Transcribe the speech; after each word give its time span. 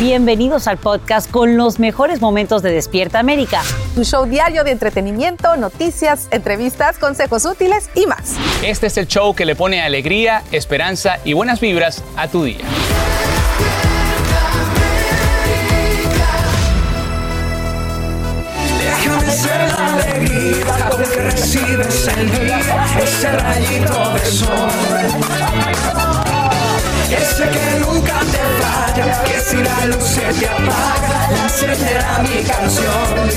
Bienvenidos 0.00 0.66
al 0.66 0.76
podcast 0.78 1.30
con 1.30 1.56
los 1.56 1.78
mejores 1.78 2.20
momentos 2.20 2.62
de 2.62 2.72
Despierta 2.72 3.20
América. 3.20 3.62
Tu 3.94 4.02
show 4.02 4.26
diario 4.26 4.64
de 4.64 4.72
entretenimiento, 4.72 5.56
noticias, 5.56 6.26
entrevistas, 6.32 6.98
consejos 6.98 7.44
útiles 7.44 7.88
y 7.94 8.06
más. 8.06 8.34
Este 8.64 8.88
es 8.88 8.96
el 8.96 9.06
show 9.06 9.36
que 9.36 9.44
le 9.44 9.54
pone 9.54 9.82
alegría, 9.82 10.42
esperanza 10.50 11.18
y 11.24 11.32
buenas 11.32 11.60
vibras 11.60 12.02
a 12.16 12.26
tu 12.26 12.42
día. 12.42 12.64
Déjame 18.80 19.30
ser 19.30 19.68
la 19.68 19.94
alegría 19.94 20.64
con 20.90 21.02
que 21.04 21.20
recibes 21.20 22.08
el 22.08 22.30
día, 22.32 22.58
ese 23.00 23.30
rayito 23.30 24.12
de 24.12 24.26
sol. 24.26 24.70
Ese 27.10 27.44
que 27.48 27.80
nunca 27.80 28.20
te 28.32 28.43
que 29.02 29.40
si 29.40 29.56
la 29.56 29.86
luz 29.86 30.04
se 30.04 30.20
te 30.20 30.48
apaga, 30.48 31.28
la 31.30 31.42
encenderá 31.44 32.18
mi 32.22 32.42
canción. 32.44 33.28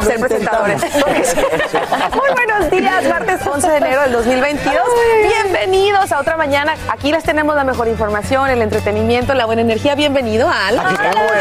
Ser 0.00 0.20
presentadores. 0.20 0.82
Muy 2.14 2.30
días, 2.80 3.06
martes 3.06 3.46
11 3.46 3.68
de 3.68 3.76
enero 3.76 4.00
del 4.02 4.12
2022. 4.12 4.74
Bienvenidos 5.28 6.10
a 6.10 6.20
otra 6.20 6.38
mañana. 6.38 6.74
Aquí 6.88 7.12
les 7.12 7.22
tenemos 7.22 7.54
la 7.54 7.64
mejor 7.64 7.86
información, 7.86 8.48
el 8.48 8.62
entretenimiento, 8.62 9.34
la 9.34 9.44
buena 9.44 9.60
energía. 9.60 9.94
Bienvenido, 9.94 10.48
Al. 10.48 10.78
Aquí 10.78 10.94
estamos 10.94 11.32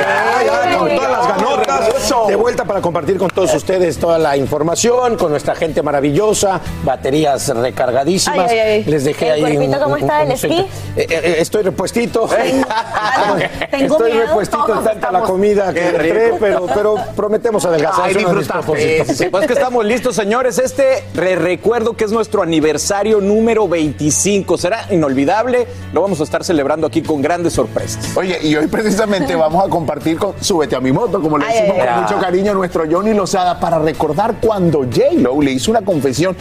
ya, 0.46 0.70
ya, 0.70 0.78
con 0.78 0.90
todas 0.90 1.12
las 1.12 1.28
ganotas 1.28 2.28
de 2.28 2.36
vuelta 2.36 2.66
para 2.66 2.82
compartir 2.82 3.18
con 3.18 3.30
todos 3.30 3.54
ustedes 3.54 3.98
toda 3.98 4.20
la 4.20 4.36
información, 4.36 5.16
con 5.16 5.32
nuestra 5.32 5.56
gente 5.56 5.82
maravillosa, 5.82 6.59
baterías 6.84 7.48
recargadísimas. 7.48 8.52
Ay, 8.52 8.59
ay, 8.59 8.70
ay. 8.70 8.84
Les 8.84 9.06
dejé 9.06 9.28
¿El 9.28 9.32
ahí 9.46 9.56
cuerpito 9.56 9.84
cómo 9.84 9.98
está, 9.98 10.24
el 10.24 10.32
esquí? 10.32 10.68
Eh, 10.98 11.08
eh, 11.09 11.36
estoy 11.40 11.64
repuestito. 11.64 12.28
tengo 13.72 13.96
estoy 13.96 14.12
miedo, 14.12 14.28
repuestito 14.28 14.66
todos 14.66 14.84
tanta 14.84 15.12
la 15.12 15.22
comida 15.22 15.74
que 15.74 15.88
entré, 15.88 16.34
pero, 16.40 16.66
pero 16.66 16.96
prometemos 17.16 17.64
adelgazar. 17.64 18.06
Ay, 18.06 18.12
eso 18.18 18.22
no 18.22 18.28
es 18.31 18.38
disfruta. 18.40 18.53
propósito. 18.66 19.06
Sí, 19.06 19.12
sí, 19.12 19.24
sí. 19.24 19.30
Pues 19.30 19.47
que 19.47 19.53
estamos 19.53 19.86
listos, 19.86 20.14
señores. 20.14 20.59
Este 20.59 21.06
re- 21.22 21.36
recuerdo 21.36 21.94
que 21.94 22.04
es 22.04 22.12
nuestro 22.12 22.42
aniversario 22.42 23.22
número 23.22 23.68
25. 23.68 24.58
Será 24.58 24.86
inolvidable. 24.92 25.68
Lo 25.94 26.02
vamos 26.02 26.20
a 26.20 26.24
estar 26.24 26.44
celebrando 26.44 26.88
aquí 26.88 27.02
con 27.02 27.22
grandes 27.22 27.54
sorpresas. 27.54 28.18
Oye, 28.18 28.40
y 28.42 28.56
hoy 28.56 28.68
precisamente 28.68 29.36
vamos 29.38 29.64
a 29.66 29.70
compartir 29.70 30.18
con 30.18 30.34
Súbete 30.42 30.76
a 30.76 30.80
mi 30.82 30.92
moto, 30.92 31.22
como 31.22 31.38
le 31.38 31.46
decimos 31.46 31.76
ay, 31.80 31.88
con 31.88 32.04
mucho 32.04 32.20
cariño 32.20 32.52
a 32.52 32.56
nuestro 32.56 32.84
Johnny 32.90 33.14
Lozada, 33.14 33.59
para 33.59 33.80
recordar 33.80 34.36
cuando 34.42 34.80
J-Lo 34.80 35.42
le 35.42 35.52
hizo 35.52 35.72
una 35.72 35.82
confesión 35.82 36.36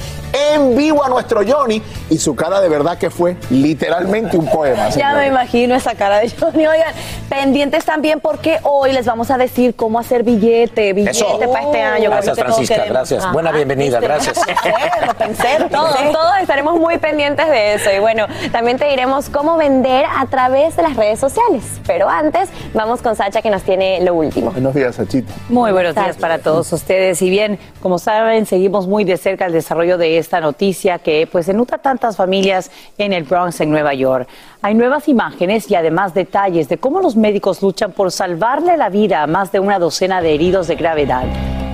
en 0.53 0.77
vivo 0.77 1.05
a 1.05 1.09
nuestro 1.09 1.43
Johnny 1.47 1.83
y 2.09 2.19
su 2.19 2.35
cara 2.35 2.61
de 2.61 2.69
verdad 2.69 2.97
que 2.99 3.11
fue 3.11 3.37
literalmente 3.51 4.37
un 4.37 4.49
poema. 4.51 4.89
Ya 4.91 5.13
me 5.15 5.27
imagino 5.29 5.75
esa 5.75 5.95
cara 5.95 6.19
de 6.21 6.31
Johnny. 6.31 6.67
Oigan, 6.67 6.95
pendientes 7.29 7.85
también 7.85 8.21
porque 8.21 8.59
hoy 8.63 8.93
les 8.93 9.05
vamos 9.07 9.31
a 9.31 9.37
decir 9.39 9.75
cómo 9.75 9.99
hacer 9.99 10.23
billete, 10.23 10.93
billete 10.93 11.11
Eso. 11.19 11.39
para 11.39 11.65
este 11.67 11.83
año. 11.83 12.11
Gracias, 12.11 12.39
Francisca, 12.39 12.85
gracias. 12.87 13.33
Buena 13.33 13.53
bienvenida, 13.53 14.01
gracias. 14.01 14.41
Pensé, 14.73 15.07
lo 15.07 15.15
pensé, 15.15 15.59
lo 15.59 15.69
Todos, 15.69 15.97
pensé. 15.97 16.13
todos 16.13 16.33
estaremos 16.41 16.79
muy 16.79 16.99
pendientes 16.99 17.47
de 17.49 17.75
eso. 17.75 17.91
Y 17.93 17.99
bueno, 17.99 18.27
también 18.53 18.79
te 18.79 18.87
diremos 18.87 19.29
cómo 19.31 19.57
vender 19.57 20.05
a 20.17 20.27
través 20.27 20.77
de 20.77 20.83
las 20.83 20.97
redes 20.97 21.19
sociales. 21.19 21.65
Pero 21.87 22.09
antes, 22.09 22.49
vamos 22.75 23.03
con 23.03 23.17
Sacha 23.17 23.43
que 23.43 23.51
nos 23.51 23.63
tiene 23.63 24.01
lo 24.03 24.15
último. 24.15 24.51
Buenos 24.51 24.75
días, 24.75 24.97
Sachita. 24.97 25.33
Muy 25.49 25.73
buenos 25.73 25.95
días 25.95 26.17
para 26.17 26.39
todos 26.39 26.73
ustedes. 26.73 27.21
Y 27.23 27.31
bien, 27.31 27.59
como 27.83 27.99
saben, 27.99 28.47
seguimos 28.47 28.87
muy 28.87 29.05
de 29.05 29.17
cerca 29.17 29.47
el 29.47 29.53
desarrollo 29.53 29.99
de 29.99 30.19
esta 30.19 30.41
noticia 30.41 30.99
que 30.99 31.29
pues 31.31 31.49
enluta 31.49 31.79
tantas 31.79 32.17
familias 32.17 32.71
en 32.99 33.13
el 33.13 33.25
Bronx, 33.25 33.61
en 33.61 33.71
Nueva 33.71 33.95
York. 33.95 34.29
Hay 34.63 34.75
nuevas 34.75 35.09
imágenes 35.09 35.71
y 35.71 35.75
además 35.75 36.13
detalles 36.13 36.69
de 36.69 36.77
cómo 36.77 37.01
los 37.01 37.17
médicos 37.17 37.63
luchan 37.63 37.93
por 37.93 38.13
salvarle 38.13 38.77
la 38.77 38.91
vida 38.91 39.23
a 39.23 39.27
más 39.27 39.53
de 39.53 39.59
una 39.59 39.79
docena 39.79 40.21
de 40.21 40.35
heridos 40.35 40.69
de 40.69 40.75
gravedad. 40.75 41.25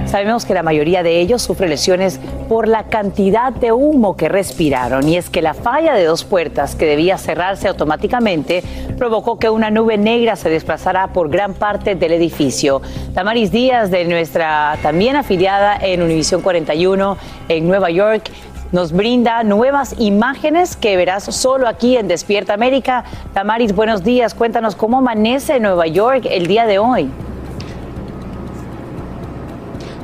Sabemos 0.06 0.44
que 0.44 0.54
la 0.54 0.62
mayoría 0.62 1.02
de 1.02 1.20
ellos 1.20 1.42
sufre 1.42 1.68
lesiones 1.68 2.20
por 2.48 2.68
la 2.68 2.84
cantidad 2.84 3.52
de 3.52 3.72
humo 3.72 4.16
que 4.16 4.28
respiraron 4.28 5.08
y 5.08 5.16
es 5.16 5.30
que 5.30 5.42
la 5.42 5.52
falla 5.52 5.94
de 5.94 6.04
dos 6.04 6.22
puertas 6.22 6.76
que 6.76 6.86
debía 6.86 7.18
cerrarse 7.18 7.66
automáticamente 7.66 8.62
provocó 8.96 9.36
que 9.40 9.50
una 9.50 9.68
nube 9.68 9.98
negra 9.98 10.36
se 10.36 10.48
desplazara 10.48 11.08
por 11.08 11.28
gran 11.28 11.54
parte 11.54 11.96
del 11.96 12.12
edificio. 12.12 12.82
Tamaris 13.14 13.50
Díaz 13.50 13.90
de 13.90 14.04
nuestra 14.04 14.78
también 14.80 15.16
afiliada 15.16 15.76
en 15.76 16.02
Univisión 16.02 16.40
41 16.40 17.18
en 17.48 17.66
Nueva 17.66 17.90
York 17.90 18.30
nos 18.72 18.92
brinda 18.92 19.42
nuevas 19.44 19.94
imágenes 19.98 20.76
que 20.76 20.96
verás 20.96 21.24
solo 21.24 21.68
aquí 21.68 21.96
en 21.96 22.08
Despierta 22.08 22.54
América. 22.54 23.04
Tamaris, 23.32 23.74
buenos 23.74 24.02
días. 24.02 24.34
Cuéntanos 24.34 24.74
cómo 24.74 24.98
amanece 24.98 25.60
Nueva 25.60 25.86
York 25.86 26.26
el 26.28 26.46
día 26.46 26.66
de 26.66 26.78
hoy. 26.78 27.10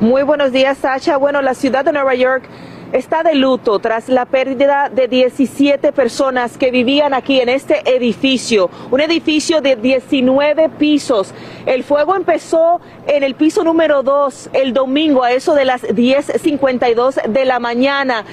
Muy 0.01 0.22
buenos 0.22 0.53
días, 0.53 0.78
Sasha. 0.78 1.17
Bueno, 1.17 1.43
la 1.43 1.55
ciudad 1.55 1.84
de 1.84 1.93
Nueva 1.93 2.15
York 2.15 2.45
está 2.92 3.22
de 3.22 3.34
luto 3.34 3.78
tras 3.78 4.08
la 4.08 4.26
pérdida 4.26 4.91
de 4.91 5.08
17 5.08 5.92
personas 5.92 6.58
que 6.58 6.70
vivían 6.70 7.14
aquí 7.14 7.41
en 7.41 7.48
este 7.48 7.82
edificio, 7.94 8.70
un 8.91 9.00
edificio 9.00 9.60
de 9.60 9.76
19 9.76 10.69
pisos. 10.70 11.34
El 11.66 11.84
fuego 11.84 12.14
empezó 12.14 12.80
en 13.06 13.22
el 13.22 13.34
piso 13.34 13.64
número 13.64 14.03
2 14.03 14.50
el 14.53 14.72
domingo 14.75 15.25
a 15.25 15.32
eso 15.32 15.54
de 15.54 15.64
las 15.64 15.82
10.52 15.82 17.26
de 17.28 17.44
la 17.44 17.58
mañana. 17.58 18.25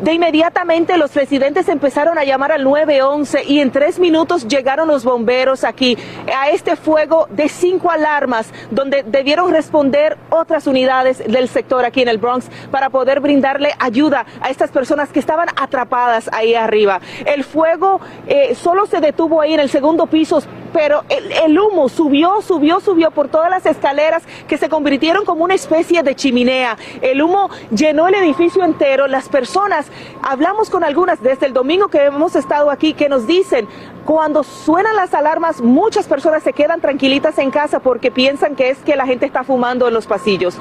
De 0.00 0.14
inmediatamente 0.14 0.96
los 0.96 1.14
residentes 1.14 1.68
empezaron 1.68 2.16
a 2.16 2.24
llamar 2.24 2.52
al 2.52 2.64
911 2.64 3.44
y 3.46 3.60
en 3.60 3.70
tres 3.70 3.98
minutos 3.98 4.48
llegaron 4.48 4.88
los 4.88 5.04
bomberos 5.04 5.62
aquí 5.62 5.98
a 6.34 6.48
este 6.48 6.76
fuego 6.76 7.26
de 7.30 7.50
cinco 7.50 7.90
alarmas 7.90 8.50
donde 8.70 9.02
debieron 9.02 9.52
responder 9.52 10.16
otras 10.30 10.66
unidades 10.66 11.18
del 11.18 11.48
sector 11.48 11.84
aquí 11.84 12.00
en 12.00 12.08
el 12.08 12.16
Bronx 12.16 12.48
para 12.70 12.88
poder 12.88 13.20
brindarle 13.20 13.74
ayuda 13.78 14.24
a 14.40 14.48
estas 14.48 14.70
personas 14.70 15.10
que 15.10 15.18
estaban 15.18 15.48
atrapadas 15.56 16.30
ahí 16.32 16.54
arriba. 16.54 17.00
El 17.26 17.44
fuego 17.44 18.00
eh, 18.26 18.54
solo 18.54 18.86
se 18.86 19.00
detuvo 19.00 19.42
ahí 19.42 19.52
en 19.52 19.60
el 19.60 19.68
segundo 19.68 20.06
piso, 20.06 20.40
pero 20.72 21.04
el, 21.08 21.32
el 21.32 21.58
humo 21.58 21.88
subió, 21.88 22.40
subió, 22.40 22.80
subió 22.80 23.10
por 23.10 23.28
todas 23.28 23.50
las 23.50 23.66
escaleras 23.66 24.22
que 24.48 24.56
se 24.56 24.68
convirtieron 24.68 25.24
como 25.24 25.44
una 25.44 25.54
especie 25.54 26.02
de 26.02 26.14
chimenea. 26.14 26.78
El 27.02 27.20
humo 27.20 27.50
llenó 27.70 28.08
el 28.08 28.14
edificio 28.14 28.64
entero. 28.64 29.06
Las 29.06 29.28
personas, 29.28 29.89
hablamos 30.22 30.70
con 30.70 30.84
algunas 30.84 31.22
desde 31.22 31.46
el 31.46 31.52
domingo 31.52 31.88
que 31.88 32.04
hemos 32.04 32.36
estado 32.36 32.70
aquí, 32.70 32.94
que 32.94 33.08
nos 33.08 33.26
dicen, 33.26 33.68
cuando 34.04 34.42
suenan 34.42 34.96
las 34.96 35.14
alarmas, 35.14 35.60
muchas 35.60 36.06
personas 36.06 36.42
se 36.42 36.52
quedan 36.52 36.80
tranquilitas 36.80 37.38
en 37.38 37.50
casa 37.50 37.80
porque 37.80 38.10
piensan 38.10 38.56
que 38.56 38.70
es 38.70 38.78
que 38.78 38.96
la 38.96 39.06
gente 39.06 39.26
está 39.26 39.44
fumando 39.44 39.88
en 39.88 39.94
los 39.94 40.06
pasillos. 40.06 40.58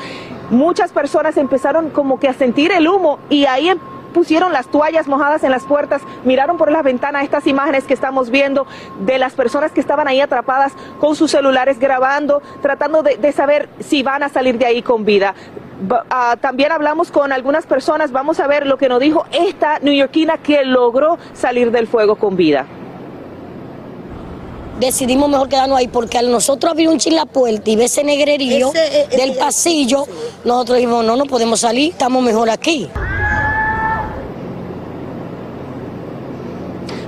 Muchas 0.49 0.91
personas 0.91 1.37
empezaron 1.37 1.89
como 1.89 2.19
que 2.19 2.27
a 2.27 2.33
sentir 2.33 2.71
el 2.71 2.87
humo 2.87 3.19
y 3.29 3.45
ahí 3.45 3.69
em- 3.69 3.79
pusieron 4.13 4.53
las 4.53 4.67
toallas 4.67 5.07
mojadas 5.07 5.43
en 5.43 5.51
las 5.51 5.63
puertas, 5.63 6.01
miraron 6.23 6.57
por 6.57 6.71
la 6.71 6.81
ventana 6.81 7.23
estas 7.23 7.47
imágenes 7.47 7.85
que 7.85 7.93
estamos 7.93 8.29
viendo 8.29 8.65
de 8.99 9.17
las 9.17 9.33
personas 9.33 9.71
que 9.71 9.79
estaban 9.79 10.07
ahí 10.07 10.21
atrapadas 10.21 10.73
con 10.99 11.15
sus 11.15 11.31
celulares 11.31 11.79
grabando, 11.79 12.41
tratando 12.61 13.03
de, 13.03 13.17
de 13.17 13.31
saber 13.31 13.69
si 13.79 14.03
van 14.03 14.23
a 14.23 14.29
salir 14.29 14.57
de 14.57 14.65
ahí 14.65 14.81
con 14.81 15.05
vida. 15.05 15.33
ah, 16.09 16.35
también 16.39 16.71
hablamos 16.71 17.11
con 17.11 17.31
algunas 17.31 17.65
personas, 17.65 18.11
vamos 18.11 18.39
a 18.39 18.47
ver 18.47 18.67
lo 18.67 18.77
que 18.77 18.89
nos 18.89 18.99
dijo 18.99 19.25
esta 19.31 19.79
neoyorquina 19.79 20.37
que 20.37 20.65
logró 20.65 21.17
salir 21.33 21.71
del 21.71 21.87
fuego 21.87 22.15
con 22.15 22.35
vida. 22.35 22.65
decidimos 24.79 25.29
mejor 25.29 25.49
quedarnos 25.49 25.77
ahí 25.77 25.87
porque 25.87 26.17
al 26.17 26.31
nosotros 26.31 26.71
abrir 26.71 26.87
un 26.89 26.97
chin 26.97 27.15
la 27.15 27.25
puerta 27.25 27.69
y 27.69 27.75
ver 27.75 27.85
ese 27.85 28.03
negrerío 28.03 28.69
Ese, 28.69 29.01
eh, 29.01 29.07
del 29.09 29.31
eh, 29.31 29.35
pasillo, 29.37 30.05
nosotros 30.45 30.77
dijimos, 30.77 31.03
no, 31.03 31.15
no 31.15 31.25
podemos 31.25 31.59
salir, 31.59 31.91
estamos 31.91 32.23
mejor 32.23 32.49
aquí. 32.49 32.89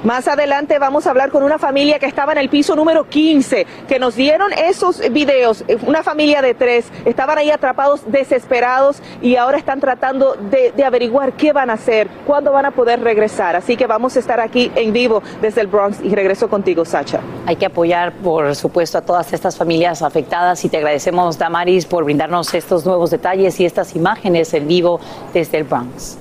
Más 0.03 0.27
adelante 0.27 0.79
vamos 0.79 1.05
a 1.05 1.11
hablar 1.11 1.29
con 1.29 1.43
una 1.43 1.59
familia 1.59 1.99
que 1.99 2.07
estaba 2.07 2.31
en 2.31 2.39
el 2.39 2.49
piso 2.49 2.75
número 2.75 3.07
15, 3.07 3.67
que 3.87 3.99
nos 3.99 4.15
dieron 4.15 4.51
esos 4.51 4.99
videos, 5.11 5.63
eh, 5.67 5.77
una 5.85 6.01
familia 6.01 6.41
de 6.41 6.55
tres, 6.55 6.87
estaban 7.05 7.37
ahí 7.37 7.51
atrapados, 7.51 8.01
desesperados 8.07 8.99
y 9.21 9.35
ahora 9.35 9.59
están 9.59 9.79
tratando 9.79 10.33
de, 10.33 10.71
de 10.71 10.83
averiguar 10.83 11.33
qué 11.33 11.53
van 11.53 11.69
a 11.69 11.73
hacer, 11.73 12.07
cuándo 12.25 12.51
van 12.51 12.65
a 12.65 12.71
poder 12.71 12.99
regresar. 13.01 13.55
Así 13.55 13.77
que 13.77 13.85
vamos 13.85 14.15
a 14.15 14.19
estar 14.19 14.39
aquí 14.39 14.71
en 14.73 14.91
vivo 14.91 15.21
desde 15.39 15.61
el 15.61 15.67
Bronx 15.67 15.99
y 16.01 16.15
regreso 16.15 16.49
contigo, 16.49 16.83
Sacha. 16.83 17.19
Hay 17.45 17.57
que 17.57 17.67
apoyar, 17.67 18.11
por 18.11 18.55
supuesto, 18.55 18.97
a 18.97 19.01
todas 19.01 19.31
estas 19.33 19.55
familias 19.55 20.01
afectadas 20.01 20.65
y 20.65 20.69
te 20.69 20.77
agradecemos, 20.77 21.37
Damaris, 21.37 21.85
por 21.85 22.05
brindarnos 22.05 22.51
estos 22.55 22.87
nuevos 22.87 23.11
detalles 23.11 23.59
y 23.59 23.65
estas 23.65 23.95
imágenes 23.95 24.51
en 24.55 24.67
vivo 24.67 24.99
desde 25.31 25.59
el 25.59 25.63
Bronx. 25.65 26.20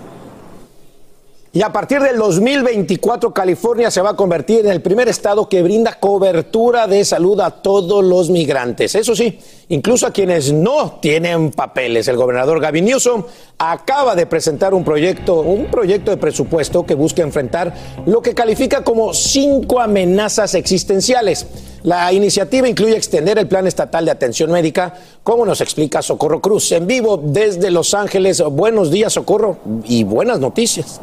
Y 1.52 1.62
a 1.62 1.72
partir 1.72 2.00
del 2.00 2.16
2024, 2.16 3.34
California 3.34 3.90
se 3.90 4.00
va 4.00 4.10
a 4.10 4.16
convertir 4.16 4.60
en 4.60 4.70
el 4.70 4.80
primer 4.80 5.08
estado 5.08 5.48
que 5.48 5.64
brinda 5.64 5.98
cobertura 5.98 6.86
de 6.86 7.04
salud 7.04 7.40
a 7.40 7.50
todos 7.50 8.04
los 8.04 8.30
migrantes. 8.30 8.94
Eso 8.94 9.16
sí, 9.16 9.36
incluso 9.68 10.06
a 10.06 10.12
quienes 10.12 10.52
no 10.52 11.00
tienen 11.00 11.50
papeles. 11.50 12.06
El 12.06 12.18
gobernador 12.18 12.60
Gavin 12.60 12.84
Newsom 12.84 13.24
acaba 13.58 14.14
de 14.14 14.26
presentar 14.26 14.74
un 14.74 14.84
proyecto, 14.84 15.40
un 15.40 15.66
proyecto 15.72 16.12
de 16.12 16.18
presupuesto 16.18 16.86
que 16.86 16.94
busca 16.94 17.22
enfrentar 17.22 17.74
lo 18.06 18.22
que 18.22 18.32
califica 18.32 18.84
como 18.84 19.12
cinco 19.12 19.80
amenazas 19.80 20.54
existenciales. 20.54 21.48
La 21.82 22.12
iniciativa 22.12 22.68
incluye 22.68 22.96
extender 22.96 23.38
el 23.38 23.48
plan 23.48 23.66
estatal 23.66 24.04
de 24.04 24.12
atención 24.12 24.52
médica, 24.52 24.94
como 25.24 25.44
nos 25.44 25.60
explica 25.60 26.00
Socorro 26.00 26.40
Cruz, 26.40 26.70
en 26.70 26.86
vivo 26.86 27.16
desde 27.16 27.72
Los 27.72 27.92
Ángeles. 27.92 28.40
Buenos 28.40 28.92
días, 28.92 29.14
Socorro, 29.14 29.58
y 29.84 30.04
buenas 30.04 30.38
noticias. 30.38 31.00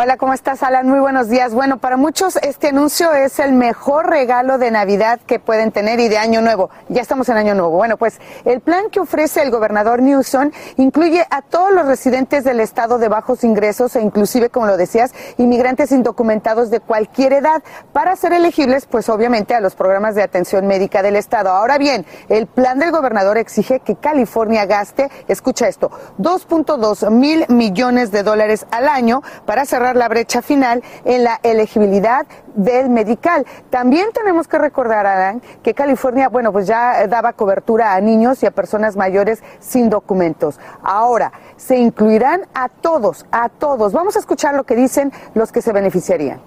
Hola, 0.00 0.16
¿cómo 0.16 0.32
estás, 0.32 0.62
Alan? 0.62 0.88
Muy 0.88 1.00
buenos 1.00 1.28
días. 1.28 1.52
Bueno, 1.52 1.78
para 1.78 1.96
muchos 1.96 2.36
este 2.36 2.68
anuncio 2.68 3.12
es 3.14 3.40
el 3.40 3.52
mejor 3.52 4.08
regalo 4.08 4.56
de 4.56 4.70
Navidad 4.70 5.18
que 5.26 5.40
pueden 5.40 5.72
tener 5.72 5.98
y 5.98 6.06
de 6.06 6.18
Año 6.18 6.40
Nuevo. 6.40 6.70
Ya 6.88 7.02
estamos 7.02 7.28
en 7.30 7.36
Año 7.36 7.56
Nuevo. 7.56 7.70
Bueno, 7.70 7.96
pues 7.96 8.20
el 8.44 8.60
plan 8.60 8.90
que 8.90 9.00
ofrece 9.00 9.42
el 9.42 9.50
gobernador 9.50 10.00
Newsom 10.00 10.52
incluye 10.76 11.26
a 11.28 11.42
todos 11.42 11.72
los 11.72 11.86
residentes 11.86 12.44
del 12.44 12.60
estado 12.60 12.98
de 12.98 13.08
bajos 13.08 13.42
ingresos 13.42 13.96
e 13.96 14.00
inclusive, 14.00 14.50
como 14.50 14.66
lo 14.66 14.76
decías, 14.76 15.12
inmigrantes 15.36 15.90
indocumentados 15.90 16.70
de 16.70 16.78
cualquier 16.78 17.32
edad 17.32 17.64
para 17.92 18.14
ser 18.14 18.32
elegibles, 18.32 18.86
pues 18.86 19.08
obviamente, 19.08 19.56
a 19.56 19.60
los 19.60 19.74
programas 19.74 20.14
de 20.14 20.22
atención 20.22 20.68
médica 20.68 21.02
del 21.02 21.16
estado. 21.16 21.50
Ahora 21.50 21.76
bien, 21.76 22.06
el 22.28 22.46
plan 22.46 22.78
del 22.78 22.92
gobernador 22.92 23.36
exige 23.36 23.80
que 23.80 23.96
California 23.96 24.64
gaste, 24.64 25.10
escucha 25.26 25.66
esto, 25.66 25.90
2.2 26.20 27.10
mil 27.10 27.46
millones 27.48 28.12
de 28.12 28.22
dólares 28.22 28.64
al 28.70 28.86
año 28.86 29.24
para 29.44 29.64
cerrar 29.64 29.87
la 29.96 30.08
brecha 30.08 30.42
final 30.42 30.82
en 31.04 31.24
la 31.24 31.40
elegibilidad 31.42 32.26
del 32.54 32.90
medical. 32.90 33.46
También 33.70 34.08
tenemos 34.12 34.48
que 34.48 34.58
recordar, 34.58 35.06
Alan, 35.06 35.42
que 35.62 35.74
California, 35.74 36.28
bueno, 36.28 36.52
pues 36.52 36.66
ya 36.66 37.06
daba 37.06 37.32
cobertura 37.32 37.94
a 37.94 38.00
niños 38.00 38.42
y 38.42 38.46
a 38.46 38.50
personas 38.50 38.96
mayores 38.96 39.42
sin 39.60 39.90
documentos. 39.90 40.58
Ahora, 40.82 41.32
se 41.56 41.78
incluirán 41.78 42.42
a 42.54 42.68
todos, 42.68 43.26
a 43.30 43.48
todos. 43.48 43.92
Vamos 43.92 44.16
a 44.16 44.18
escuchar 44.18 44.54
lo 44.54 44.64
que 44.64 44.74
dicen 44.74 45.12
los 45.34 45.52
que 45.52 45.62
se 45.62 45.72
beneficiarían. 45.72 46.40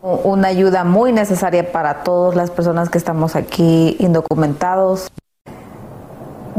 una 0.00 0.48
ayuda 0.48 0.84
muy 0.84 1.12
necesaria 1.12 1.72
para 1.72 2.04
todas 2.04 2.36
las 2.36 2.50
personas 2.50 2.88
que 2.88 2.98
estamos 2.98 3.34
aquí 3.34 3.96
indocumentados. 3.98 5.08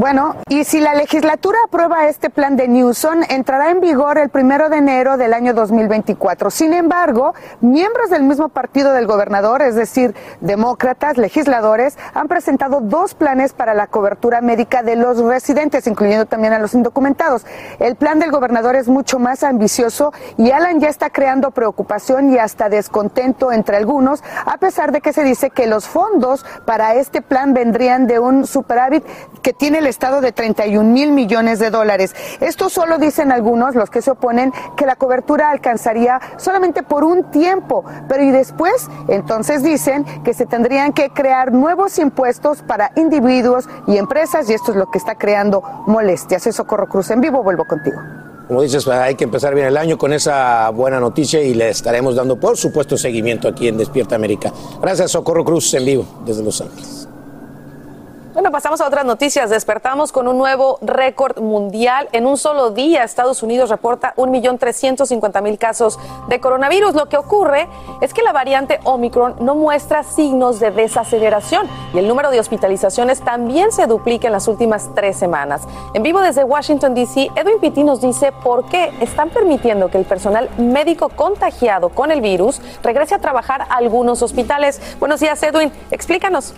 Bueno, 0.00 0.36
y 0.48 0.64
si 0.64 0.80
la 0.80 0.94
legislatura 0.94 1.58
aprueba 1.62 2.08
este 2.08 2.30
plan 2.30 2.56
de 2.56 2.68
Newsom, 2.68 3.20
entrará 3.28 3.70
en 3.70 3.80
vigor 3.80 4.16
el 4.16 4.30
primero 4.30 4.70
de 4.70 4.78
enero 4.78 5.18
del 5.18 5.34
año 5.34 5.52
2024. 5.52 6.50
Sin 6.50 6.72
embargo, 6.72 7.34
miembros 7.60 8.08
del 8.08 8.22
mismo 8.22 8.48
partido 8.48 8.94
del 8.94 9.06
gobernador, 9.06 9.60
es 9.60 9.74
decir, 9.74 10.14
demócratas, 10.40 11.18
legisladores, 11.18 11.98
han 12.14 12.28
presentado 12.28 12.80
dos 12.80 13.12
planes 13.12 13.52
para 13.52 13.74
la 13.74 13.88
cobertura 13.88 14.40
médica 14.40 14.82
de 14.82 14.96
los 14.96 15.18
residentes, 15.18 15.86
incluyendo 15.86 16.24
también 16.24 16.54
a 16.54 16.58
los 16.60 16.72
indocumentados. 16.72 17.44
El 17.78 17.96
plan 17.96 18.18
del 18.20 18.30
gobernador 18.30 18.76
es 18.76 18.88
mucho 18.88 19.18
más 19.18 19.42
ambicioso 19.42 20.14
y 20.38 20.50
Alan 20.50 20.80
ya 20.80 20.88
está 20.88 21.10
creando 21.10 21.50
preocupación 21.50 22.32
y 22.32 22.38
hasta 22.38 22.70
descontento 22.70 23.52
entre 23.52 23.76
algunos, 23.76 24.24
a 24.46 24.56
pesar 24.56 24.92
de 24.92 25.02
que 25.02 25.12
se 25.12 25.24
dice 25.24 25.50
que 25.50 25.66
los 25.66 25.86
fondos 25.86 26.46
para 26.64 26.94
este 26.94 27.20
plan 27.20 27.52
vendrían 27.52 28.06
de 28.06 28.18
un 28.18 28.46
superávit 28.46 29.04
que 29.42 29.52
tiene 29.52 29.76
el 29.80 29.89
Estado 29.90 30.20
de 30.22 30.32
31 30.32 30.88
mil 30.90 31.12
millones 31.12 31.58
de 31.58 31.70
dólares. 31.70 32.14
Esto 32.40 32.70
solo 32.70 32.98
dicen 32.98 33.32
algunos, 33.32 33.74
los 33.74 33.90
que 33.90 34.00
se 34.00 34.12
oponen, 34.12 34.52
que 34.76 34.86
la 34.86 34.96
cobertura 34.96 35.50
alcanzaría 35.50 36.20
solamente 36.38 36.82
por 36.82 37.04
un 37.04 37.24
tiempo, 37.30 37.84
pero 38.08 38.22
y 38.22 38.30
después, 38.30 38.88
entonces 39.08 39.62
dicen 39.62 40.04
que 40.24 40.32
se 40.32 40.46
tendrían 40.46 40.92
que 40.92 41.10
crear 41.10 41.52
nuevos 41.52 41.98
impuestos 41.98 42.62
para 42.62 42.92
individuos 42.96 43.68
y 43.86 43.98
empresas 43.98 44.48
y 44.48 44.54
esto 44.54 44.70
es 44.70 44.76
lo 44.76 44.90
que 44.90 44.98
está 44.98 45.16
creando 45.16 45.62
molestias. 45.86 46.46
Es 46.46 46.56
Socorro 46.56 46.88
Cruz 46.88 47.10
en 47.10 47.20
vivo, 47.20 47.42
vuelvo 47.42 47.64
contigo. 47.64 48.00
Como 48.50 48.62
dices, 48.62 48.88
hay 48.88 49.14
que 49.14 49.22
empezar 49.22 49.54
bien 49.54 49.68
el 49.68 49.76
año 49.76 49.96
con 49.96 50.12
esa 50.12 50.68
buena 50.70 50.98
noticia 50.98 51.40
y 51.40 51.54
le 51.54 51.68
estaremos 51.68 52.16
dando, 52.16 52.40
por 52.40 52.56
supuesto, 52.56 52.96
seguimiento 52.96 53.46
aquí 53.46 53.68
en 53.68 53.78
Despierta 53.78 54.16
América. 54.16 54.52
Gracias, 54.82 55.12
Socorro 55.12 55.44
Cruz, 55.44 55.72
en 55.74 55.84
vivo 55.84 56.04
desde 56.26 56.42
Los 56.42 56.60
Ángeles. 56.60 57.09
Bueno, 58.40 58.52
pasamos 58.52 58.80
a 58.80 58.86
otras 58.86 59.04
noticias. 59.04 59.50
Despertamos 59.50 60.12
con 60.12 60.26
un 60.26 60.38
nuevo 60.38 60.78
récord 60.80 61.38
mundial. 61.42 62.08
En 62.12 62.24
un 62.24 62.38
solo 62.38 62.70
día, 62.70 63.04
Estados 63.04 63.42
Unidos 63.42 63.68
reporta 63.68 64.14
1.350.000 64.16 65.58
casos 65.58 65.98
de 66.26 66.40
coronavirus. 66.40 66.94
Lo 66.94 67.06
que 67.10 67.18
ocurre 67.18 67.68
es 68.00 68.14
que 68.14 68.22
la 68.22 68.32
variante 68.32 68.80
Omicron 68.84 69.36
no 69.40 69.56
muestra 69.56 70.04
signos 70.04 70.58
de 70.58 70.70
desaceleración 70.70 71.68
y 71.92 71.98
el 71.98 72.08
número 72.08 72.30
de 72.30 72.40
hospitalizaciones 72.40 73.20
también 73.20 73.72
se 73.72 73.86
duplica 73.86 74.28
en 74.28 74.32
las 74.32 74.48
últimas 74.48 74.88
tres 74.94 75.18
semanas. 75.18 75.60
En 75.92 76.02
vivo 76.02 76.22
desde 76.22 76.42
Washington, 76.42 76.94
D.C., 76.94 77.28
Edwin 77.36 77.60
Pitti 77.60 77.84
nos 77.84 78.00
dice 78.00 78.32
por 78.32 78.64
qué 78.70 78.90
están 79.00 79.28
permitiendo 79.28 79.90
que 79.90 79.98
el 79.98 80.06
personal 80.06 80.48
médico 80.56 81.10
contagiado 81.10 81.90
con 81.90 82.10
el 82.10 82.22
virus 82.22 82.62
regrese 82.82 83.16
a 83.16 83.18
trabajar 83.18 83.60
a 83.60 83.74
algunos 83.74 84.22
hospitales. 84.22 84.80
Buenos 84.98 85.20
días, 85.20 85.42
Edwin. 85.42 85.70
Explícanos. 85.90 86.54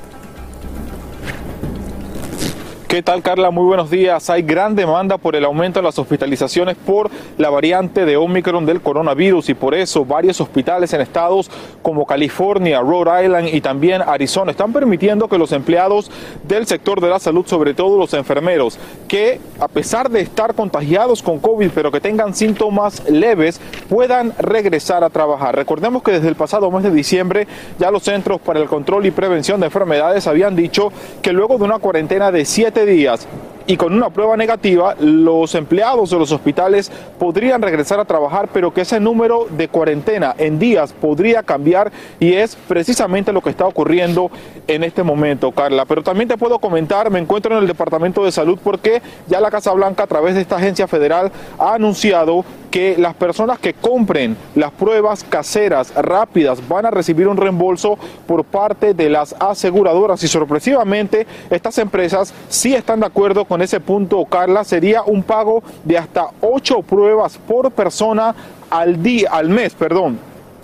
¿Qué 2.92 3.02
tal, 3.02 3.22
Carla? 3.22 3.50
Muy 3.50 3.64
buenos 3.64 3.90
días. 3.90 4.28
Hay 4.28 4.42
gran 4.42 4.76
demanda 4.76 5.16
por 5.16 5.34
el 5.34 5.46
aumento 5.46 5.80
de 5.80 5.84
las 5.84 5.98
hospitalizaciones 5.98 6.76
por 6.76 7.10
la 7.38 7.48
variante 7.48 8.04
de 8.04 8.18
Omicron 8.18 8.66
del 8.66 8.82
coronavirus 8.82 9.48
y 9.48 9.54
por 9.54 9.74
eso 9.74 10.04
varios 10.04 10.42
hospitales 10.42 10.92
en 10.92 11.00
estados 11.00 11.50
como 11.80 12.04
California, 12.04 12.82
Rhode 12.82 13.24
Island 13.24 13.48
y 13.48 13.62
también 13.62 14.02
Arizona 14.02 14.50
están 14.50 14.74
permitiendo 14.74 15.26
que 15.26 15.38
los 15.38 15.52
empleados 15.52 16.10
del 16.46 16.66
sector 16.66 17.00
de 17.00 17.08
la 17.08 17.18
salud, 17.18 17.46
sobre 17.46 17.72
todo 17.72 17.96
los 17.96 18.12
enfermeros, 18.12 18.78
que 19.08 19.40
a 19.58 19.68
pesar 19.68 20.10
de 20.10 20.20
estar 20.20 20.54
contagiados 20.54 21.22
con 21.22 21.38
COVID 21.38 21.70
pero 21.74 21.90
que 21.90 22.00
tengan 22.02 22.34
síntomas 22.34 23.08
leves, 23.08 23.58
puedan 23.88 24.34
regresar 24.38 25.02
a 25.02 25.08
trabajar. 25.08 25.56
Recordemos 25.56 26.02
que 26.02 26.12
desde 26.12 26.28
el 26.28 26.36
pasado 26.36 26.70
mes 26.70 26.82
de 26.82 26.90
diciembre 26.90 27.48
ya 27.78 27.90
los 27.90 28.02
Centros 28.02 28.38
para 28.42 28.60
el 28.60 28.68
Control 28.68 29.06
y 29.06 29.10
Prevención 29.12 29.60
de 29.60 29.66
Enfermedades 29.68 30.26
habían 30.26 30.54
dicho 30.54 30.92
que 31.22 31.32
luego 31.32 31.56
de 31.56 31.64
una 31.64 31.78
cuarentena 31.78 32.30
de 32.30 32.44
siete 32.44 32.81
días 32.86 33.26
y 33.66 33.76
con 33.76 33.92
una 33.92 34.10
prueba 34.10 34.36
negativa, 34.36 34.94
los 34.98 35.54
empleados 35.54 36.10
de 36.10 36.18
los 36.18 36.32
hospitales 36.32 36.90
podrían 37.18 37.62
regresar 37.62 38.00
a 38.00 38.04
trabajar, 38.04 38.48
pero 38.52 38.72
que 38.72 38.82
ese 38.82 39.00
número 39.00 39.46
de 39.50 39.68
cuarentena 39.68 40.34
en 40.38 40.58
días 40.58 40.92
podría 40.92 41.42
cambiar 41.42 41.92
y 42.20 42.34
es 42.34 42.56
precisamente 42.56 43.32
lo 43.32 43.40
que 43.40 43.50
está 43.50 43.66
ocurriendo 43.66 44.30
en 44.66 44.84
este 44.84 45.02
momento, 45.02 45.52
Carla. 45.52 45.84
Pero 45.84 46.02
también 46.02 46.28
te 46.28 46.36
puedo 46.36 46.58
comentar, 46.58 47.10
me 47.10 47.18
encuentro 47.18 47.54
en 47.54 47.62
el 47.62 47.68
Departamento 47.68 48.24
de 48.24 48.32
Salud 48.32 48.58
porque 48.62 49.02
ya 49.28 49.40
la 49.40 49.50
Casa 49.50 49.72
Blanca 49.72 50.04
a 50.04 50.06
través 50.06 50.34
de 50.34 50.40
esta 50.40 50.56
agencia 50.56 50.86
federal 50.88 51.30
ha 51.58 51.74
anunciado 51.74 52.44
que 52.72 52.96
las 52.96 53.14
personas 53.14 53.58
que 53.58 53.74
compren 53.74 54.34
las 54.54 54.72
pruebas 54.72 55.24
caseras 55.24 55.92
rápidas 55.94 56.66
van 56.66 56.86
a 56.86 56.90
recibir 56.90 57.28
un 57.28 57.36
reembolso 57.36 57.98
por 58.26 58.44
parte 58.44 58.94
de 58.94 59.10
las 59.10 59.36
aseguradoras 59.38 60.24
y 60.24 60.28
sorpresivamente 60.28 61.26
estas 61.50 61.76
empresas 61.76 62.32
sí 62.48 62.74
están 62.74 63.00
de 63.00 63.06
acuerdo 63.06 63.44
con 63.44 63.51
ese 63.60 63.80
punto, 63.80 64.24
Carla, 64.24 64.64
sería 64.64 65.02
un 65.02 65.22
pago 65.22 65.62
de 65.84 65.98
hasta 65.98 66.28
ocho 66.40 66.80
pruebas 66.80 67.36
por 67.36 67.70
persona 67.72 68.34
al 68.70 69.02
día, 69.02 69.28
al 69.30 69.48
mes, 69.48 69.74
perdón. 69.74 70.18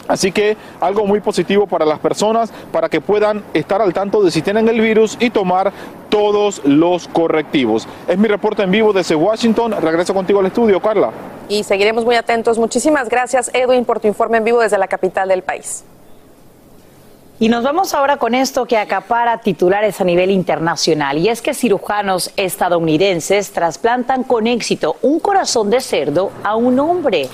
Así 0.09 0.33
que 0.33 0.57
algo 0.81 1.05
muy 1.05 1.21
positivo 1.21 1.67
para 1.67 1.85
las 1.85 1.99
personas, 1.99 2.51
para 2.73 2.89
que 2.89 3.01
puedan 3.01 3.45
estar 3.53 3.83
al 3.83 3.93
tanto 3.93 4.23
de 4.23 4.31
si 4.31 4.41
tienen 4.41 4.67
el 4.69 4.81
virus 4.81 5.19
y 5.21 5.29
tomar 5.29 5.71
todos 6.09 6.63
los 6.65 7.07
correctivos. 7.09 7.87
Es 8.09 8.17
mi 8.17 8.27
reporte 8.27 8.63
en 8.63 8.71
vivo 8.71 8.95
desde 8.95 9.15
Washington. 9.15 9.75
Regreso 9.83 10.15
contigo 10.15 10.41
al 10.41 10.47
estudio, 10.47 10.81
Carla. 10.81 11.11
Y 11.51 11.63
seguiremos 11.63 12.07
muy 12.07 12.17
atentos. 12.17 12.59
Muchísimas 12.59 13.11
gracias, 13.11 13.51
Edwin, 13.53 13.85
por 13.85 14.01
tu 14.01 14.09
informe 14.09 14.39
en 14.39 14.45
vivo 14.45 14.61
desde 14.61 14.79
la 14.79 14.89
capital 14.89 15.29
del 15.29 15.43
país. 15.43 15.85
Y 17.41 17.49
nos 17.49 17.63
vamos 17.63 17.95
ahora 17.95 18.17
con 18.17 18.35
esto 18.35 18.67
que 18.67 18.77
acapara 18.77 19.39
titulares 19.39 20.01
a 20.01 20.05
nivel 20.05 20.33
internacional. 20.33 21.19
Y 21.19 21.29
es 21.29 21.41
que 21.41 21.55
cirujanos 21.55 22.33
estadounidenses 22.37 23.53
trasplantan 23.53 24.25
con 24.25 24.49
éxito 24.49 24.97
un 25.03 25.21
corazón 25.21 25.71
de 25.71 25.81
cerdo 25.81 26.33
a 26.43 26.57
un 26.57 26.81
hombre. 26.81 27.29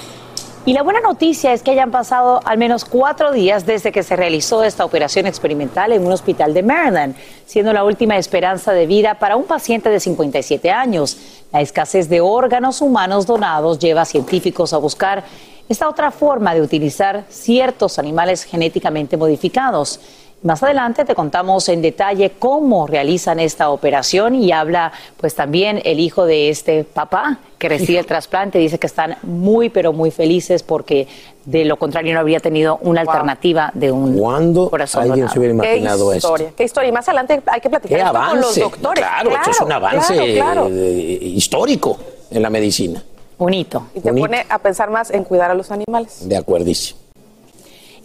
Y 0.67 0.75
la 0.75 0.83
buena 0.83 1.01
noticia 1.01 1.55
es 1.55 1.63
que 1.63 1.71
hayan 1.71 1.91
pasado 1.91 2.41
al 2.45 2.59
menos 2.59 2.85
cuatro 2.85 3.33
días 3.33 3.65
desde 3.65 3.93
que 3.93 4.03
se 4.03 4.15
realizó 4.15 4.63
esta 4.63 4.85
operación 4.85 5.27
experimental 5.27 5.91
en 5.93 6.05
un 6.05 6.13
hospital 6.13 6.53
de 6.53 6.63
Maryland, 6.63 7.17
siendo 7.47 7.73
la 7.73 7.85
última 7.85 8.19
esperanza 8.19 8.73
de 8.73 8.87
vida 8.87 9.15
para 9.15 9.37
un 9.37 9.45
paciente 9.45 9.89
de 9.89 10.01
57 10.01 10.71
años. 10.71 11.17
La 11.51 11.63
escasez 11.63 12.11
de 12.11 12.21
órganos 12.21 12.83
humanos 12.83 13.25
donados 13.25 13.79
lleva 13.79 14.03
a 14.03 14.07
científicos 14.07 14.75
a 14.75 14.79
buscar 14.79 15.25
esta 15.69 15.89
otra 15.89 16.11
forma 16.11 16.55
de 16.55 16.63
utilizar 16.63 17.25
ciertos 17.29 17.99
animales 17.99 18.45
genéticamente 18.45 19.17
modificados. 19.17 20.01
Más 20.43 20.63
adelante 20.63 21.07
te 21.07 21.15
contamos 21.15 21.71
en 21.71 21.81
detalle 21.81 22.33
cómo 22.39 22.87
realizan 22.87 23.41
esta 23.41 23.71
operación 23.71 24.35
y 24.35 24.53
habla 24.53 24.93
pues 25.17 25.35
también 25.35 25.81
el 25.87 25.99
hijo 25.99 26.27
de 26.27 26.51
este 26.51 26.85
papá 26.85 27.39
que 27.57 27.67
recibe 27.71 27.99
el 27.99 28.05
trasplante. 28.05 28.59
Dice 28.59 28.79
que 28.79 28.87
están 28.87 29.17
muy 29.23 29.71
pero 29.71 29.95
muy 29.95 30.11
felices 30.11 30.63
porque 30.63 31.09
de 31.47 31.65
lo 31.65 31.79
contrario 31.79 32.13
no 32.13 32.21
habría 32.21 32.41
tenido 32.41 32.79
una 32.83 33.01
alternativa 33.01 33.71
de 33.73 33.91
un 33.91 34.19
¿Cuándo 34.19 34.69
corazón 34.69 35.05
alguien 35.05 35.21
donado. 35.21 35.33
se 35.33 35.39
hubiera 35.39 35.55
imaginado 35.55 36.11
qué 36.11 36.17
esto? 36.19 36.29
historia, 36.29 36.53
qué 36.55 36.65
historia. 36.65 36.89
Y 36.91 36.93
más 36.93 37.09
adelante 37.09 37.43
hay 37.47 37.61
que 37.63 37.71
platicar 37.71 38.01
esto 38.01 38.13
con 38.13 38.41
los 38.43 38.61
doctores. 38.61 39.03
Claro, 39.03 39.31
esto 39.31 39.51
es 39.51 39.61
un 39.63 39.73
avance 39.73 40.15
claro, 40.35 40.67
claro. 40.67 40.69
histórico 40.69 41.97
en 42.31 42.43
la 42.43 42.51
medicina. 42.51 43.03
Un 43.39 43.55
hito. 43.55 43.87
Y 43.95 44.01
te 44.01 44.13
pone 44.13 44.47
a 44.49 44.59
pensar 44.59 44.91
más 44.91 45.11
en 45.11 45.25
cuidar 45.25 45.51
a 45.51 45.55
los 45.55 45.71
animales. 45.71 46.29
De 46.29 46.37
acuerdísimo. 46.37 47.04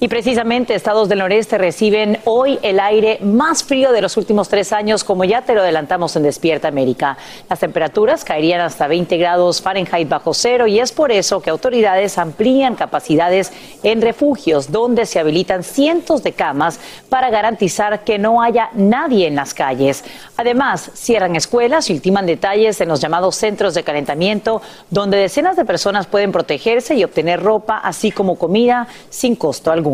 Y 0.02 0.08
precisamente 0.08 0.76
estados 0.76 1.10
del 1.10 1.20
noreste 1.20 1.58
reciben 1.58 2.20
hoy 2.24 2.58
el 2.62 2.80
aire 2.80 3.20
más 3.22 3.66
frío 3.66 3.92
de 3.92 4.02
los 4.02 4.16
últimos 4.16 4.48
tres 4.48 4.72
años, 4.72 5.04
como 5.04 5.26
ya 5.26 5.42
te 5.42 5.54
lo 5.54 5.60
adelantamos 5.60 6.16
en 6.16 6.24
Despierta 6.24 6.70
América. 6.70 7.18
Las 7.50 7.60
temperaturas 7.60 8.24
caerían 8.24 8.62
hasta 8.62 8.88
20 8.88 9.18
grados 9.18 9.62
Fahrenheit 9.62 10.08
bajo 10.08 10.34
cero 10.34 10.68
y 10.68 10.80
es 10.80 10.94
por 10.94 11.12
eso 11.12 11.42
que 11.42 11.50
autoridades 11.50 12.18
amplían 12.18 12.76
capacidades 12.76 13.52
en 13.84 14.02
refugios, 14.02 14.72
donde 14.72 15.06
se 15.06 15.20
habilitan 15.20 15.64
cientos 15.64 16.24
de 16.24 16.32
camas 16.32 16.80
para 17.10 17.30
garantizar 17.30 18.06
que 18.06 18.18
no 18.18 18.42
haya 18.42 18.70
nadie 18.76 19.28
en 19.28 19.36
las 19.36 19.54
calles. 19.54 20.06
Además, 20.38 20.92
cierran 20.94 21.36
escuelas 21.36 21.90
y 21.90 21.94
ultiman 21.94 22.26
detalles 22.26 22.80
en 22.80 22.88
los 22.88 23.02
llamados 23.02 23.36
centros 23.36 23.74
de 23.74 23.84
calentamiento, 23.84 24.62
donde 24.90 25.18
decenas 25.18 25.58
de 25.58 25.66
personas 25.66 26.08
pueden 26.08 26.32
protegerse 26.32 26.96
y 26.96 27.04
obtener 27.04 27.44
ropa, 27.44 27.80
así 27.80 28.12
como 28.12 28.38
comida, 28.38 28.88
sin 29.10 29.36
costo 29.36 29.74
alguno. 29.74 29.89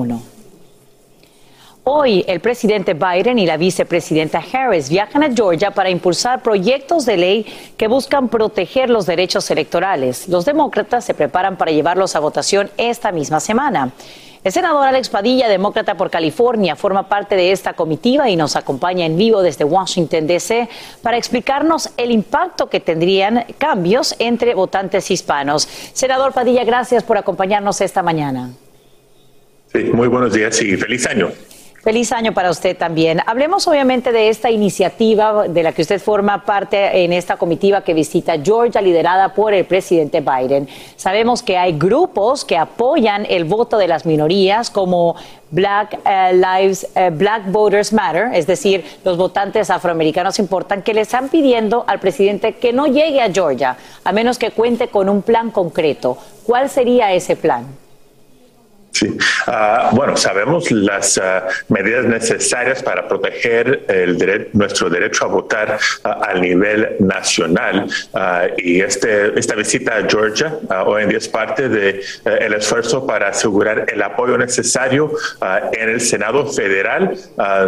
Hoy 1.87 2.25
el 2.27 2.39
presidente 2.39 2.95
Biden 2.95 3.37
y 3.37 3.45
la 3.45 3.57
vicepresidenta 3.57 4.41
Harris 4.51 4.89
viajan 4.89 5.21
a 5.21 5.31
Georgia 5.31 5.69
para 5.69 5.91
impulsar 5.91 6.41
proyectos 6.41 7.05
de 7.05 7.15
ley 7.15 7.45
que 7.77 7.87
buscan 7.87 8.27
proteger 8.27 8.89
los 8.89 9.05
derechos 9.05 9.51
electorales. 9.51 10.27
Los 10.27 10.45
demócratas 10.45 11.05
se 11.05 11.13
preparan 11.13 11.57
para 11.57 11.71
llevarlos 11.71 12.15
a 12.15 12.19
votación 12.19 12.71
esta 12.77 13.11
misma 13.11 13.39
semana. 13.39 13.91
El 14.43 14.51
senador 14.51 14.87
Alex 14.87 15.09
Padilla, 15.09 15.47
demócrata 15.47 15.95
por 15.95 16.09
California, 16.09 16.75
forma 16.75 17.07
parte 17.07 17.35
de 17.35 17.51
esta 17.51 17.73
comitiva 17.73 18.29
y 18.29 18.35
nos 18.35 18.55
acompaña 18.55 19.05
en 19.05 19.17
vivo 19.17 19.43
desde 19.43 19.63
Washington, 19.63 20.25
D.C. 20.25 20.67
para 21.03 21.17
explicarnos 21.17 21.91
el 21.97 22.11
impacto 22.11 22.67
que 22.67 22.79
tendrían 22.79 23.45
cambios 23.59 24.15
entre 24.17 24.55
votantes 24.55 25.09
hispanos. 25.11 25.67
Senador 25.93 26.33
Padilla, 26.33 26.63
gracias 26.63 27.03
por 27.03 27.17
acompañarnos 27.17 27.81
esta 27.81 28.01
mañana. 28.01 28.51
Muy 29.83 30.07
buenos 30.07 30.33
días 30.33 30.61
y 30.61 30.77
feliz 30.77 31.05
año. 31.05 31.29
Feliz 31.85 32.11
año 32.13 32.33
para 32.33 32.49
usted 32.49 32.75
también. 32.75 33.21
Hablemos 33.27 33.67
obviamente 33.67 34.11
de 34.11 34.29
esta 34.29 34.49
iniciativa 34.49 35.47
de 35.47 35.61
la 35.61 35.71
que 35.71 35.83
usted 35.83 36.01
forma 36.01 36.43
parte 36.43 37.03
en 37.03 37.13
esta 37.13 37.37
comitiva 37.37 37.83
que 37.83 37.93
visita 37.93 38.41
Georgia, 38.43 38.81
liderada 38.81 39.35
por 39.35 39.53
el 39.53 39.65
presidente 39.65 40.19
Biden. 40.19 40.67
Sabemos 40.95 41.43
que 41.43 41.57
hay 41.57 41.77
grupos 41.77 42.43
que 42.43 42.57
apoyan 42.57 43.27
el 43.29 43.43
voto 43.43 43.77
de 43.77 43.87
las 43.87 44.07
minorías, 44.07 44.71
como 44.71 45.15
Black 45.51 45.99
eh, 46.05 46.33
Lives, 46.33 46.87
eh, 46.95 47.11
Black 47.13 47.51
Voters 47.51 47.93
Matter, 47.93 48.29
es 48.33 48.47
decir, 48.47 48.83
los 49.03 49.15
votantes 49.15 49.69
afroamericanos 49.69 50.39
importan, 50.39 50.81
que 50.81 50.95
le 50.95 51.01
están 51.01 51.29
pidiendo 51.29 51.83
al 51.85 51.99
presidente 51.99 52.53
que 52.53 52.73
no 52.73 52.87
llegue 52.87 53.21
a 53.21 53.31
Georgia, 53.31 53.77
a 54.03 54.11
menos 54.11 54.39
que 54.39 54.49
cuente 54.49 54.87
con 54.87 55.07
un 55.07 55.21
plan 55.21 55.51
concreto. 55.51 56.17
¿Cuál 56.45 56.67
sería 56.67 57.13
ese 57.13 57.35
plan? 57.35 57.84
Sí. 58.95 59.17
Ah, 59.47 59.89
bueno, 59.91 60.15
sabemos 60.15 60.71
las 60.71 61.17
ah, 61.17 61.47
medidas 61.67 62.05
necesarias 62.05 62.81
para 62.81 63.09
proteger 63.09 63.83
el 63.89 64.17
dere- 64.17 64.47
nuestro 64.53 64.89
derecho 64.89 65.25
a 65.25 65.27
votar 65.27 65.77
ah, 66.05 66.29
a 66.29 66.33
nivel 66.35 66.95
nacional 66.99 67.87
y 68.57 68.79
este, 68.79 69.37
esta 69.37 69.55
visita 69.55 69.97
a 69.97 70.09
Georgia 70.09 70.53
hoy 70.85 71.03
en 71.03 71.09
día 71.09 71.17
es 71.17 71.27
parte 71.27 71.67
del 71.67 72.01
el 72.23 72.53
esfuerzo 72.53 73.05
para 73.05 73.27
asegurar 73.29 73.85
el 73.91 74.01
apoyo 74.01 74.37
necesario 74.37 75.11
en 75.73 75.89
el 75.89 75.99
Senado 75.99 76.45
federal, 76.47 77.17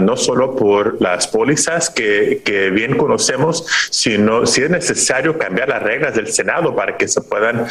no 0.02 0.16
solo 0.16 0.56
por 0.56 1.02
las 1.02 1.28
pólizas 1.28 1.90
que, 1.90 2.42
que 2.46 2.70
bien 2.70 2.96
conocemos, 2.96 3.66
sino 3.90 4.46
si 4.46 4.64
es 4.64 4.70
necesario 4.70 5.38
cambiar 5.38 5.68
las 5.68 5.84
reglas 5.84 6.16
del 6.16 6.28
Senado 6.28 6.74
para 6.76 6.96
que 6.96 7.08
se 7.10 7.20
puedan 7.22 7.66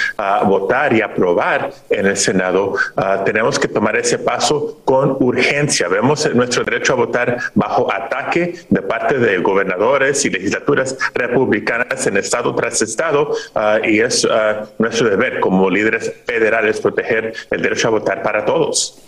votar 0.45 0.93
y 0.93 1.01
aprobar 1.01 1.71
en 1.89 2.07
el 2.07 2.17
Senado. 2.19 2.75
Ah, 2.97 3.23
tenemos 3.47 3.61
que 3.61 3.69
tomar 3.69 3.97
ese 3.97 4.19
paso 4.19 4.81
con 4.85 5.19
urgencia. 5.21 5.87
Vemos 5.87 6.29
nuestro 6.35 6.65
derecho 6.65 6.95
a 6.95 6.97
votar 6.97 7.37
bajo 7.55 7.93
ataque 7.93 8.55
de 8.69 8.83
parte 8.83 9.19
de 9.19 9.39
gobernadores 9.39 10.25
y 10.25 10.31
legislaturas 10.31 10.99
republicanas 11.15 12.05
en 12.09 12.17
estado 12.17 12.53
tras 12.57 12.83
estado 12.83 13.31
ah, 13.55 13.79
y 13.85 14.01
es 14.01 14.27
ah, 14.29 14.65
nuestro 14.79 15.09
deber 15.09 15.39
como 15.39 15.71
líderes 15.71 16.13
federales 16.25 16.81
proteger 16.81 17.35
el 17.53 17.63
derecho 17.63 17.87
a 17.87 17.91
votar 17.93 18.21
para 18.25 18.45
todos. 18.45 18.99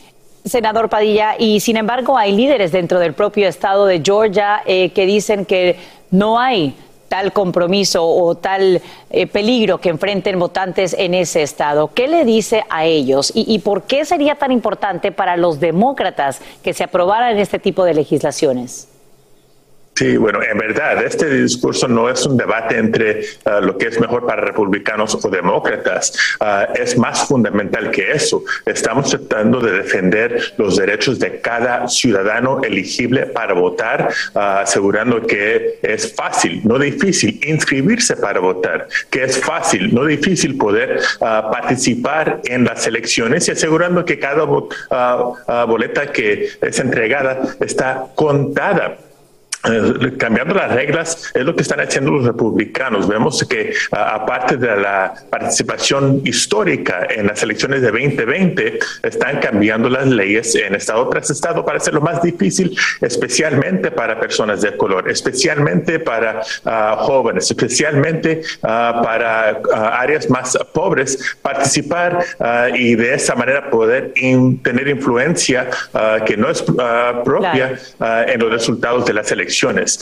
Senador 0.44 0.88
Padilla, 0.88 1.34
y 1.36 1.58
sin 1.58 1.76
embargo 1.76 2.16
hay 2.16 2.30
líderes 2.30 2.70
dentro 2.70 3.00
del 3.00 3.14
propio 3.14 3.48
estado 3.48 3.86
de 3.86 4.00
Georgia 4.04 4.62
eh, 4.66 4.90
que 4.90 5.04
dicen 5.04 5.46
que 5.46 5.74
no 6.12 6.38
hay 6.38 6.76
tal 7.08 7.32
compromiso 7.32 8.06
o 8.06 8.34
tal 8.34 8.80
eh, 9.10 9.26
peligro 9.26 9.78
que 9.78 9.88
enfrenten 9.88 10.38
votantes 10.38 10.94
en 10.98 11.14
ese 11.14 11.42
estado. 11.42 11.88
¿Qué 11.94 12.08
le 12.08 12.24
dice 12.24 12.64
a 12.70 12.84
ellos 12.84 13.32
y, 13.34 13.52
y 13.52 13.58
por 13.60 13.82
qué 13.82 14.04
sería 14.04 14.34
tan 14.36 14.52
importante 14.52 15.12
para 15.12 15.36
los 15.36 15.60
demócratas 15.60 16.40
que 16.62 16.74
se 16.74 16.84
aprobaran 16.84 17.38
este 17.38 17.58
tipo 17.58 17.84
de 17.84 17.94
legislaciones? 17.94 18.88
Sí, 19.98 20.16
bueno, 20.16 20.38
en 20.48 20.56
verdad, 20.56 21.04
este 21.04 21.28
discurso 21.28 21.88
no 21.88 22.08
es 22.08 22.24
un 22.24 22.36
debate 22.36 22.78
entre 22.78 23.24
ah, 23.44 23.58
lo 23.60 23.76
que 23.76 23.88
es 23.88 23.98
mejor 23.98 24.24
para 24.24 24.42
republicanos 24.42 25.18
o 25.24 25.28
demócratas. 25.28 26.36
Ah, 26.38 26.68
es 26.72 26.96
más 26.96 27.26
fundamental 27.26 27.90
que 27.90 28.12
eso. 28.12 28.44
Estamos 28.64 29.10
tratando 29.10 29.58
de 29.58 29.72
defender 29.72 30.54
los 30.56 30.76
derechos 30.76 31.18
de 31.18 31.40
cada 31.40 31.88
ciudadano 31.88 32.60
elegible 32.62 33.26
para 33.26 33.54
votar, 33.54 34.08
ah, 34.36 34.60
asegurando 34.60 35.26
que 35.26 35.80
es 35.82 36.14
fácil, 36.14 36.60
no 36.62 36.78
difícil, 36.78 37.40
inscribirse 37.42 38.14
para 38.14 38.38
votar, 38.38 38.86
que 39.10 39.24
es 39.24 39.40
fácil, 39.40 39.92
no 39.92 40.04
difícil 40.04 40.56
poder 40.56 41.00
participar 41.18 42.40
en 42.44 42.64
las 42.64 42.86
elecciones 42.86 43.48
y 43.48 43.50
asegurando 43.50 44.04
que 44.04 44.20
cada 44.20 44.44
boleta 44.44 46.12
que 46.12 46.50
es 46.60 46.78
entregada 46.78 47.56
está 47.58 48.06
contada. 48.14 49.07
Eh, 49.68 50.16
cambiando 50.18 50.54
las 50.54 50.72
reglas 50.72 51.30
es 51.34 51.44
lo 51.44 51.54
que 51.54 51.62
están 51.62 51.80
haciendo 51.80 52.10
los 52.12 52.24
republicanos. 52.24 53.06
Vemos 53.08 53.44
que 53.48 53.72
a- 53.92 54.14
aparte 54.16 54.56
de 54.56 54.76
la 54.76 55.14
participación 55.30 56.20
histórica 56.24 57.06
en 57.10 57.26
las 57.26 57.42
elecciones 57.42 57.82
de 57.82 57.90
2020, 57.90 58.78
están 59.02 59.38
cambiando 59.40 59.88
las 59.88 60.06
leyes 60.06 60.54
en 60.54 60.74
estado 60.74 61.08
tras 61.08 61.30
estado 61.30 61.64
para 61.64 61.78
hacerlo 61.78 62.00
más 62.00 62.22
difícil, 62.22 62.76
especialmente 63.00 63.90
para 63.90 64.18
personas 64.20 64.60
de 64.62 64.76
color, 64.76 65.08
especialmente 65.10 65.98
para 66.00 66.42
ah, 66.64 66.96
jóvenes, 67.00 67.50
especialmente 67.50 68.42
ah, 68.62 69.00
para 69.02 69.60
ah, 69.74 70.00
áreas 70.00 70.28
más 70.30 70.56
pobres, 70.72 71.36
participar 71.42 72.18
y 72.74 72.94
de 72.94 73.14
esa 73.14 73.34
manera 73.34 73.70
poder 73.70 74.12
in- 74.16 74.62
tener 74.62 74.88
influencia 74.88 75.68
que 76.26 76.36
no 76.36 76.48
es 76.50 76.62
propia 76.62 77.78
Claro. 77.98 78.28
en 78.30 78.40
los 78.40 78.50
resultados 78.50 79.04
de 79.06 79.12
las 79.14 79.30
elecciones. 79.32 79.57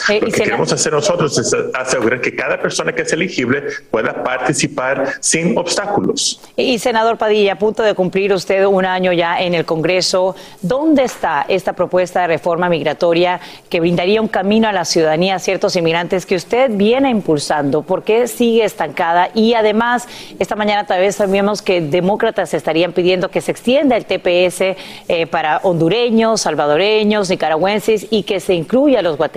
Lo 0.08 0.20
que 0.20 0.32
queremos 0.32 0.72
hacer 0.72 0.92
nosotros 0.92 1.38
es 1.38 1.54
asegurar 1.74 2.20
que 2.20 2.34
cada 2.34 2.60
persona 2.60 2.92
que 2.92 3.02
es 3.02 3.12
elegible 3.12 3.62
pueda 3.90 4.22
participar 4.22 5.14
sin 5.20 5.56
obstáculos. 5.56 6.40
Y 6.56 6.78
senador 6.78 7.16
Padilla, 7.16 7.54
a 7.54 7.58
punto 7.58 7.82
de 7.82 7.94
cumplir 7.94 8.32
usted 8.32 8.64
un 8.66 8.84
año 8.84 9.12
ya 9.12 9.40
en 9.40 9.54
el 9.54 9.64
Congreso, 9.64 10.36
¿dónde 10.62 11.04
está 11.04 11.44
esta 11.48 11.72
propuesta 11.72 12.22
de 12.22 12.26
reforma 12.28 12.68
migratoria 12.68 13.40
que 13.68 13.80
brindaría 13.80 14.20
un 14.20 14.28
camino 14.28 14.68
a 14.68 14.72
la 14.72 14.84
ciudadanía 14.84 15.36
a 15.36 15.38
ciertos 15.38 15.76
inmigrantes 15.76 16.26
que 16.26 16.36
usted 16.36 16.70
viene 16.72 17.10
impulsando? 17.10 17.82
¿Por 17.82 18.02
qué 18.02 18.28
sigue 18.28 18.64
estancada? 18.64 19.30
Y 19.34 19.54
además, 19.54 20.08
esta 20.38 20.56
mañana 20.56 20.86
tal 20.86 21.00
vez 21.00 21.16
sabíamos 21.16 21.62
que 21.62 21.80
demócratas 21.80 22.52
estarían 22.54 22.92
pidiendo 22.92 23.30
que 23.30 23.40
se 23.40 23.52
extienda 23.52 23.96
el 23.96 24.04
TPS 24.04 24.76
eh, 25.08 25.26
para 25.30 25.58
hondureños, 25.58 26.42
salvadoreños, 26.42 27.30
nicaragüenses 27.30 28.06
y 28.10 28.22
que 28.24 28.40
se 28.40 28.54
incluya 28.54 29.00
a 29.00 29.02
los 29.02 29.16
guatemaltecos. 29.16 29.35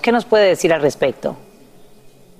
¿Qué 0.00 0.12
nos 0.12 0.24
puede 0.24 0.46
decir 0.46 0.72
al 0.72 0.82
respecto? 0.82 1.36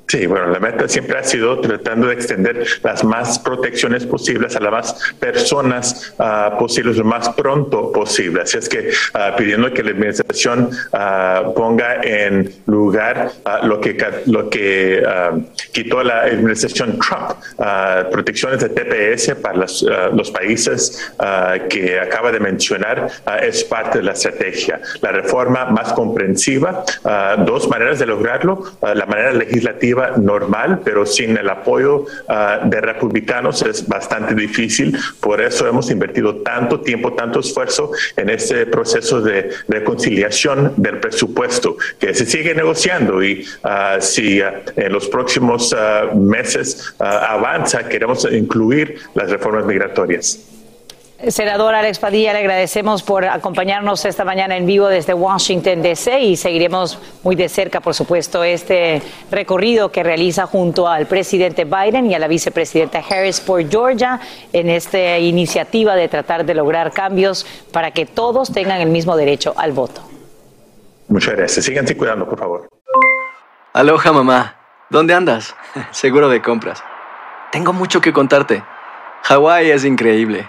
Sí, 0.09 0.27
bueno, 0.27 0.49
la 0.49 0.61
meta 0.61 0.89
siempre 0.89 1.19
ha 1.19 1.25
sido 1.25 1.59
tratando 1.61 2.09
de 2.09 2.15
extender 2.15 2.67
las 2.83 3.03
más 3.03 3.39
protecciones 3.39 4.05
posibles 4.05 4.55
a 4.57 4.61
las 4.61 4.71
más 4.71 5.15
personas 5.19 6.15
ah, 6.19 6.57
posibles 6.59 6.99
lo 6.99 7.05
más 7.05 7.31
pronto 7.31 7.91
posible. 7.93 8.43
Así 8.43 8.59
es 8.59 8.69
que 8.69 8.91
ah, 9.15 9.35
pidiendo 9.39 9.73
que 9.73 9.83
la 9.83 9.93
administración 9.93 10.71
ah, 10.93 11.53
ponga 11.57 12.03
en 12.03 12.53
lugar 12.67 13.31
lo 13.63 13.81
que 13.81 13.97
lo 14.27 14.51
que 14.51 15.03
quitó 15.73 16.03
la 16.03 16.23
administración 16.23 16.99
Trump, 16.99 17.31
protecciones 18.11 18.61
de 18.61 18.69
TPS 18.69 19.35
para 19.37 19.65
ah, 19.65 20.11
los 20.15 20.31
países 20.31 21.13
que 21.71 21.99
acaba 21.99 22.33
de 22.33 22.41
mencionar 22.41 23.09
es 23.43 23.65
parte 23.65 23.99
de 23.99 24.05
la 24.05 24.13
estrategia. 24.13 24.81
La 25.01 25.13
reforma 25.13 25.67
más 25.67 25.93
comprensiva, 25.93 26.85
dos 27.47 27.69
maneras 27.69 27.99
de 27.99 28.07
lograrlo, 28.07 28.65
la 28.83 29.07
manera 29.07 29.33
legislativa 29.33 29.92
normal, 30.17 30.81
pero 30.85 31.07
sin 31.07 31.37
el 31.37 31.49
apoyo 31.49 32.07
ah, 32.29 32.61
de 32.65 32.81
republicanos 32.81 33.63
es 33.63 33.87
bastante 33.87 34.35
difícil. 34.35 34.97
Por 35.21 35.41
eso 35.41 35.67
hemos 35.67 35.91
invertido 35.91 36.37
tanto 36.37 36.81
tiempo, 36.81 37.13
tanto 37.13 37.41
esfuerzo 37.41 37.91
en 38.17 38.31
este 38.31 38.67
proceso 38.67 39.21
de 39.21 39.51
reconciliación 39.69 40.75
del 40.77 40.99
presupuesto, 40.99 41.77
que 41.99 42.15
se 42.15 42.27
sigue 42.27 42.55
negociando 42.55 43.23
y 43.23 43.45
ah, 43.63 43.99
si 44.01 44.41
ah, 44.41 44.63
en 44.77 44.93
los 44.93 45.09
próximos 45.09 45.75
meses 46.15 46.95
avanza, 46.99 47.89
queremos 47.89 48.27
incluir 48.31 48.99
las 49.15 49.31
reformas 49.31 49.65
migratorias. 49.65 50.52
Senador 51.29 51.73
Alex 51.73 52.01
Padilla, 52.01 52.33
le 52.33 52.41
agradecemos 52.41 53.05
por 53.05 53.25
acompañarnos 53.25 54.05
esta 54.05 54.25
mañana 54.25 54.57
en 54.57 54.67
vivo 54.67 54.89
desde 54.89 55.15
Washington, 55.15 55.81
D.C. 55.81 56.21
y 56.21 56.37
seguiremos 56.37 56.99
muy 57.23 57.37
de 57.37 57.49
cerca, 57.49 57.81
por 57.81 57.95
supuesto, 57.95 58.43
este 58.43 59.01
recorrido 59.31 59.93
que 59.93 60.03
realiza 60.03 60.47
junto 60.47 60.89
al 60.89 61.07
presidente 61.07 61.65
Biden 61.65 62.11
y 62.11 62.15
a 62.15 62.19
la 62.19 62.27
vicepresidenta 62.27 62.99
Harris 63.09 63.39
por 63.39 63.69
Georgia 63.69 64.19
en 64.53 64.69
esta 64.69 65.19
iniciativa 65.19 65.95
de 65.95 66.09
tratar 66.09 66.45
de 66.45 66.55
lograr 66.55 66.91
cambios 66.93 67.47
para 67.71 67.93
que 67.93 68.05
todos 68.05 68.53
tengan 68.53 68.81
el 68.81 68.89
mismo 68.89 69.17
derecho 69.17 69.55
al 69.57 69.71
voto. 69.71 70.03
Muchas 71.07 71.37
gracias. 71.37 71.65
Síganse 71.65 71.97
cuidando, 71.97 72.29
por 72.29 72.41
favor. 72.41 72.69
Aloha 73.73 74.13
mamá, 74.13 74.57
¿dónde 74.91 75.15
andas? 75.15 75.55
Seguro 75.93 76.29
de 76.29 76.43
compras. 76.43 76.83
Tengo 77.53 77.73
mucho 77.73 78.01
que 78.01 78.13
contarte. 78.13 78.65
Hawái 79.23 79.71
es 79.71 79.85
increíble. 79.85 80.49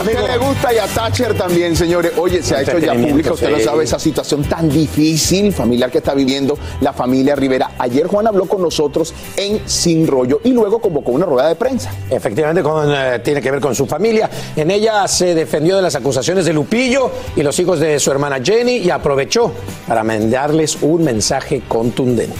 A 0.00 0.02
usted 0.02 0.26
le 0.26 0.38
gusta 0.38 0.72
y 0.72 0.78
a 0.78 0.86
Thatcher 0.86 1.34
también, 1.34 1.76
señores. 1.76 2.12
Oye, 2.16 2.42
se 2.42 2.56
ha 2.56 2.62
hecho 2.62 2.78
ya 2.78 2.94
pública, 2.94 3.34
usted 3.34 3.50
lo 3.50 3.60
sabe, 3.60 3.84
esa 3.84 3.98
situación 3.98 4.42
tan 4.44 4.66
difícil, 4.66 5.52
familiar 5.52 5.90
que 5.90 5.98
está 5.98 6.14
viviendo 6.14 6.58
la 6.80 6.94
familia 6.94 7.36
Rivera. 7.36 7.72
Ayer 7.78 8.06
Juan 8.06 8.26
habló 8.26 8.46
con 8.46 8.62
nosotros 8.62 9.12
en 9.36 9.60
Sin 9.68 10.06
Rollo 10.06 10.40
y 10.42 10.52
luego 10.52 10.80
convocó 10.80 11.12
una 11.12 11.26
rueda 11.26 11.48
de 11.48 11.54
prensa. 11.54 11.92
Efectivamente, 12.08 12.62
con, 12.62 12.90
eh, 12.90 13.18
tiene 13.22 13.42
que 13.42 13.50
ver 13.50 13.60
con 13.60 13.74
su 13.74 13.84
familia. 13.84 14.30
En 14.56 14.70
ella 14.70 15.06
se 15.06 15.34
defendió 15.34 15.76
de 15.76 15.82
las 15.82 15.94
acusaciones 15.94 16.46
de 16.46 16.54
Lupillo 16.54 17.10
y 17.36 17.42
los 17.42 17.58
hijos 17.58 17.78
de 17.78 18.00
su 18.00 18.10
hermana 18.10 18.40
Jenny 18.42 18.78
y 18.78 18.88
aprovechó 18.88 19.52
para 19.86 20.02
mandarles 20.02 20.78
un 20.80 21.04
mensaje 21.04 21.60
contundente. 21.68 22.38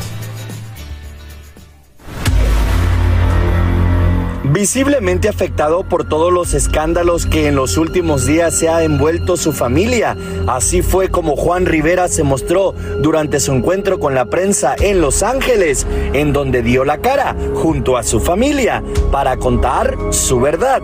Visiblemente 4.61 5.31
afectado 5.31 5.85
por 5.85 6.07
todos 6.07 6.31
los 6.31 6.53
escándalos 6.53 7.25
que 7.25 7.49
en 7.49 7.55
los 7.55 7.79
últimos 7.79 8.27
días 8.27 8.55
se 8.55 8.69
ha 8.69 8.83
envuelto 8.85 9.39
su 9.39 9.55
familia. 9.55 10.19
Así 10.47 10.83
fue 10.83 11.09
como 11.09 11.35
Juan 11.35 11.65
Rivera 11.65 12.09
se 12.09 12.25
mostró 12.25 12.75
durante 13.01 13.41
su 13.41 13.53
encuentro 13.53 13.99
con 13.99 14.15
la 14.15 14.27
prensa 14.27 14.77
en 14.79 15.01
Los 15.01 15.23
Ángeles, 15.23 15.87
en 16.13 16.35
donde 16.35 16.61
dio 16.61 16.85
la 16.85 16.99
cara 16.99 17.35
junto 17.55 17.97
a 17.97 18.03
su 18.03 18.21
familia 18.21 18.83
para 19.11 19.39
contar 19.39 19.97
su 20.11 20.41
verdad. 20.41 20.83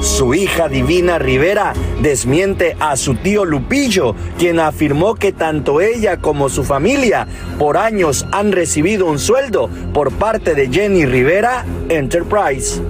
Su 0.00 0.34
hija 0.34 0.68
Divina 0.68 1.20
Rivera 1.20 1.74
desmiente 2.00 2.76
a 2.80 2.96
su 2.96 3.14
tío 3.14 3.44
Lupillo, 3.44 4.16
quien 4.36 4.58
afirmó 4.58 5.14
que 5.14 5.30
tanto 5.30 5.80
ella 5.80 6.16
como 6.16 6.48
su 6.48 6.64
familia 6.64 7.28
por 7.56 7.76
años 7.76 8.26
han 8.32 8.50
recibido 8.50 9.06
un 9.06 9.20
sueldo 9.20 9.70
por 9.94 10.10
parte 10.10 10.56
de 10.56 10.68
Jenny 10.68 11.06
Rivera 11.06 11.64
Enterprise. 11.88 12.82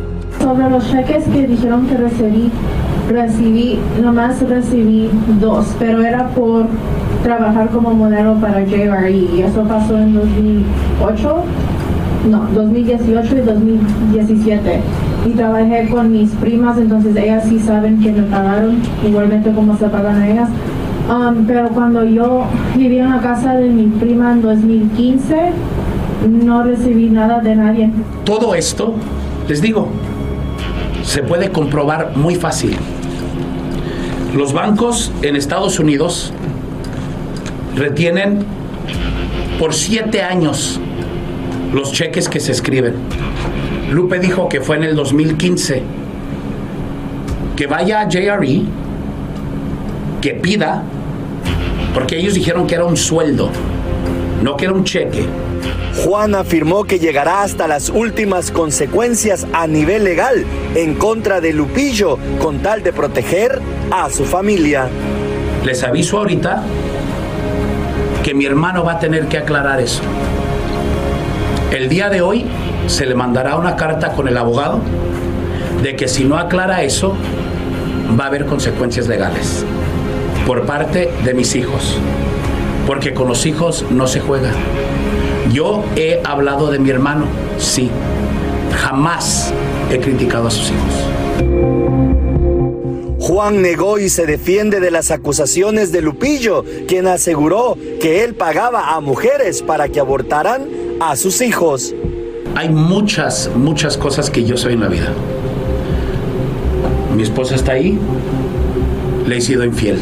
Sobre 0.42 0.68
los 0.68 0.90
cheques 0.90 1.22
que 1.24 1.46
dijeron 1.46 1.86
que 1.86 1.96
recibí, 1.96 2.50
recibí, 3.08 3.78
nomás 4.02 4.42
recibí 4.42 5.08
dos, 5.40 5.72
pero 5.78 6.02
era 6.02 6.26
por 6.30 6.66
trabajar 7.22 7.68
como 7.68 7.94
modelo 7.94 8.34
para 8.40 8.64
JRE 8.64 9.10
y 9.12 9.42
eso 9.42 9.62
pasó 9.62 9.96
en 9.96 10.14
2008, 10.14 11.36
no, 12.28 12.48
2018 12.54 13.36
y 13.36 13.40
2017. 13.40 14.80
Y 15.26 15.30
trabajé 15.30 15.88
con 15.88 16.10
mis 16.10 16.30
primas, 16.30 16.76
entonces 16.76 17.14
ellas 17.14 17.44
sí 17.48 17.60
saben 17.60 18.00
que 18.00 18.10
me 18.10 18.22
pagaron, 18.22 18.78
igualmente 19.06 19.52
como 19.52 19.76
se 19.76 19.86
pagan 19.86 20.22
a 20.22 20.28
ellas. 20.28 20.48
Um, 21.08 21.46
pero 21.46 21.68
cuando 21.68 22.04
yo 22.04 22.42
viví 22.76 22.98
en 22.98 23.10
la 23.10 23.20
casa 23.20 23.54
de 23.54 23.68
mi 23.68 23.86
prima 23.86 24.32
en 24.32 24.42
2015, 24.42 25.36
no 26.44 26.64
recibí 26.64 27.10
nada 27.10 27.40
de 27.40 27.54
nadie. 27.54 27.90
Todo 28.24 28.56
esto, 28.56 28.94
les 29.48 29.62
digo, 29.62 29.88
se 31.04 31.22
puede 31.22 31.50
comprobar 31.50 32.16
muy 32.16 32.34
fácil. 32.34 32.76
Los 34.34 34.52
bancos 34.52 35.12
en 35.22 35.36
Estados 35.36 35.78
Unidos 35.78 36.32
retienen 37.76 38.44
por 39.58 39.74
siete 39.74 40.22
años 40.22 40.80
los 41.72 41.92
cheques 41.92 42.28
que 42.28 42.40
se 42.40 42.52
escriben. 42.52 42.94
Lupe 43.90 44.18
dijo 44.18 44.48
que 44.48 44.60
fue 44.60 44.76
en 44.76 44.84
el 44.84 44.96
2015. 44.96 45.82
Que 47.56 47.66
vaya 47.66 48.00
a 48.00 48.08
JRE, 48.08 48.62
que 50.20 50.30
pida, 50.30 50.82
porque 51.92 52.18
ellos 52.18 52.34
dijeron 52.34 52.66
que 52.66 52.74
era 52.74 52.84
un 52.84 52.96
sueldo, 52.96 53.50
no 54.42 54.56
que 54.56 54.64
era 54.64 54.74
un 54.74 54.84
cheque. 54.84 55.26
Juan 56.04 56.34
afirmó 56.34 56.84
que 56.84 56.98
llegará 56.98 57.42
hasta 57.42 57.68
las 57.68 57.88
últimas 57.88 58.50
consecuencias 58.50 59.46
a 59.52 59.66
nivel 59.66 60.04
legal 60.04 60.44
en 60.74 60.94
contra 60.94 61.40
de 61.40 61.52
Lupillo 61.52 62.18
con 62.40 62.60
tal 62.60 62.82
de 62.82 62.92
proteger 62.92 63.60
a 63.90 64.10
su 64.10 64.24
familia. 64.24 64.88
Les 65.64 65.82
aviso 65.82 66.18
ahorita 66.18 66.62
que 68.22 68.34
mi 68.34 68.46
hermano 68.46 68.84
va 68.84 68.92
a 68.92 68.98
tener 68.98 69.26
que 69.26 69.38
aclarar 69.38 69.80
eso. 69.80 70.02
El 71.70 71.88
día 71.88 72.08
de 72.08 72.20
hoy 72.20 72.46
se 72.86 73.06
le 73.06 73.14
mandará 73.14 73.56
una 73.56 73.76
carta 73.76 74.12
con 74.12 74.28
el 74.28 74.36
abogado 74.36 74.80
de 75.82 75.96
que 75.96 76.08
si 76.08 76.24
no 76.24 76.38
aclara 76.38 76.82
eso, 76.82 77.16
va 78.18 78.24
a 78.24 78.26
haber 78.28 78.46
consecuencias 78.46 79.08
legales 79.08 79.64
por 80.46 80.66
parte 80.66 81.10
de 81.24 81.34
mis 81.34 81.54
hijos. 81.54 81.96
Porque 82.86 83.14
con 83.14 83.28
los 83.28 83.46
hijos 83.46 83.84
no 83.90 84.06
se 84.06 84.20
juega. 84.20 84.50
Yo 85.50 85.82
he 85.96 86.20
hablado 86.24 86.70
de 86.70 86.78
mi 86.78 86.90
hermano, 86.90 87.24
sí. 87.58 87.90
Jamás 88.76 89.52
he 89.90 89.98
criticado 89.98 90.48
a 90.48 90.50
sus 90.50 90.70
hijos. 90.70 91.12
Juan 93.18 93.62
negó 93.62 93.98
y 93.98 94.08
se 94.08 94.26
defiende 94.26 94.80
de 94.80 94.90
las 94.90 95.10
acusaciones 95.10 95.92
de 95.92 96.02
Lupillo, 96.02 96.64
quien 96.88 97.06
aseguró 97.06 97.76
que 98.00 98.24
él 98.24 98.34
pagaba 98.34 98.94
a 98.94 99.00
mujeres 99.00 99.62
para 99.62 99.88
que 99.88 100.00
abortaran 100.00 100.66
a 101.00 101.16
sus 101.16 101.40
hijos. 101.40 101.94
Hay 102.56 102.68
muchas, 102.68 103.50
muchas 103.54 103.96
cosas 103.96 104.28
que 104.28 104.44
yo 104.44 104.56
soy 104.56 104.74
en 104.74 104.80
la 104.80 104.88
vida. 104.88 105.12
Mi 107.16 107.22
esposa 107.22 107.54
está 107.54 107.72
ahí, 107.72 107.98
le 109.26 109.36
he 109.36 109.40
sido 109.40 109.64
infiel. 109.64 109.98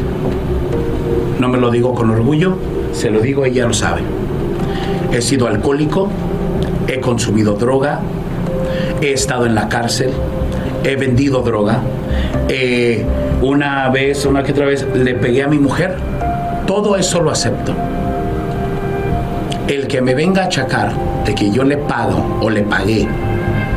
No 1.38 1.48
me 1.48 1.58
lo 1.58 1.70
digo 1.70 1.94
con 1.94 2.10
orgullo, 2.10 2.56
se 2.92 3.10
lo 3.10 3.20
digo, 3.20 3.44
ella 3.44 3.66
lo 3.66 3.74
sabe. 3.74 4.00
He 5.12 5.22
sido 5.22 5.46
alcohólico, 5.46 6.08
he 6.86 7.00
consumido 7.00 7.54
droga, 7.54 8.00
he 9.00 9.12
estado 9.12 9.46
en 9.46 9.54
la 9.54 9.68
cárcel, 9.68 10.10
he 10.84 10.96
vendido 10.96 11.42
droga, 11.42 11.80
eh, 12.48 13.04
una 13.42 13.88
vez, 13.90 14.26
una 14.26 14.42
que 14.42 14.52
otra 14.52 14.66
vez, 14.66 14.86
le 14.94 15.14
pegué 15.14 15.42
a 15.42 15.48
mi 15.48 15.58
mujer. 15.58 15.96
Todo 16.66 16.96
eso 16.96 17.20
lo 17.20 17.30
acepto. 17.30 17.74
El 19.66 19.86
que 19.86 20.02
me 20.02 20.14
venga 20.14 20.42
a 20.42 20.44
achacar 20.46 20.92
de 21.24 21.34
que 21.34 21.50
yo 21.50 21.64
le 21.64 21.76
pago 21.76 22.38
o 22.40 22.50
le 22.50 22.62
pagué 22.62 23.08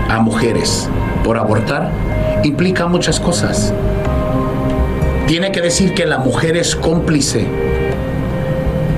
a 0.09 0.19
mujeres 0.19 0.89
por 1.23 1.37
abortar 1.37 1.91
implica 2.43 2.87
muchas 2.87 3.19
cosas. 3.19 3.73
Tiene 5.27 5.51
que 5.51 5.61
decir 5.61 5.93
que 5.93 6.05
la 6.05 6.17
mujer 6.17 6.57
es 6.57 6.75
cómplice. 6.75 7.45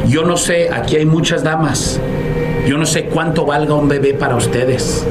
Yo 0.08 0.24
no 0.24 0.38
sé, 0.38 0.69
aquí 0.74 0.95
hay 0.95 1.06
muchas 1.06 1.43
damas. 1.43 2.00
Yo 2.67 2.80
no 2.80 2.86
sé 2.86 3.06
cuánto 3.06 3.45
valga 3.45 3.75
un 3.75 3.88
bebé 3.88 4.15
para 4.15 4.36
ustedes. 4.36 5.06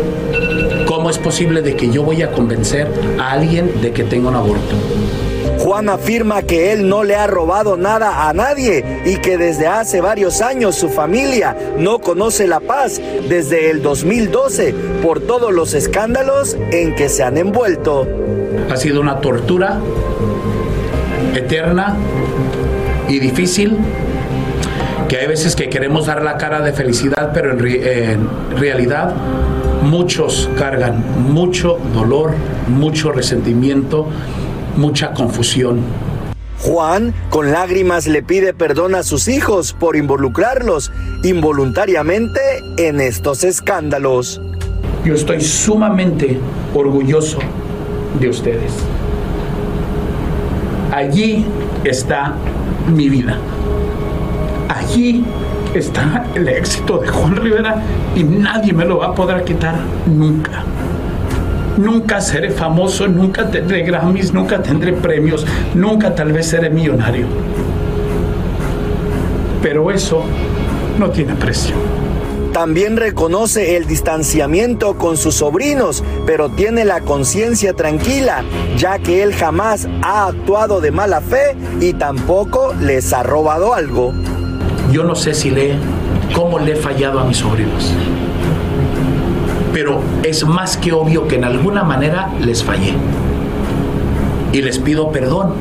¿Cómo 0.87 1.09
es 1.09 1.19
posible 1.19 1.63
de 1.63 1.77
que 1.77 1.89
yo 1.89 2.03
voy 2.03 2.23
a 2.23 2.33
convencer 2.33 2.89
a 3.19 3.31
alguien 3.31 3.81
de 3.81 3.93
que 3.93 4.03
tenga 4.03 4.29
un 4.29 4.35
aborto? 4.35 4.75
Juan 5.61 5.89
afirma 5.89 6.43
que 6.43 6.73
él 6.73 6.89
no 6.89 7.05
le 7.05 7.15
ha 7.15 7.29
robado 7.29 7.77
nada 7.77 8.29
a 8.29 8.33
nadie 8.33 9.03
y 9.07 9.17
que 9.17 9.39
desde 9.39 9.69
hace 9.69 10.01
varios 10.01 10.41
años 10.41 10.75
su 10.75 10.89
familia 10.89 11.57
no 11.79 12.01
conoce 12.01 12.49
la 12.49 12.59
paz 12.59 13.01
desde 13.29 13.71
el 13.71 13.83
2012 13.83 14.75
por 15.01 15.21
todos 15.21 15.53
los 15.53 15.75
escándalos 15.75 16.57
en 16.73 16.95
que 16.97 17.09
se 17.09 17.23
han 17.23 17.39
envuelto. 17.39 18.07
Ha 18.69 18.77
sido 18.77 19.01
una 19.01 19.21
tortura 19.21 19.79
eterna 21.37 21.97
y 23.09 23.21
difícil 23.21 23.79
que 25.15 25.21
hay 25.21 25.29
veces 25.29 25.55
que 25.55 25.69
queremos 25.69 26.07
dar 26.07 26.25
la 26.25 26.39
cara 26.39 26.61
de 26.61 26.73
felicidad, 26.73 27.31
pero 27.33 27.53
en 27.53 28.29
realidad 28.59 29.15
muchos 29.85 30.51
cargan 30.59 31.05
mucho 31.33 31.79
dolor, 31.95 32.33
mucho 32.67 33.13
resentimiento, 33.13 34.09
mucha 34.77 35.13
confusión. 35.13 35.83
Juan, 36.63 37.15
con 37.31 37.53
lágrimas, 37.53 38.09
le 38.09 38.25
pide 38.25 38.55
perdón 38.55 38.97
a 38.97 39.05
sus 39.05 39.29
hijos 39.29 39.73
por 39.73 39.95
involucrarlos 39.95 40.91
involuntariamente 41.23 42.41
en 42.77 43.01
estos 43.01 43.45
escándalos. 43.45 44.41
Yo 45.05 45.15
estoy 45.15 45.41
sumamente 45.41 46.41
orgulloso 46.75 47.39
de 48.19 48.31
ustedes. 48.31 48.73
Allí 50.91 51.47
está 51.85 52.35
mi 52.93 53.09
vida. 53.09 53.39
Allí 54.95 55.25
está 55.75 56.25
el 56.37 56.47
éxito 56.47 56.99
de 56.99 57.09
Juan 57.09 57.35
Rivera 57.35 57.83
y 58.15 58.23
nadie 58.23 58.73
me 58.73 58.85
lo 58.85 58.99
va 58.99 59.07
a 59.07 59.13
poder 59.13 59.43
quitar 59.43 59.75
nunca. 60.07 60.63
Nunca 61.77 62.21
seré 62.21 62.53
famoso, 62.53 63.09
nunca 63.09 63.51
tendré 63.51 63.83
Grammys, 63.83 64.33
nunca 64.33 64.63
tendré 64.63 64.93
premios, 64.93 65.45
nunca 65.75 66.15
tal 66.15 66.33
vez 66.33 66.47
seré 66.47 66.71
millonario. 66.71 67.27
Pero 69.61 69.91
eso 69.91 70.23
no 70.97 71.11
tiene 71.11 71.35
precio. 71.35 71.75
También 72.53 72.97
reconoce 72.97 73.77
el 73.77 73.87
distanciamiento 73.87 74.97
con 74.97 75.17
sus 75.17 75.35
sobrinos, 75.35 76.05
pero 76.25 76.51
tiene 76.51 76.85
la 76.85 77.01
conciencia 77.01 77.73
tranquila, 77.73 78.45
ya 78.77 79.01
que 79.01 79.25
él 79.25 79.35
jamás 79.35 79.89
ha 80.03 80.29
actuado 80.29 80.81
de 80.81 80.93
mala 80.93 81.21
fe 81.21 81.57
y 81.81 81.95
tampoco 81.95 82.73
les 82.81 83.13
ha 83.13 83.25
robado 83.25 83.75
algo. 83.75 84.15
Yo 84.95 85.03
no 85.03 85.17
sé 85.17 85.35
si 85.35 85.51
le, 85.51 85.75
cómo 86.37 86.61
le 86.61 86.75
he 86.75 86.77
fallado 86.77 87.19
a 87.19 87.25
mis 87.25 87.39
sobrinos. 87.39 87.93
Pero 89.73 90.01
es 90.23 90.47
más 90.47 90.77
que 90.77 90.93
obvio 90.93 91.27
que 91.27 91.35
en 91.35 91.43
alguna 91.43 91.83
manera 91.83 92.31
les 92.41 92.63
fallé. 92.63 92.95
Y 94.53 94.63
les 94.63 94.79
pido 94.79 95.11
perdón 95.11 95.55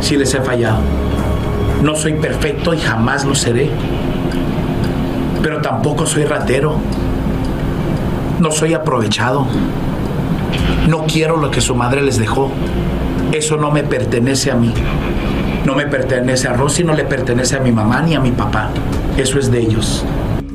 si 0.00 0.16
les 0.16 0.32
he 0.32 0.40
fallado. 0.42 0.78
No 1.82 1.96
soy 1.96 2.12
perfecto 2.12 2.72
y 2.72 2.78
jamás 2.78 3.24
lo 3.24 3.34
seré. 3.34 3.68
Pero 5.42 5.60
tampoco 5.60 6.06
soy 6.06 6.24
ratero. 6.24 6.76
No 8.38 8.52
soy 8.52 8.74
aprovechado. 8.74 9.44
No 10.86 11.04
quiero 11.08 11.36
lo 11.36 11.50
que 11.50 11.60
su 11.60 11.74
madre 11.74 12.00
les 12.00 12.16
dejó. 12.16 12.52
Eso 13.32 13.56
no 13.56 13.72
me 13.72 13.82
pertenece 13.82 14.52
a 14.52 14.54
mí. 14.54 14.72
No 15.70 15.76
me 15.76 15.86
pertenece 15.86 16.48
a 16.48 16.52
Rosy, 16.52 16.82
no 16.82 16.94
le 16.94 17.04
pertenece 17.04 17.54
a 17.54 17.60
mi 17.60 17.70
mamá 17.70 18.02
ni 18.02 18.16
a 18.16 18.20
mi 18.20 18.32
papá. 18.32 18.70
Eso 19.16 19.38
es 19.38 19.52
de 19.52 19.60
ellos. 19.60 20.04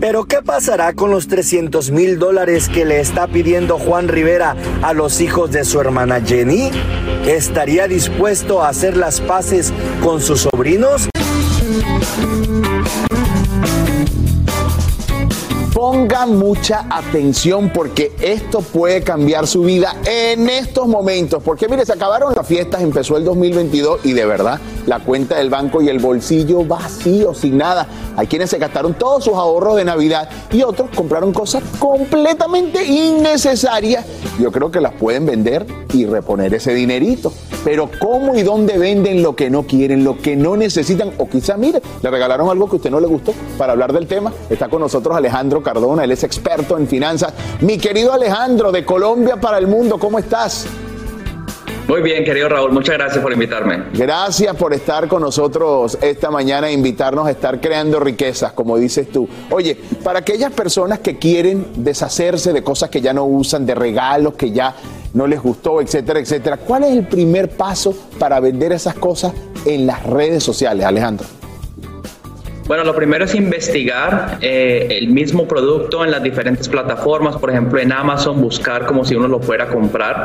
Pero 0.01 0.25
¿qué 0.25 0.41
pasará 0.41 0.91
con 0.91 1.09
los 1.09 1.29
300 1.29 1.89
mil 1.91 2.19
dólares 2.19 2.67
que 2.67 2.83
le 2.83 2.99
está 2.99 3.27
pidiendo 3.27 3.77
Juan 3.79 4.09
Rivera 4.09 4.57
a 4.81 4.91
los 4.91 5.21
hijos 5.21 5.51
de 5.51 5.63
su 5.63 5.79
hermana 5.79 6.19
Jenny? 6.19 6.69
¿Estaría 7.25 7.87
dispuesto 7.87 8.61
a 8.61 8.67
hacer 8.67 8.97
las 8.97 9.21
paces 9.21 9.71
con 10.03 10.19
sus 10.19 10.41
sobrinos? 10.41 11.07
Ponga 15.87 16.25
mucha 16.25 16.87
atención 16.89 17.69
porque 17.69 18.11
esto 18.19 18.61
puede 18.61 19.03
cambiar 19.03 19.45
su 19.45 19.61
vida 19.61 19.95
en 20.03 20.49
estos 20.49 20.87
momentos. 20.87 21.43
Porque 21.43 21.67
mire, 21.67 21.85
se 21.85 21.93
acabaron 21.93 22.33
las 22.33 22.47
fiestas, 22.47 22.81
empezó 22.81 23.17
el 23.17 23.23
2022 23.23 24.03
y 24.03 24.13
de 24.13 24.25
verdad 24.25 24.59
la 24.87 25.01
cuenta 25.01 25.37
del 25.37 25.51
banco 25.51 25.83
y 25.83 25.89
el 25.89 25.99
bolsillo 25.99 26.65
vacío, 26.65 27.35
sin 27.35 27.59
nada. 27.59 27.87
Hay 28.17 28.25
quienes 28.25 28.49
se 28.49 28.57
gastaron 28.57 28.95
todos 28.95 29.25
sus 29.25 29.35
ahorros 29.35 29.75
de 29.75 29.85
Navidad 29.85 30.27
y 30.51 30.63
otros 30.63 30.89
compraron 30.95 31.31
cosas 31.33 31.61
completamente 31.77 32.83
innecesarias. 32.83 34.05
Yo 34.39 34.51
creo 34.51 34.71
que 34.71 34.81
las 34.81 34.93
pueden 34.93 35.27
vender 35.27 35.67
y 35.93 36.05
reponer 36.07 36.53
ese 36.55 36.73
dinerito. 36.73 37.31
Pero 37.63 37.89
¿cómo 37.99 38.35
y 38.35 38.43
dónde 38.43 38.77
venden 38.77 39.23
lo 39.23 39.35
que 39.35 39.49
no 39.49 39.63
quieren, 39.63 40.03
lo 40.03 40.17
que 40.17 40.35
no 40.35 40.55
necesitan? 40.55 41.11
O 41.17 41.27
quizá, 41.27 41.57
mire, 41.57 41.81
le 42.01 42.11
regalaron 42.11 42.49
algo 42.49 42.67
que 42.67 42.73
a 42.73 42.77
usted 42.77 42.91
no 42.91 42.99
le 42.99 43.07
gustó. 43.07 43.33
Para 43.57 43.73
hablar 43.73 43.91
del 43.91 44.07
tema, 44.07 44.31
está 44.49 44.69
con 44.69 44.81
nosotros 44.81 45.15
Alejandro 45.15 45.63
Cardona, 45.75 46.05
él 46.05 46.11
es 46.11 46.23
experto 46.23 46.77
en 46.77 46.87
finanzas. 46.87 47.33
Mi 47.59 47.77
querido 47.77 48.13
Alejandro, 48.13 48.71
de 48.71 48.85
Colombia 48.85 49.35
para 49.35 49.57
el 49.57 49.67
mundo, 49.67 49.99
¿cómo 49.99 50.17
estás? 50.17 50.65
Muy 51.89 52.01
bien, 52.01 52.23
querido 52.23 52.47
Raúl, 52.47 52.71
muchas 52.71 52.95
gracias 52.95 53.21
por 53.21 53.33
invitarme. 53.33 53.83
Gracias 53.93 54.55
por 54.55 54.73
estar 54.73 55.09
con 55.09 55.21
nosotros 55.21 55.97
esta 56.01 56.31
mañana 56.31 56.69
e 56.69 56.71
invitarnos 56.71 57.27
a 57.27 57.31
estar 57.31 57.59
creando 57.59 57.99
riquezas, 57.99 58.53
como 58.53 58.77
dices 58.77 59.11
tú. 59.11 59.27
Oye, 59.51 59.77
para 60.01 60.19
aquellas 60.19 60.53
personas 60.53 60.99
que 60.99 61.17
quieren 61.17 61.67
deshacerse 61.75 62.53
de 62.53 62.63
cosas 62.63 62.89
que 62.89 63.01
ya 63.01 63.11
no 63.11 63.25
usan, 63.25 63.65
de 63.65 63.75
regalos 63.75 64.35
que 64.35 64.51
ya 64.51 64.73
no 65.13 65.27
les 65.27 65.41
gustó, 65.41 65.81
etcétera, 65.81 66.21
etcétera, 66.21 66.55
¿cuál 66.55 66.85
es 66.85 66.91
el 66.91 67.05
primer 67.05 67.49
paso 67.49 67.93
para 68.17 68.39
vender 68.39 68.71
esas 68.71 68.95
cosas 68.95 69.33
en 69.65 69.85
las 69.85 70.03
redes 70.03 70.41
sociales, 70.41 70.85
Alejandro? 70.85 71.27
Bueno, 72.67 72.83
lo 72.83 72.95
primero 72.95 73.25
es 73.25 73.35
investigar 73.35 74.39
eh, 74.41 74.87
el 74.89 75.09
mismo 75.09 75.47
producto 75.47 76.03
en 76.03 76.09
las 76.09 76.23
diferentes 76.23 76.67
plataformas, 76.67 77.37
por 77.37 77.51
ejemplo 77.51 77.79
en 77.79 77.91
Amazon, 77.91 78.41
buscar 78.41 78.87
como 78.87 79.05
si 79.05 79.13
uno 79.13 79.27
lo 79.27 79.39
fuera 79.39 79.65
a 79.65 79.67
comprar, 79.67 80.23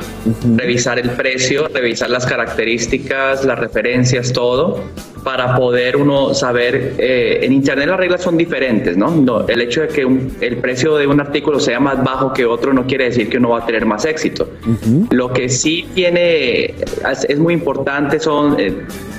revisar 0.57 0.98
el 0.98 1.11
precio, 1.11 1.68
revisar 1.68 2.09
las 2.09 2.24
características, 2.24 3.44
las 3.44 3.59
referencias, 3.59 4.33
todo, 4.33 4.81
para 5.22 5.55
poder 5.55 5.98
uno 5.98 6.33
saber, 6.33 6.94
eh, 6.96 7.40
en 7.42 7.53
Internet 7.53 7.88
las 7.88 7.98
reglas 7.98 8.22
son 8.22 8.38
diferentes, 8.38 8.96
¿no? 8.96 9.11
No, 9.11 9.46
el 9.46 9.61
hecho 9.61 9.83
de 9.83 9.88
que 9.88 10.07
un- 10.07 10.35
el 10.40 10.57
precio 10.57 10.96
de 10.96 11.07
un 11.07 11.20
artículo 11.20 11.61
sea 11.61 11.79
más 11.79 12.03
bajo 12.03 12.33
que 12.33 12.46
otro 12.46 12.72
no 12.72 12.87
quiere 12.87 13.05
decir 13.05 13.29
que 13.29 13.37
uno 13.37 13.50
va 13.50 13.59
a 13.59 13.66
tener 13.66 13.85
más 13.85 14.07
éxito. 14.07 14.48
Lo 15.11 15.31
que 15.31 15.50
sí 15.50 15.87
tiene, 15.94 16.64
es, 17.11 17.24
es 17.29 17.38
muy 17.38 17.53
importante 17.53 18.18
son 18.18 18.57
eh, 18.59 18.72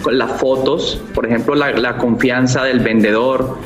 las 0.10 0.40
fotos, 0.40 1.02
por 1.14 1.26
ejemplo, 1.26 1.56
la, 1.56 1.72
la 1.72 1.98
confianza 1.98 2.64
del 2.64 2.80
vendedor. 2.80 3.58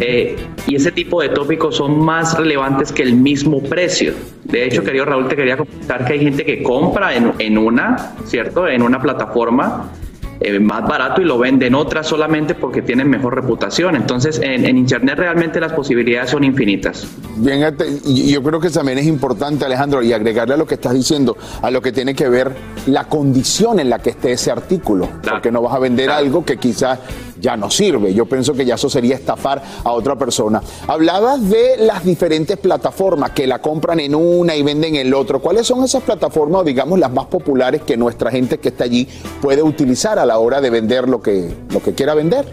eh, 0.00 0.36
y 0.66 0.76
ese 0.76 0.90
tipo 0.90 1.20
de 1.20 1.28
tópicos 1.28 1.76
son 1.76 2.00
más 2.04 2.36
relevantes 2.38 2.90
que 2.90 3.02
el 3.02 3.14
mismo 3.14 3.62
precio. 3.62 4.14
De 4.44 4.64
hecho, 4.64 4.82
querido 4.82 5.04
Raúl, 5.04 5.28
te 5.28 5.36
quería 5.36 5.56
comentar 5.56 6.04
que 6.04 6.14
hay 6.14 6.20
gente 6.20 6.44
que 6.44 6.62
compra 6.62 7.14
en, 7.14 7.32
en 7.38 7.58
una, 7.58 8.14
¿cierto? 8.24 8.66
En 8.66 8.82
una 8.82 9.00
plataforma 9.00 9.90
eh, 10.40 10.58
más 10.58 10.86
barato 10.86 11.20
y 11.20 11.24
lo 11.24 11.38
vende 11.38 11.66
en 11.66 11.74
otra 11.74 12.02
solamente 12.02 12.54
porque 12.54 12.82
tienen 12.82 13.08
mejor 13.08 13.34
reputación. 13.34 13.96
Entonces, 13.96 14.40
en, 14.42 14.64
en 14.64 14.78
Internet 14.78 15.18
realmente 15.18 15.60
las 15.60 15.72
posibilidades 15.72 16.30
son 16.30 16.44
infinitas. 16.44 17.06
Bien, 17.36 17.76
yo 18.06 18.42
creo 18.42 18.60
que 18.60 18.70
también 18.70 18.98
es 18.98 19.06
importante, 19.06 19.64
Alejandro, 19.64 20.02
y 20.02 20.12
agregarle 20.12 20.54
a 20.54 20.56
lo 20.56 20.66
que 20.66 20.74
estás 20.74 20.94
diciendo, 20.94 21.36
a 21.62 21.70
lo 21.70 21.82
que 21.82 21.92
tiene 21.92 22.14
que 22.14 22.28
ver 22.28 22.52
la 22.86 23.04
condición 23.04 23.80
en 23.80 23.90
la 23.90 23.98
que 23.98 24.10
esté 24.10 24.32
ese 24.32 24.50
artículo, 24.50 25.08
porque 25.28 25.50
no 25.50 25.62
vas 25.62 25.74
a 25.74 25.78
vender 25.78 26.10
algo 26.10 26.44
que 26.44 26.56
quizás 26.56 26.98
ya 27.44 27.56
no 27.56 27.70
sirve. 27.70 28.14
Yo 28.14 28.24
pienso 28.24 28.54
que 28.54 28.64
ya 28.64 28.74
eso 28.74 28.88
sería 28.88 29.14
estafar 29.14 29.62
a 29.84 29.92
otra 29.92 30.16
persona. 30.16 30.62
Hablabas 30.88 31.48
de 31.48 31.76
las 31.78 32.02
diferentes 32.04 32.56
plataformas 32.56 33.30
que 33.30 33.46
la 33.46 33.60
compran 33.60 34.00
en 34.00 34.14
una 34.14 34.56
y 34.56 34.62
venden 34.62 34.96
en 34.96 35.06
el 35.06 35.14
otro. 35.14 35.40
¿Cuáles 35.40 35.66
son 35.66 35.84
esas 35.84 36.02
plataformas, 36.02 36.64
digamos, 36.64 36.98
las 36.98 37.12
más 37.12 37.26
populares 37.26 37.82
que 37.82 37.96
nuestra 37.96 38.30
gente 38.30 38.58
que 38.58 38.70
está 38.70 38.84
allí 38.84 39.06
puede 39.42 39.62
utilizar 39.62 40.18
a 40.18 40.24
la 40.24 40.38
hora 40.38 40.60
de 40.62 40.70
vender 40.70 41.08
lo 41.08 41.20
que, 41.20 41.54
lo 41.70 41.82
que 41.82 41.94
quiera 41.94 42.14
vender? 42.14 42.46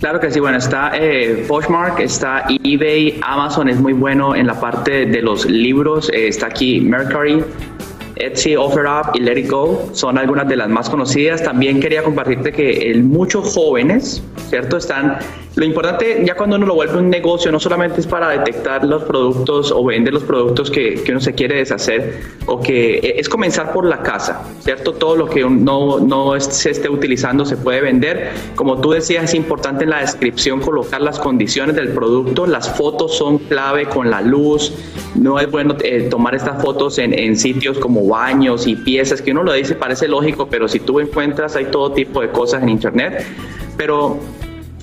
Claro 0.00 0.18
que 0.18 0.30
sí, 0.30 0.40
bueno, 0.40 0.56
está 0.56 0.92
eh, 0.94 1.44
Poshmark, 1.46 2.00
está 2.00 2.46
eBay, 2.48 3.20
Amazon 3.22 3.68
es 3.68 3.78
muy 3.78 3.92
bueno 3.92 4.34
en 4.34 4.46
la 4.46 4.58
parte 4.58 5.04
de 5.04 5.20
los 5.20 5.44
libros, 5.44 6.08
eh, 6.08 6.28
está 6.28 6.46
aquí 6.46 6.80
Mercury, 6.80 7.44
Etsy, 8.26 8.56
OfferUp 8.56 9.14
y 9.14 9.20
Let 9.20 9.38
It 9.38 9.50
Go 9.50 9.90
son 9.92 10.18
algunas 10.18 10.48
de 10.48 10.56
las 10.56 10.68
más 10.68 10.88
conocidas. 10.90 11.42
También 11.42 11.80
quería 11.80 12.02
compartirte 12.02 12.52
que 12.52 12.90
el, 12.90 13.02
muchos 13.04 13.54
jóvenes, 13.54 14.22
¿cierto? 14.48 14.76
Están, 14.76 15.18
lo 15.56 15.64
importante 15.64 16.22
ya 16.24 16.36
cuando 16.36 16.56
uno 16.56 16.66
lo 16.66 16.74
vuelve 16.74 16.98
un 16.98 17.10
negocio 17.10 17.50
no 17.50 17.58
solamente 17.58 18.00
es 18.00 18.06
para 18.06 18.28
detectar 18.28 18.84
los 18.84 19.02
productos 19.02 19.72
o 19.72 19.84
vender 19.84 20.14
los 20.14 20.22
productos 20.22 20.70
que, 20.70 20.94
que 21.02 21.10
uno 21.10 21.20
se 21.20 21.34
quiere 21.34 21.56
deshacer 21.56 22.20
o 22.46 22.60
que 22.60 22.98
eh, 22.98 23.14
es 23.18 23.28
comenzar 23.28 23.72
por 23.72 23.84
la 23.84 24.02
casa, 24.02 24.42
¿cierto? 24.60 24.92
Todo 24.92 25.16
lo 25.16 25.28
que 25.28 25.42
no, 25.44 25.98
no 25.98 26.38
se 26.40 26.70
esté 26.70 26.88
utilizando 26.88 27.44
se 27.44 27.56
puede 27.56 27.80
vender. 27.80 28.30
Como 28.54 28.80
tú 28.80 28.90
decías, 28.92 29.24
es 29.24 29.34
importante 29.34 29.84
en 29.84 29.90
la 29.90 30.00
descripción 30.00 30.60
colocar 30.60 31.00
las 31.00 31.18
condiciones 31.18 31.76
del 31.76 31.90
producto. 31.90 32.46
Las 32.46 32.70
fotos 32.76 33.16
son 33.16 33.38
clave 33.38 33.86
con 33.86 34.10
la 34.10 34.20
luz. 34.20 34.72
No 35.14 35.38
es 35.40 35.50
bueno 35.50 35.76
eh, 35.82 36.08
tomar 36.10 36.34
estas 36.34 36.62
fotos 36.62 36.98
en, 36.98 37.18
en 37.18 37.36
sitios 37.36 37.78
como 37.78 38.08
baños 38.10 38.66
y 38.66 38.76
piezas, 38.76 39.22
que 39.22 39.30
uno 39.30 39.42
lo 39.42 39.54
dice, 39.54 39.74
parece 39.74 40.06
lógico, 40.06 40.48
pero 40.48 40.68
si 40.68 40.80
tú 40.80 41.00
encuentras, 41.00 41.56
hay 41.56 41.66
todo 41.66 41.92
tipo 41.92 42.20
de 42.20 42.28
cosas 42.30 42.62
en 42.62 42.68
Internet. 42.68 43.24
Pero 43.78 44.20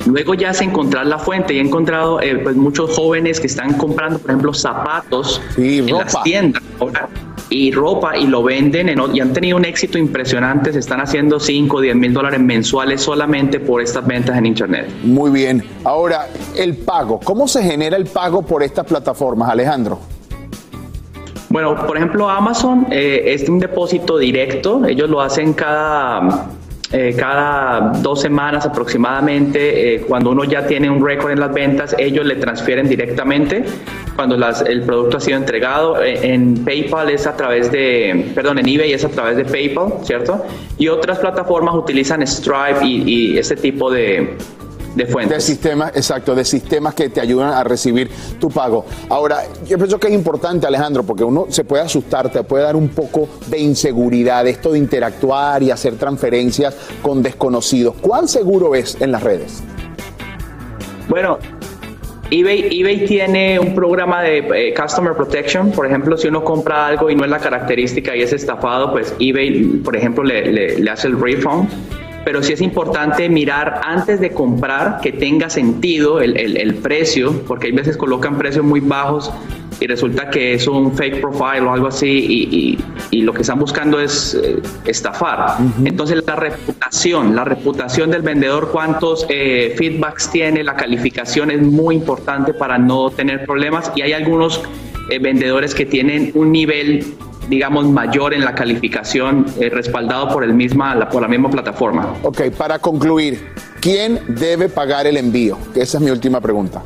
Luego 0.05 0.35
ya 0.35 0.51
es 0.51 0.61
encontrar 0.61 1.05
la 1.07 1.17
fuente 1.17 1.53
y 1.53 1.57
he 1.57 1.61
encontrado 1.61 2.21
eh, 2.21 2.37
pues 2.37 2.55
muchos 2.55 2.95
jóvenes 2.95 3.39
que 3.39 3.47
están 3.47 3.73
comprando, 3.73 4.19
por 4.19 4.29
ejemplo, 4.29 4.53
zapatos 4.53 5.41
en 5.57 5.87
las 5.87 6.23
tiendas 6.23 6.63
y 7.49 7.71
ropa 7.71 8.17
y 8.17 8.27
lo 8.27 8.43
venden 8.43 8.89
en 8.89 8.99
y 9.13 9.19
han 9.19 9.33
tenido 9.33 9.57
un 9.57 9.65
éxito 9.65 9.97
impresionante. 9.97 10.71
Se 10.71 10.79
están 10.79 11.01
haciendo 11.01 11.39
5 11.39 11.77
o 11.77 11.81
10 11.81 11.95
mil 11.95 12.13
dólares 12.13 12.39
mensuales 12.39 13.01
solamente 13.01 13.59
por 13.59 13.81
estas 13.81 14.05
ventas 14.05 14.37
en 14.37 14.45
Internet. 14.45 14.89
Muy 15.03 15.31
bien. 15.31 15.63
Ahora, 15.83 16.27
el 16.55 16.75
pago. 16.77 17.19
¿Cómo 17.23 17.47
se 17.47 17.63
genera 17.63 17.97
el 17.97 18.05
pago 18.05 18.43
por 18.43 18.63
estas 18.63 18.85
plataformas, 18.85 19.49
Alejandro? 19.49 19.99
Bueno, 21.57 21.87
por 21.87 21.97
ejemplo, 21.97 22.29
Amazon 22.29 22.85
eh, 22.91 23.33
es 23.33 23.49
un 23.49 23.57
depósito 23.57 24.19
directo. 24.19 24.85
Ellos 24.85 25.09
lo 25.09 25.21
hacen 25.21 25.53
cada, 25.53 26.49
eh, 26.91 27.15
cada 27.17 27.93
dos 27.99 28.21
semanas 28.21 28.67
aproximadamente. 28.67 29.95
Eh, 29.95 30.01
cuando 30.01 30.29
uno 30.29 30.43
ya 30.43 30.67
tiene 30.67 30.87
un 30.87 31.03
récord 31.03 31.31
en 31.31 31.39
las 31.39 31.51
ventas, 31.51 31.95
ellos 31.97 32.27
le 32.27 32.35
transfieren 32.35 32.87
directamente 32.87 33.63
cuando 34.15 34.37
las- 34.37 34.61
el 34.61 34.83
producto 34.83 35.17
ha 35.17 35.19
sido 35.19 35.37
entregado. 35.37 35.99
Eh, 36.03 36.31
en 36.31 36.63
PayPal 36.63 37.09
es 37.09 37.25
a 37.25 37.35
través 37.35 37.71
de, 37.71 38.33
perdón, 38.35 38.59
en 38.59 38.67
eBay 38.69 38.93
es 38.93 39.03
a 39.03 39.09
través 39.09 39.35
de 39.37 39.45
PayPal, 39.45 39.93
¿cierto? 40.03 40.45
Y 40.77 40.89
otras 40.89 41.17
plataformas 41.17 41.73
utilizan 41.73 42.21
Stripe 42.27 42.85
y, 42.85 43.35
ese 43.35 43.55
tipo 43.55 43.89
de, 43.89 44.37
de 44.97 45.05
fuentes. 45.05 45.37
De 45.37 45.41
sistemas, 45.41 45.91
exacto, 45.95 46.35
de 46.35 46.43
sistemas 46.43 46.93
que 46.93 47.09
te 47.09 47.21
ayudan 47.21 47.53
a 47.53 47.63
recibir 47.63 48.09
tu 48.39 48.49
pago. 48.49 48.85
Ahora, 49.09 49.43
yo 49.65 49.77
pienso 49.77 49.99
que 49.99 50.07
es 50.07 50.13
importante, 50.13 50.67
Alejandro, 50.67 51.03
porque 51.03 51.23
uno 51.23 51.45
se 51.49 51.63
puede 51.63 51.83
asustar, 51.83 52.29
te 52.31 52.43
puede 52.43 52.63
dar 52.63 52.75
un 52.75 52.89
poco 52.89 53.29
de 53.47 53.59
inseguridad, 53.59 54.45
esto 54.47 54.71
de 54.71 54.79
interactuar 54.79 55.61
y 55.63 55.71
hacer 55.71 55.95
transferencias 55.95 56.75
con 57.01 57.21
desconocidos. 57.23 57.95
¿Cuán 58.01 58.27
seguro 58.27 58.75
es 58.75 58.99
en 58.99 59.11
las 59.11 59.23
redes? 59.23 59.63
Bueno, 61.07 61.37
eBay, 62.29 62.67
eBay 62.81 63.05
tiene 63.05 63.57
un 63.59 63.73
programa 63.73 64.21
de 64.21 64.39
eh, 64.39 64.73
Customer 64.73 65.13
Protection. 65.13 65.71
Por 65.71 65.85
ejemplo, 65.85 66.17
si 66.17 66.27
uno 66.27 66.43
compra 66.43 66.85
algo 66.87 67.09
y 67.09 67.15
no 67.15 67.23
es 67.23 67.29
la 67.29 67.39
característica 67.39 68.15
y 68.15 68.21
es 68.21 68.33
estafado, 68.33 68.91
pues 68.91 69.13
eBay, 69.19 69.63
por 69.83 69.95
ejemplo, 69.95 70.23
le, 70.23 70.51
le- 70.51 70.79
le 70.79 70.91
hace 70.91 71.07
el 71.07 71.17
refund. 71.21 71.69
Pero 72.27 72.43
sí 72.43 72.51
es 72.51 72.59
importante 72.61 73.29
mirar 73.29 73.79
antes 73.85 74.19
de 74.19 74.31
comprar 74.31 74.99
que 75.01 75.13
tenga 75.13 75.49
sentido 75.49 76.19
el, 76.19 76.35
el- 76.35 76.57
el 76.57 76.73
precio, 76.75 77.31
porque 77.47 77.67
hay 77.67 77.71
veces 77.71 77.95
colocan 77.95 78.37
precios 78.37 78.65
muy 78.65 78.81
bajos 78.81 79.31
y 79.79 79.87
resulta 79.87 80.29
que 80.29 80.53
es 80.55 80.67
un 80.67 80.91
fake 80.97 81.21
profile 81.21 81.61
o 81.61 81.71
algo 81.71 81.87
así 81.87 82.09
y, 82.09 82.43
y- 82.57 82.77
y 83.11 83.21
lo 83.21 83.31
que 83.31 83.43
están 83.43 83.59
buscando 83.59 83.97
es 84.01 84.33
eh, 84.43 84.57
estafar. 84.85 85.55
Entonces 85.85 86.21
la 86.27 86.35
reputación, 86.35 87.33
la 87.33 87.45
reputación 87.45 88.11
del 88.11 88.23
vendedor, 88.23 88.71
cuántos 88.73 89.25
eh, 89.29 89.73
feedbacks 89.77 90.29
tiene, 90.29 90.65
la 90.65 90.75
calificación 90.75 91.49
es 91.49 91.61
muy 91.61 91.95
importante 91.95 92.53
para 92.53 92.77
no 92.77 93.09
tener 93.09 93.45
problemas 93.45 93.89
y 93.95 94.01
hay 94.01 94.11
algunos 94.11 94.61
eh, 95.09 95.19
vendedores 95.19 95.73
que 95.73 95.85
tienen 95.85 96.31
un 96.33 96.51
nivel 96.51 97.05
digamos 97.47 97.85
mayor 97.89 98.33
en 98.33 98.43
la 98.45 98.53
calificación 98.55 99.45
eh, 99.59 99.69
respaldado 99.69 100.29
por 100.29 100.43
el 100.43 100.53
misma 100.53 100.95
la- 100.95 101.09
por 101.09 101.21
la 101.21 101.27
misma 101.27 101.49
plataforma. 101.49 102.13
Ok, 102.23 102.41
para 102.57 102.79
concluir, 102.79 103.47
¿quién 103.79 104.19
debe 104.27 104.69
pagar 104.69 105.07
el 105.07 105.17
envío? 105.17 105.57
Esa 105.75 105.97
es 105.97 106.03
mi 106.03 106.11
última 106.11 106.41
pregunta. 106.41 106.81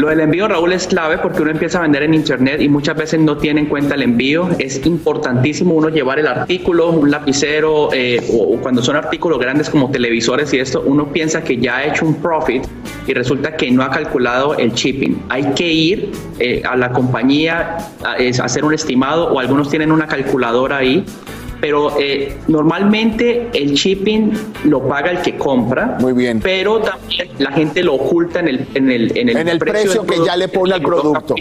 Lo 0.00 0.08
del 0.08 0.20
envío, 0.20 0.48
Raúl, 0.48 0.72
es 0.72 0.86
clave 0.86 1.18
porque 1.18 1.42
uno 1.42 1.50
empieza 1.50 1.76
a 1.76 1.82
vender 1.82 2.04
en 2.04 2.14
internet 2.14 2.62
y 2.62 2.70
muchas 2.70 2.96
veces 2.96 3.20
no 3.20 3.36
tiene 3.36 3.60
en 3.60 3.66
cuenta 3.66 3.96
el 3.96 4.00
envío. 4.00 4.48
Es 4.58 4.80
importantísimo 4.86 5.74
uno 5.74 5.90
llevar 5.90 6.18
el 6.18 6.26
artículo, 6.26 6.88
un 6.88 7.10
lapicero, 7.10 7.90
eh, 7.92 8.18
o, 8.32 8.56
cuando 8.62 8.82
son 8.82 8.96
artículos 8.96 9.38
grandes 9.38 9.68
como 9.68 9.90
televisores 9.90 10.54
y 10.54 10.58
esto, 10.58 10.82
uno 10.86 11.12
piensa 11.12 11.44
que 11.44 11.58
ya 11.58 11.76
ha 11.76 11.84
hecho 11.84 12.06
un 12.06 12.14
profit 12.14 12.64
y 13.06 13.12
resulta 13.12 13.54
que 13.58 13.70
no 13.70 13.82
ha 13.82 13.90
calculado 13.90 14.56
el 14.56 14.72
shipping. 14.72 15.24
Hay 15.28 15.52
que 15.52 15.70
ir 15.70 16.12
eh, 16.38 16.62
a 16.64 16.76
la 16.78 16.92
compañía 16.92 17.76
a, 18.02 18.14
hacer 18.42 18.64
un 18.64 18.72
estimado 18.72 19.30
o 19.34 19.38
algunos 19.38 19.68
tienen 19.68 19.92
una 19.92 20.06
calculadora 20.06 20.78
ahí 20.78 21.04
pero 21.60 21.98
eh, 21.98 22.38
normalmente 22.48 23.50
el 23.52 23.74
shipping 23.74 24.32
lo 24.64 24.86
paga 24.88 25.10
el 25.10 25.20
que 25.20 25.36
compra. 25.36 25.98
Muy 26.00 26.12
bien. 26.12 26.40
Pero 26.40 26.80
también 26.80 27.28
la 27.38 27.52
gente 27.52 27.82
lo 27.82 27.94
oculta 27.94 28.40
en 28.40 28.48
el, 28.48 28.68
en 28.74 28.90
el, 28.90 29.16
en 29.16 29.28
el, 29.28 29.36
en 29.36 29.48
el 29.48 29.58
precio, 29.58 30.06
que 30.06 30.24
ya 30.24 30.36
le 30.36 30.48
pone 30.48 30.74
al 30.74 30.82
producto. 30.82 31.34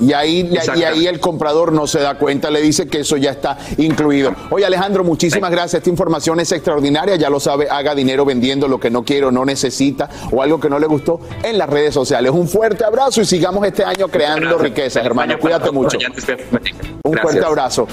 Y 0.00 0.12
ahí, 0.14 0.50
y 0.76 0.82
ahí 0.82 1.06
el 1.06 1.20
comprador 1.20 1.72
no 1.72 1.86
se 1.86 2.00
da 2.00 2.16
cuenta, 2.16 2.50
le 2.50 2.60
dice 2.60 2.88
que 2.88 3.00
eso 3.00 3.16
ya 3.16 3.30
está 3.30 3.56
incluido. 3.78 4.34
Oye 4.50 4.66
Alejandro, 4.66 5.04
muchísimas 5.04 5.50
gracias. 5.50 5.74
Esta 5.74 5.90
información 5.90 6.40
es 6.40 6.50
extraordinaria, 6.50 7.14
ya 7.16 7.30
lo 7.30 7.38
sabe, 7.38 7.68
haga 7.70 7.94
dinero 7.94 8.24
vendiendo 8.24 8.66
lo 8.66 8.80
que 8.80 8.90
no 8.90 9.04
quiere 9.04 9.26
o 9.26 9.30
no 9.30 9.44
necesita 9.44 10.10
o 10.32 10.42
algo 10.42 10.58
que 10.58 10.68
no 10.68 10.78
le 10.78 10.86
gustó 10.86 11.20
en 11.44 11.56
las 11.56 11.70
redes 11.70 11.94
sociales. 11.94 12.32
Un 12.32 12.48
fuerte 12.48 12.84
abrazo 12.84 13.20
y 13.20 13.24
sigamos 13.24 13.64
este 13.64 13.84
año 13.84 14.08
creando 14.08 14.58
riquezas, 14.58 15.04
hermano. 15.04 15.38
Cuídate 15.38 15.70
mucho. 15.70 15.98
Un 17.04 17.18
fuerte 17.18 17.44
abrazo. 17.44 17.86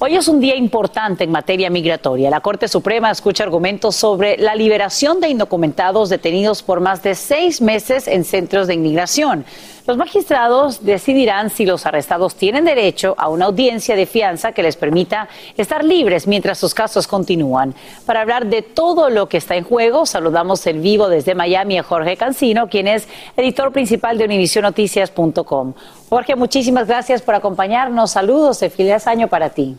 Hoy 0.00 0.14
es 0.14 0.28
un 0.28 0.38
día 0.38 0.54
importante 0.54 1.24
en 1.24 1.32
materia 1.32 1.70
migratoria. 1.70 2.30
La 2.30 2.38
Corte 2.38 2.68
Suprema 2.68 3.10
escucha 3.10 3.42
argumentos 3.42 3.96
sobre 3.96 4.36
la 4.36 4.54
liberación 4.54 5.18
de 5.18 5.28
indocumentados 5.28 6.08
detenidos 6.08 6.62
por 6.62 6.78
más 6.78 7.02
de 7.02 7.16
seis 7.16 7.60
meses 7.60 8.06
en 8.06 8.24
centros 8.24 8.68
de 8.68 8.74
inmigración. 8.74 9.44
Los 9.88 9.96
magistrados 9.96 10.84
decidirán 10.84 11.50
si 11.50 11.66
los 11.66 11.84
arrestados 11.84 12.36
tienen 12.36 12.64
derecho 12.64 13.16
a 13.18 13.28
una 13.28 13.46
audiencia 13.46 13.96
de 13.96 14.06
fianza 14.06 14.52
que 14.52 14.62
les 14.62 14.76
permita 14.76 15.28
estar 15.56 15.82
libres 15.82 16.28
mientras 16.28 16.58
sus 16.58 16.74
casos 16.74 17.08
continúan. 17.08 17.74
Para 18.06 18.20
hablar 18.20 18.46
de 18.46 18.62
todo 18.62 19.10
lo 19.10 19.28
que 19.28 19.38
está 19.38 19.56
en 19.56 19.64
juego, 19.64 20.06
saludamos 20.06 20.64
en 20.68 20.80
vivo 20.80 21.08
desde 21.08 21.34
Miami 21.34 21.76
a 21.76 21.82
Jorge 21.82 22.16
Cancino, 22.16 22.68
quien 22.68 22.86
es 22.86 23.08
editor 23.36 23.72
principal 23.72 24.16
de 24.16 24.26
UnivisionNoticias.com. 24.26 25.74
Jorge, 26.08 26.36
muchísimas 26.36 26.86
gracias 26.86 27.20
por 27.20 27.34
acompañarnos. 27.34 28.12
Saludos 28.12 28.62
y 28.62 28.70
feliz 28.70 29.04
año 29.08 29.26
para 29.26 29.50
ti. 29.50 29.76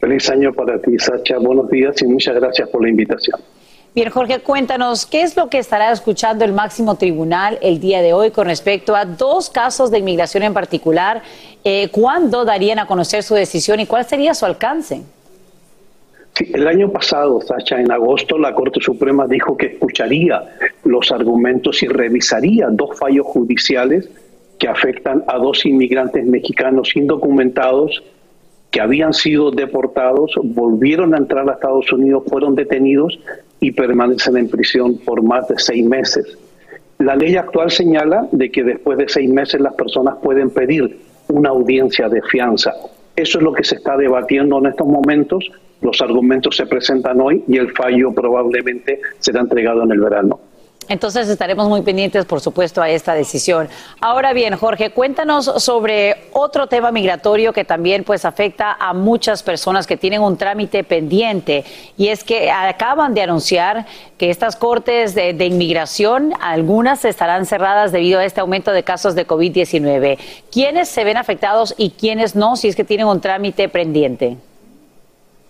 Feliz 0.00 0.30
año 0.30 0.52
para 0.54 0.80
ti, 0.80 0.98
Sacha. 0.98 1.36
Buenos 1.38 1.68
días 1.70 2.00
y 2.00 2.06
muchas 2.06 2.34
gracias 2.34 2.68
por 2.70 2.82
la 2.82 2.88
invitación. 2.88 3.38
Bien, 3.94 4.08
Jorge, 4.08 4.38
cuéntanos, 4.38 5.04
¿qué 5.04 5.20
es 5.20 5.36
lo 5.36 5.50
que 5.50 5.58
estará 5.58 5.92
escuchando 5.92 6.44
el 6.44 6.52
máximo 6.52 6.94
tribunal 6.94 7.58
el 7.60 7.80
día 7.80 8.00
de 8.00 8.12
hoy 8.14 8.30
con 8.30 8.46
respecto 8.46 8.96
a 8.96 9.04
dos 9.04 9.50
casos 9.50 9.90
de 9.90 9.98
inmigración 9.98 10.42
en 10.42 10.54
particular? 10.54 11.22
Eh, 11.64 11.88
¿Cuándo 11.90 12.44
darían 12.44 12.78
a 12.78 12.86
conocer 12.86 13.22
su 13.22 13.34
decisión 13.34 13.78
y 13.80 13.86
cuál 13.86 14.06
sería 14.06 14.32
su 14.32 14.46
alcance? 14.46 15.02
Sí, 16.34 16.50
el 16.54 16.66
año 16.66 16.90
pasado, 16.90 17.40
Sacha, 17.42 17.80
en 17.80 17.90
agosto, 17.90 18.38
la 18.38 18.54
Corte 18.54 18.80
Suprema 18.80 19.26
dijo 19.26 19.56
que 19.56 19.66
escucharía 19.66 20.44
los 20.84 21.10
argumentos 21.12 21.82
y 21.82 21.88
revisaría 21.88 22.68
dos 22.70 22.96
fallos 22.96 23.26
judiciales 23.26 24.08
que 24.58 24.68
afectan 24.68 25.24
a 25.26 25.36
dos 25.36 25.66
inmigrantes 25.66 26.24
mexicanos 26.24 26.94
indocumentados 26.94 28.02
que 28.70 28.80
habían 28.80 29.12
sido 29.12 29.50
deportados, 29.50 30.32
volvieron 30.42 31.14
a 31.14 31.18
entrar 31.18 31.48
a 31.48 31.54
Estados 31.54 31.92
Unidos, 31.92 32.24
fueron 32.28 32.54
detenidos 32.54 33.18
y 33.60 33.72
permanecen 33.72 34.36
en 34.36 34.48
prisión 34.48 34.98
por 34.98 35.22
más 35.22 35.48
de 35.48 35.58
seis 35.58 35.84
meses. 35.84 36.38
La 36.98 37.16
ley 37.16 37.36
actual 37.36 37.70
señala 37.70 38.28
de 38.30 38.50
que 38.50 38.62
después 38.62 38.98
de 38.98 39.08
seis 39.08 39.28
meses 39.28 39.60
las 39.60 39.74
personas 39.74 40.16
pueden 40.22 40.50
pedir 40.50 40.98
una 41.28 41.50
audiencia 41.50 42.08
de 42.08 42.22
fianza. 42.22 42.72
Eso 43.16 43.38
es 43.38 43.44
lo 43.44 43.52
que 43.52 43.64
se 43.64 43.76
está 43.76 43.96
debatiendo 43.96 44.58
en 44.58 44.66
estos 44.66 44.86
momentos. 44.86 45.50
Los 45.80 46.00
argumentos 46.00 46.56
se 46.56 46.66
presentan 46.66 47.20
hoy 47.20 47.42
y 47.48 47.56
el 47.56 47.72
fallo 47.72 48.12
probablemente 48.12 49.00
será 49.18 49.40
entregado 49.40 49.82
en 49.82 49.92
el 49.92 50.00
verano. 50.00 50.40
Entonces 50.90 51.28
estaremos 51.28 51.68
muy 51.68 51.82
pendientes, 51.82 52.24
por 52.24 52.40
supuesto, 52.40 52.82
a 52.82 52.90
esta 52.90 53.14
decisión. 53.14 53.68
Ahora 54.00 54.32
bien, 54.32 54.56
Jorge, 54.56 54.90
cuéntanos 54.90 55.44
sobre 55.62 56.24
otro 56.32 56.66
tema 56.66 56.90
migratorio 56.90 57.52
que 57.52 57.64
también 57.64 58.02
pues 58.02 58.24
afecta 58.24 58.72
a 58.72 58.92
muchas 58.92 59.44
personas 59.44 59.86
que 59.86 59.96
tienen 59.96 60.20
un 60.20 60.36
trámite 60.36 60.82
pendiente 60.82 61.64
y 61.96 62.08
es 62.08 62.24
que 62.24 62.50
acaban 62.50 63.14
de 63.14 63.22
anunciar 63.22 63.86
que 64.18 64.30
estas 64.30 64.56
cortes 64.56 65.14
de, 65.14 65.32
de 65.32 65.46
inmigración, 65.46 66.32
algunas 66.40 67.04
estarán 67.04 67.46
cerradas 67.46 67.92
debido 67.92 68.18
a 68.18 68.24
este 68.24 68.40
aumento 68.40 68.72
de 68.72 68.82
casos 68.82 69.14
de 69.14 69.28
COVID-19. 69.28 70.18
¿Quiénes 70.50 70.88
se 70.88 71.04
ven 71.04 71.18
afectados 71.18 71.72
y 71.78 71.90
quiénes 71.90 72.34
no 72.34 72.56
si 72.56 72.66
es 72.66 72.74
que 72.74 72.82
tienen 72.82 73.06
un 73.06 73.20
trámite 73.20 73.68
pendiente? 73.68 74.38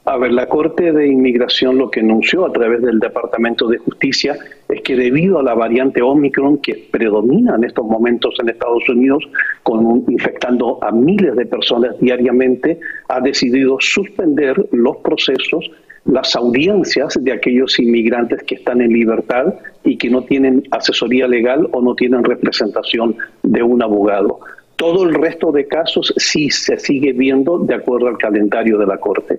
A 0.07 0.17
ver, 0.17 0.33
la 0.33 0.47
Corte 0.47 0.93
de 0.93 1.07
Inmigración 1.07 1.77
lo 1.77 1.91
que 1.91 2.01
anunció 2.01 2.47
a 2.47 2.53
través 2.53 2.81
del 2.83 2.99
Departamento 2.99 3.69
de 3.69 3.77
Justicia 3.79 4.35
es 4.69 4.81
que 4.81 4.97
debido 4.97 5.39
a 5.39 5.43
la 5.43 5.55
variante 5.55 6.01
Omicron 6.01 6.59
que 6.59 6.89
predomina 6.91 7.55
en 7.55 7.65
estos 7.65 7.85
momentos 7.87 8.35
en 8.41 8.49
Estados 8.49 8.89
Unidos, 8.89 9.23
con 9.63 9.85
un- 9.85 10.05
infectando 10.09 10.83
a 10.83 10.91
miles 10.91 11.37
de 11.37 11.45
personas 11.47 12.01
diariamente, 12.01 12.81
ha 13.09 13.21
decidido 13.21 13.77
suspender 13.79 14.57
los 14.73 14.97
procesos, 14.99 15.71
las 16.07 16.35
audiencias 16.35 17.19
de 17.21 17.33
aquellos 17.33 17.79
inmigrantes 17.79 18.43
que 18.45 18.55
están 18.55 18.81
en 18.81 18.93
libertad 18.93 19.55
y 19.85 19.99
que 19.99 20.09
no 20.09 20.25
tienen 20.25 20.63
asesoría 20.71 21.29
legal 21.29 21.69
o 21.73 21.83
no 21.83 21.95
tienen 21.95 22.25
representación 22.25 23.17
de 23.43 23.63
un 23.63 23.83
abogado. 23.83 24.41
Todo 24.77 25.05
el 25.05 25.15
resto 25.15 25.53
de 25.53 25.67
casos 25.69 26.15
sí 26.17 26.49
se 26.49 26.79
sigue 26.79 27.13
viendo 27.13 27.59
de 27.59 27.75
acuerdo 27.75 28.09
al 28.09 28.17
calendario 28.17 28.79
de 28.79 28.87
la 28.87 28.97
Corte. 28.97 29.39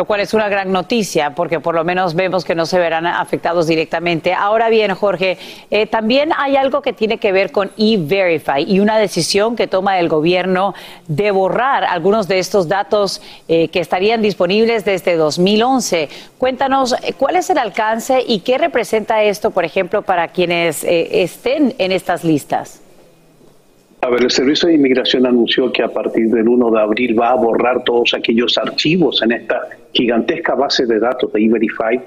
Lo 0.00 0.06
cual 0.06 0.20
es 0.22 0.32
una 0.32 0.48
gran 0.48 0.72
noticia, 0.72 1.34
porque 1.34 1.60
por 1.60 1.74
lo 1.74 1.84
menos 1.84 2.14
vemos 2.14 2.46
que 2.46 2.54
no 2.54 2.64
se 2.64 2.78
verán 2.78 3.06
afectados 3.06 3.66
directamente. 3.66 4.32
Ahora 4.32 4.70
bien, 4.70 4.94
Jorge, 4.94 5.36
eh, 5.70 5.84
también 5.84 6.30
hay 6.38 6.56
algo 6.56 6.80
que 6.80 6.94
tiene 6.94 7.18
que 7.18 7.32
ver 7.32 7.52
con 7.52 7.70
E-Verify 7.76 8.64
y 8.66 8.80
una 8.80 8.96
decisión 8.96 9.56
que 9.56 9.66
toma 9.66 9.98
el 9.98 10.08
gobierno 10.08 10.72
de 11.06 11.30
borrar 11.32 11.84
algunos 11.84 12.28
de 12.28 12.38
estos 12.38 12.66
datos 12.66 13.20
eh, 13.46 13.68
que 13.68 13.80
estarían 13.80 14.22
disponibles 14.22 14.86
desde 14.86 15.16
2011. 15.16 16.08
Cuéntanos, 16.38 16.94
eh, 17.02 17.12
¿cuál 17.12 17.36
es 17.36 17.50
el 17.50 17.58
alcance 17.58 18.24
y 18.26 18.40
qué 18.40 18.56
representa 18.56 19.22
esto, 19.22 19.50
por 19.50 19.66
ejemplo, 19.66 20.00
para 20.00 20.28
quienes 20.28 20.82
estén 20.82 21.74
en 21.76 21.92
estas 21.92 22.24
listas? 22.24 22.80
A 24.02 24.08
ver, 24.08 24.24
el 24.24 24.30
Servicio 24.30 24.68
de 24.68 24.76
Inmigración 24.76 25.26
anunció 25.26 25.70
que 25.70 25.82
a 25.82 25.88
partir 25.88 26.30
del 26.30 26.48
1 26.48 26.70
de 26.70 26.80
abril 26.80 27.20
va 27.20 27.32
a 27.32 27.34
borrar 27.34 27.84
todos 27.84 28.14
aquellos 28.14 28.56
archivos 28.56 29.20
en 29.20 29.32
esta 29.32 29.60
gigantesca 29.92 30.54
base 30.54 30.86
de 30.86 30.98
datos 30.98 31.30
de 31.34 31.44
E-Verify 31.44 32.00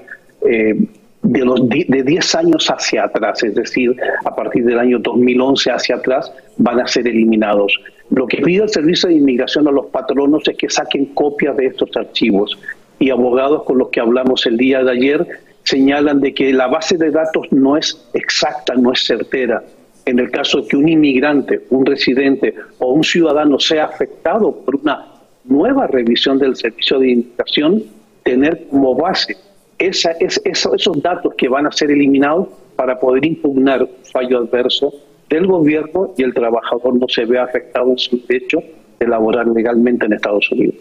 eh, 0.44 0.74
de, 1.22 1.86
de 1.88 2.02
10 2.02 2.34
años 2.34 2.66
hacia 2.66 3.04
atrás, 3.04 3.44
es 3.44 3.54
decir, 3.54 3.94
a 4.24 4.34
partir 4.34 4.64
del 4.64 4.80
año 4.80 4.98
2011 4.98 5.70
hacia 5.70 5.96
atrás, 5.96 6.32
van 6.58 6.80
a 6.80 6.88
ser 6.88 7.06
eliminados. 7.06 7.78
Lo 8.10 8.26
que 8.26 8.38
pide 8.38 8.64
el 8.64 8.68
Servicio 8.70 9.08
de 9.08 9.14
Inmigración 9.14 9.68
a 9.68 9.70
los 9.70 9.86
patronos 9.86 10.46
es 10.48 10.56
que 10.56 10.68
saquen 10.68 11.06
copias 11.14 11.56
de 11.56 11.66
estos 11.66 11.96
archivos 11.96 12.58
y 12.98 13.10
abogados 13.10 13.62
con 13.62 13.78
los 13.78 13.90
que 13.90 14.00
hablamos 14.00 14.44
el 14.46 14.56
día 14.56 14.82
de 14.82 14.90
ayer 14.90 15.26
señalan 15.62 16.20
de 16.20 16.34
que 16.34 16.52
la 16.52 16.66
base 16.66 16.98
de 16.98 17.10
datos 17.10 17.46
no 17.52 17.76
es 17.76 18.04
exacta, 18.14 18.74
no 18.74 18.92
es 18.92 19.06
certera 19.06 19.62
en 20.06 20.18
el 20.18 20.30
caso 20.30 20.60
de 20.60 20.68
que 20.68 20.76
un 20.76 20.88
inmigrante, 20.88 21.62
un 21.70 21.86
residente 21.86 22.54
o 22.78 22.92
un 22.92 23.02
ciudadano 23.04 23.58
sea 23.58 23.84
afectado 23.86 24.52
por 24.52 24.76
una 24.76 25.06
nueva 25.44 25.86
revisión 25.86 26.38
del 26.38 26.56
servicio 26.56 26.98
de 26.98 27.10
inmigración, 27.10 27.82
tener 28.22 28.66
como 28.70 28.94
base 28.94 29.36
esa, 29.78 30.12
es- 30.12 30.40
eso- 30.44 30.74
esos 30.74 31.02
datos 31.02 31.34
que 31.36 31.48
van 31.48 31.66
a 31.66 31.72
ser 31.72 31.90
eliminados 31.90 32.48
para 32.76 32.98
poder 32.98 33.24
impugnar 33.24 33.82
un 33.82 33.88
fallo 34.12 34.38
adverso 34.38 34.92
del 35.28 35.46
gobierno 35.46 36.12
y 36.16 36.22
el 36.22 36.32
trabajador 36.34 36.94
no 36.98 37.08
se 37.08 37.24
vea 37.24 37.44
afectado 37.44 37.90
en 37.90 37.98
su 37.98 38.18
derecho 38.26 38.62
de 39.00 39.06
laborar 39.08 39.46
legalmente 39.48 40.06
en 40.06 40.12
Estados 40.14 40.50
Unidos. 40.52 40.76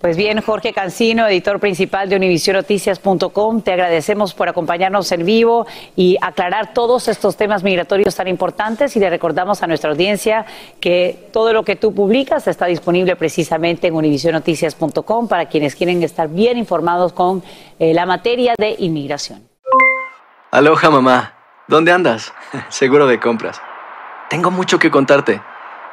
Pues 0.00 0.16
bien, 0.16 0.40
Jorge 0.40 0.72
Cancino, 0.72 1.28
editor 1.28 1.60
principal 1.60 2.08
de 2.08 2.16
UnivisionNoticias.com, 2.16 3.60
te 3.60 3.74
agradecemos 3.74 4.32
por 4.32 4.48
acompañarnos 4.48 5.12
en 5.12 5.26
vivo 5.26 5.66
y 5.94 6.16
aclarar 6.22 6.72
todos 6.72 7.06
estos 7.08 7.36
temas 7.36 7.62
migratorios 7.62 8.16
tan 8.16 8.26
importantes 8.26 8.96
y 8.96 8.98
le 8.98 9.10
recordamos 9.10 9.62
a 9.62 9.66
nuestra 9.66 9.90
audiencia 9.90 10.46
que 10.80 11.28
todo 11.34 11.52
lo 11.52 11.64
que 11.64 11.76
tú 11.76 11.94
publicas 11.94 12.48
está 12.48 12.64
disponible 12.64 13.14
precisamente 13.14 13.88
en 13.88 13.94
UnivisionNoticias.com 13.94 15.28
para 15.28 15.50
quienes 15.50 15.76
quieren 15.76 16.02
estar 16.02 16.30
bien 16.30 16.56
informados 16.56 17.12
con 17.12 17.42
eh, 17.78 17.92
la 17.92 18.06
materia 18.06 18.54
de 18.56 18.76
inmigración. 18.78 19.46
Aloha 20.50 20.88
mamá, 20.88 21.34
¿dónde 21.68 21.92
andas? 21.92 22.32
Seguro 22.70 23.06
de 23.06 23.20
compras. 23.20 23.60
Tengo 24.30 24.50
mucho 24.50 24.78
que 24.78 24.90
contarte. 24.90 25.42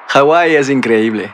Hawái 0.08 0.56
es 0.56 0.70
increíble. 0.70 1.34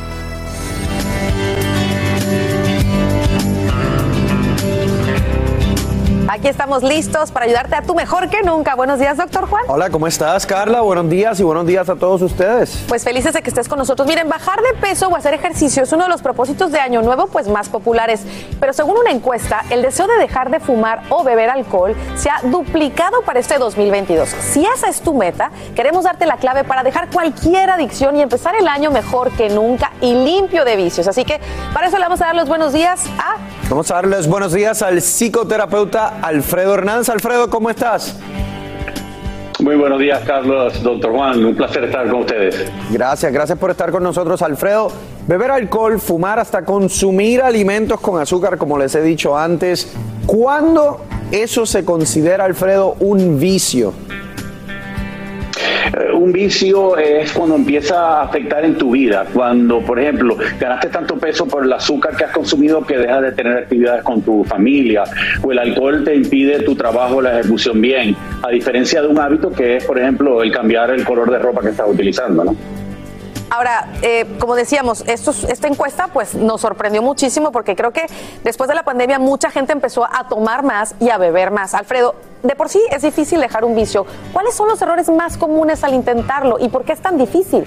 Aquí 6.41 6.47
estamos 6.47 6.81
listos 6.81 7.31
para 7.31 7.45
ayudarte 7.45 7.75
a 7.75 7.83
tu 7.83 7.93
mejor 7.93 8.27
que 8.27 8.41
nunca. 8.41 8.73
Buenos 8.73 8.97
días, 8.97 9.15
doctor 9.15 9.47
Juan. 9.47 9.61
Hola, 9.67 9.91
¿cómo 9.91 10.07
estás, 10.07 10.47
Carla? 10.47 10.81
Buenos 10.81 11.07
días 11.07 11.39
y 11.39 11.43
buenos 11.43 11.67
días 11.67 11.87
a 11.87 11.95
todos 11.95 12.19
ustedes. 12.23 12.83
Pues 12.87 13.03
felices 13.03 13.33
de 13.33 13.43
que 13.43 13.49
estés 13.49 13.69
con 13.69 13.77
nosotros. 13.77 14.07
Miren, 14.07 14.27
bajar 14.27 14.59
de 14.59 14.73
peso 14.81 15.07
o 15.07 15.15
hacer 15.15 15.35
ejercicio 15.35 15.83
es 15.83 15.93
uno 15.93 16.05
de 16.05 16.09
los 16.09 16.23
propósitos 16.23 16.71
de 16.71 16.79
Año 16.79 17.03
Nuevo 17.03 17.27
pues 17.27 17.47
más 17.47 17.69
populares. 17.69 18.23
Pero 18.59 18.73
según 18.73 18.97
una 18.97 19.11
encuesta, 19.11 19.63
el 19.69 19.83
deseo 19.83 20.07
de 20.07 20.17
dejar 20.17 20.49
de 20.49 20.59
fumar 20.59 21.03
o 21.09 21.23
beber 21.23 21.51
alcohol 21.51 21.95
se 22.15 22.31
ha 22.31 22.39
duplicado 22.41 23.21
para 23.21 23.39
este 23.39 23.59
2022. 23.59 24.29
Si 24.29 24.65
esa 24.65 24.89
es 24.89 25.01
tu 25.01 25.13
meta, 25.13 25.51
queremos 25.75 26.05
darte 26.05 26.25
la 26.25 26.37
clave 26.37 26.63
para 26.63 26.81
dejar 26.81 27.11
cualquier 27.11 27.69
adicción 27.69 28.17
y 28.17 28.23
empezar 28.23 28.55
el 28.55 28.67
año 28.67 28.89
mejor 28.89 29.29
que 29.33 29.49
nunca 29.49 29.91
y 30.01 30.15
limpio 30.15 30.65
de 30.65 30.75
vicios. 30.75 31.07
Así 31.07 31.23
que 31.23 31.39
para 31.71 31.85
eso 31.85 31.97
le 31.97 32.05
vamos 32.05 32.19
a 32.23 32.25
dar 32.25 32.35
los 32.35 32.47
buenos 32.47 32.73
días 32.73 33.05
a 33.19 33.35
Vamos 33.71 33.89
a 33.89 33.95
darles 33.95 34.27
buenos 34.27 34.51
días 34.51 34.81
al 34.81 35.01
psicoterapeuta 35.01 36.19
Alfredo 36.21 36.73
Hernández. 36.73 37.07
Alfredo, 37.07 37.49
¿cómo 37.49 37.69
estás? 37.69 38.19
Muy 39.61 39.77
buenos 39.77 39.97
días, 39.97 40.21
Carlos, 40.25 40.83
doctor 40.83 41.13
Juan. 41.13 41.45
Un 41.45 41.55
placer 41.55 41.85
estar 41.85 42.05
con 42.09 42.19
ustedes. 42.19 42.69
Gracias, 42.91 43.31
gracias 43.31 43.57
por 43.57 43.71
estar 43.71 43.89
con 43.89 44.03
nosotros, 44.03 44.41
Alfredo. 44.41 44.91
Beber 45.25 45.51
alcohol, 45.51 46.01
fumar, 46.01 46.37
hasta 46.37 46.65
consumir 46.65 47.41
alimentos 47.41 48.01
con 48.01 48.19
azúcar, 48.19 48.57
como 48.57 48.77
les 48.77 48.93
he 48.93 49.01
dicho 49.01 49.37
antes. 49.37 49.93
¿Cuándo 50.25 50.99
eso 51.31 51.65
se 51.65 51.85
considera, 51.85 52.43
Alfredo, 52.43 52.97
un 52.99 53.39
vicio? 53.39 53.93
Eh, 55.93 56.11
Un 56.13 56.31
vicio 56.31 56.97
es 56.97 57.31
cuando 57.33 57.55
empieza 57.55 58.19
a 58.19 58.23
afectar 58.23 58.63
en 58.63 58.77
tu 58.77 58.91
vida. 58.91 59.25
Cuando, 59.33 59.79
por 59.81 59.99
ejemplo, 59.99 60.37
ganaste 60.59 60.89
tanto 60.89 61.17
peso 61.17 61.47
por 61.47 61.65
el 61.65 61.73
azúcar 61.73 62.15
que 62.15 62.25
has 62.25 62.31
consumido 62.31 62.85
que 62.85 62.97
dejas 62.97 63.21
de 63.21 63.31
tener 63.31 63.57
actividades 63.57 64.03
con 64.03 64.21
tu 64.21 64.43
familia. 64.43 65.03
O 65.41 65.51
el 65.51 65.59
alcohol 65.59 66.03
te 66.03 66.15
impide 66.15 66.59
tu 66.61 66.75
trabajo, 66.75 67.21
la 67.21 67.39
ejecución 67.39 67.81
bien. 67.81 68.15
A 68.43 68.49
diferencia 68.49 69.01
de 69.01 69.07
un 69.07 69.19
hábito 69.19 69.51
que 69.51 69.77
es, 69.77 69.85
por 69.85 69.99
ejemplo, 69.99 70.43
el 70.43 70.51
cambiar 70.51 70.91
el 70.91 71.03
color 71.03 71.31
de 71.31 71.39
ropa 71.39 71.61
que 71.61 71.69
estás 71.69 71.87
utilizando, 71.89 72.43
¿no? 72.43 72.55
Ahora, 73.51 73.85
eh, 74.01 74.37
como 74.39 74.55
decíamos, 74.55 75.03
esta 75.05 75.67
encuesta 75.67 76.07
pues 76.07 76.35
nos 76.35 76.61
sorprendió 76.61 77.01
muchísimo 77.01 77.51
porque 77.51 77.75
creo 77.75 77.91
que 77.91 78.05
después 78.45 78.69
de 78.69 78.75
la 78.75 78.83
pandemia 78.83 79.19
mucha 79.19 79.51
gente 79.51 79.73
empezó 79.73 80.05
a 80.05 80.29
tomar 80.29 80.63
más 80.63 80.95
y 81.01 81.09
a 81.09 81.17
beber 81.17 81.51
más. 81.51 81.73
Alfredo, 81.73 82.15
de 82.43 82.55
por 82.55 82.69
sí 82.69 82.81
es 82.91 83.01
difícil 83.01 83.41
dejar 83.41 83.65
un 83.65 83.75
vicio. 83.75 84.05
¿Cuáles 84.31 84.53
son 84.53 84.69
los 84.69 84.81
errores 84.81 85.09
más 85.09 85.35
comunes 85.35 85.83
al 85.83 85.93
intentarlo 85.93 86.59
y 86.59 86.69
por 86.69 86.85
qué 86.85 86.93
es 86.93 87.01
tan 87.01 87.17
difícil? 87.17 87.65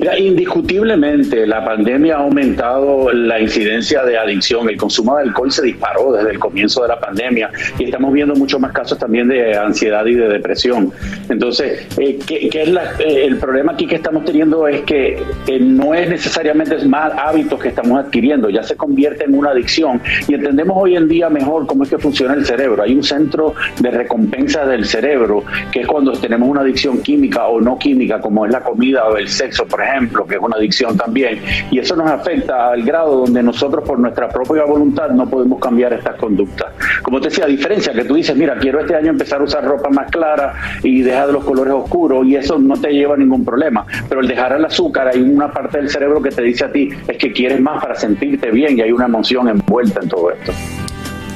Mira, 0.00 0.18
indiscutiblemente 0.18 1.46
la 1.46 1.64
pandemia 1.64 2.16
ha 2.16 2.20
aumentado 2.20 3.12
la 3.12 3.40
incidencia 3.40 4.04
de 4.04 4.18
adicción. 4.18 4.68
El 4.68 4.76
consumo 4.76 5.16
de 5.16 5.24
alcohol 5.24 5.50
se 5.52 5.62
disparó 5.62 6.12
desde 6.12 6.30
el 6.30 6.38
comienzo 6.38 6.82
de 6.82 6.88
la 6.88 7.00
pandemia 7.00 7.50
y 7.78 7.84
estamos 7.84 8.12
viendo 8.12 8.34
muchos 8.34 8.60
más 8.60 8.72
casos 8.72 8.98
también 8.98 9.28
de 9.28 9.56
ansiedad 9.56 10.04
y 10.06 10.14
de 10.14 10.28
depresión. 10.28 10.92
Entonces, 11.28 11.86
eh, 11.98 12.18
¿qué, 12.26 12.48
es 12.52 12.68
eh, 12.98 13.24
el 13.24 13.36
problema 13.36 13.72
aquí 13.72 13.86
que 13.86 13.96
estamos 13.96 14.24
teniendo 14.24 14.66
es 14.66 14.82
que 14.82 15.22
eh, 15.46 15.58
no 15.60 15.94
es 15.94 16.08
necesariamente 16.08 16.76
más 16.86 17.12
hábitos 17.16 17.60
que 17.60 17.68
estamos 17.68 18.04
adquiriendo, 18.04 18.48
ya 18.50 18.62
se 18.62 18.76
convierte 18.76 19.24
en 19.24 19.34
una 19.34 19.50
adicción 19.50 20.00
y 20.28 20.34
entendemos 20.34 20.76
hoy 20.78 20.96
en 20.96 21.08
día 21.08 21.28
mejor 21.28 21.66
cómo 21.66 21.84
es 21.84 21.90
que 21.90 21.98
funciona 21.98 22.34
el 22.34 22.44
cerebro. 22.44 22.82
Hay 22.82 22.94
un 22.94 23.02
centro 23.02 23.54
de 23.80 23.90
recompensa 23.90 24.66
del 24.66 24.84
cerebro 24.84 25.44
que 25.70 25.80
es 25.80 25.86
cuando 25.86 26.12
tenemos 26.12 26.48
una 26.48 26.62
adicción 26.62 27.02
química 27.02 27.46
o 27.46 27.60
no 27.60 27.78
química, 27.78 28.20
como 28.20 28.46
es 28.46 28.52
la 28.52 28.60
comida 28.60 29.04
o 29.04 29.16
el 29.16 29.28
sexo, 29.28 29.51
por 29.68 29.82
ejemplo, 29.82 30.26
que 30.26 30.36
es 30.36 30.40
una 30.40 30.56
adicción 30.56 30.96
también. 30.96 31.40
Y 31.70 31.78
eso 31.78 31.96
nos 31.96 32.10
afecta 32.10 32.70
al 32.70 32.82
grado 32.82 33.20
donde 33.20 33.42
nosotros 33.42 33.84
por 33.84 33.98
nuestra 33.98 34.28
propia 34.28 34.64
voluntad 34.64 35.10
no 35.10 35.28
podemos 35.28 35.60
cambiar 35.60 35.92
estas 35.92 36.16
conductas. 36.16 36.72
Como 37.02 37.20
te 37.20 37.28
decía, 37.28 37.44
a 37.44 37.48
diferencia 37.48 37.92
que 37.92 38.04
tú 38.04 38.14
dices, 38.14 38.36
mira, 38.36 38.56
quiero 38.56 38.80
este 38.80 38.94
año 38.94 39.10
empezar 39.10 39.40
a 39.40 39.44
usar 39.44 39.64
ropa 39.64 39.90
más 39.90 40.10
clara 40.10 40.54
y 40.82 41.02
dejar 41.02 41.28
de 41.28 41.32
los 41.34 41.44
colores 41.44 41.74
oscuros 41.74 42.26
y 42.26 42.36
eso 42.36 42.58
no 42.58 42.74
te 42.76 42.92
lleva 42.92 43.14
a 43.14 43.18
ningún 43.18 43.44
problema. 43.44 43.86
Pero 44.08 44.20
el 44.20 44.28
dejar 44.28 44.52
el 44.52 44.64
azúcar, 44.64 45.08
hay 45.08 45.20
una 45.20 45.50
parte 45.52 45.78
del 45.78 45.90
cerebro 45.90 46.22
que 46.22 46.30
te 46.30 46.42
dice 46.42 46.64
a 46.64 46.72
ti, 46.72 46.88
es 47.06 47.18
que 47.18 47.32
quieres 47.32 47.60
más 47.60 47.82
para 47.82 47.94
sentirte 47.94 48.50
bien 48.50 48.78
y 48.78 48.82
hay 48.82 48.92
una 48.92 49.06
emoción 49.06 49.48
envuelta 49.48 50.00
en 50.02 50.08
todo 50.08 50.30
esto. 50.30 50.52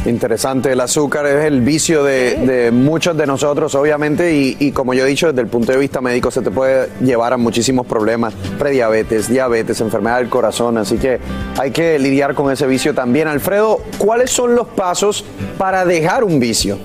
Interesante, 0.06 0.70
el 0.70 0.80
azúcar 0.80 1.26
es 1.26 1.44
el 1.44 1.62
vicio 1.62 2.04
de, 2.04 2.70
muchos 2.72 3.16
de 3.16 3.26
nosotros, 3.26 3.74
obviamente, 3.74 4.36
y, 4.36 4.56
y 4.60 4.70
como 4.70 4.94
yo 4.94 5.04
he 5.04 5.08
dicho, 5.08 5.26
desde 5.26 5.40
el 5.40 5.48
punto 5.48 5.72
de 5.72 5.78
vista 5.78 6.00
médico 6.00 6.30
se 6.30 6.42
te 6.42 6.50
puede 6.52 6.88
llevar 7.00 7.32
a 7.32 7.36
muchísimos 7.36 7.86
problemas, 7.86 8.32
prediabetes, 8.56 9.28
diabetes, 9.28 9.80
enfermedad 9.80 10.18
del 10.18 10.28
corazón, 10.28 10.78
así 10.78 10.96
que 10.96 11.18
hay 11.58 11.72
que 11.72 11.98
lidiar 11.98 12.34
con 12.34 12.52
ese 12.52 12.68
vicio 12.68 12.94
también. 12.94 13.26
Alfredo, 13.26 13.80
¿cuáles 13.98 14.30
son 14.30 14.54
los 14.54 14.68
pasos 14.68 15.24
para 15.58 15.84
dejar 15.84 16.22
un 16.22 16.38
vicio? 16.38 16.78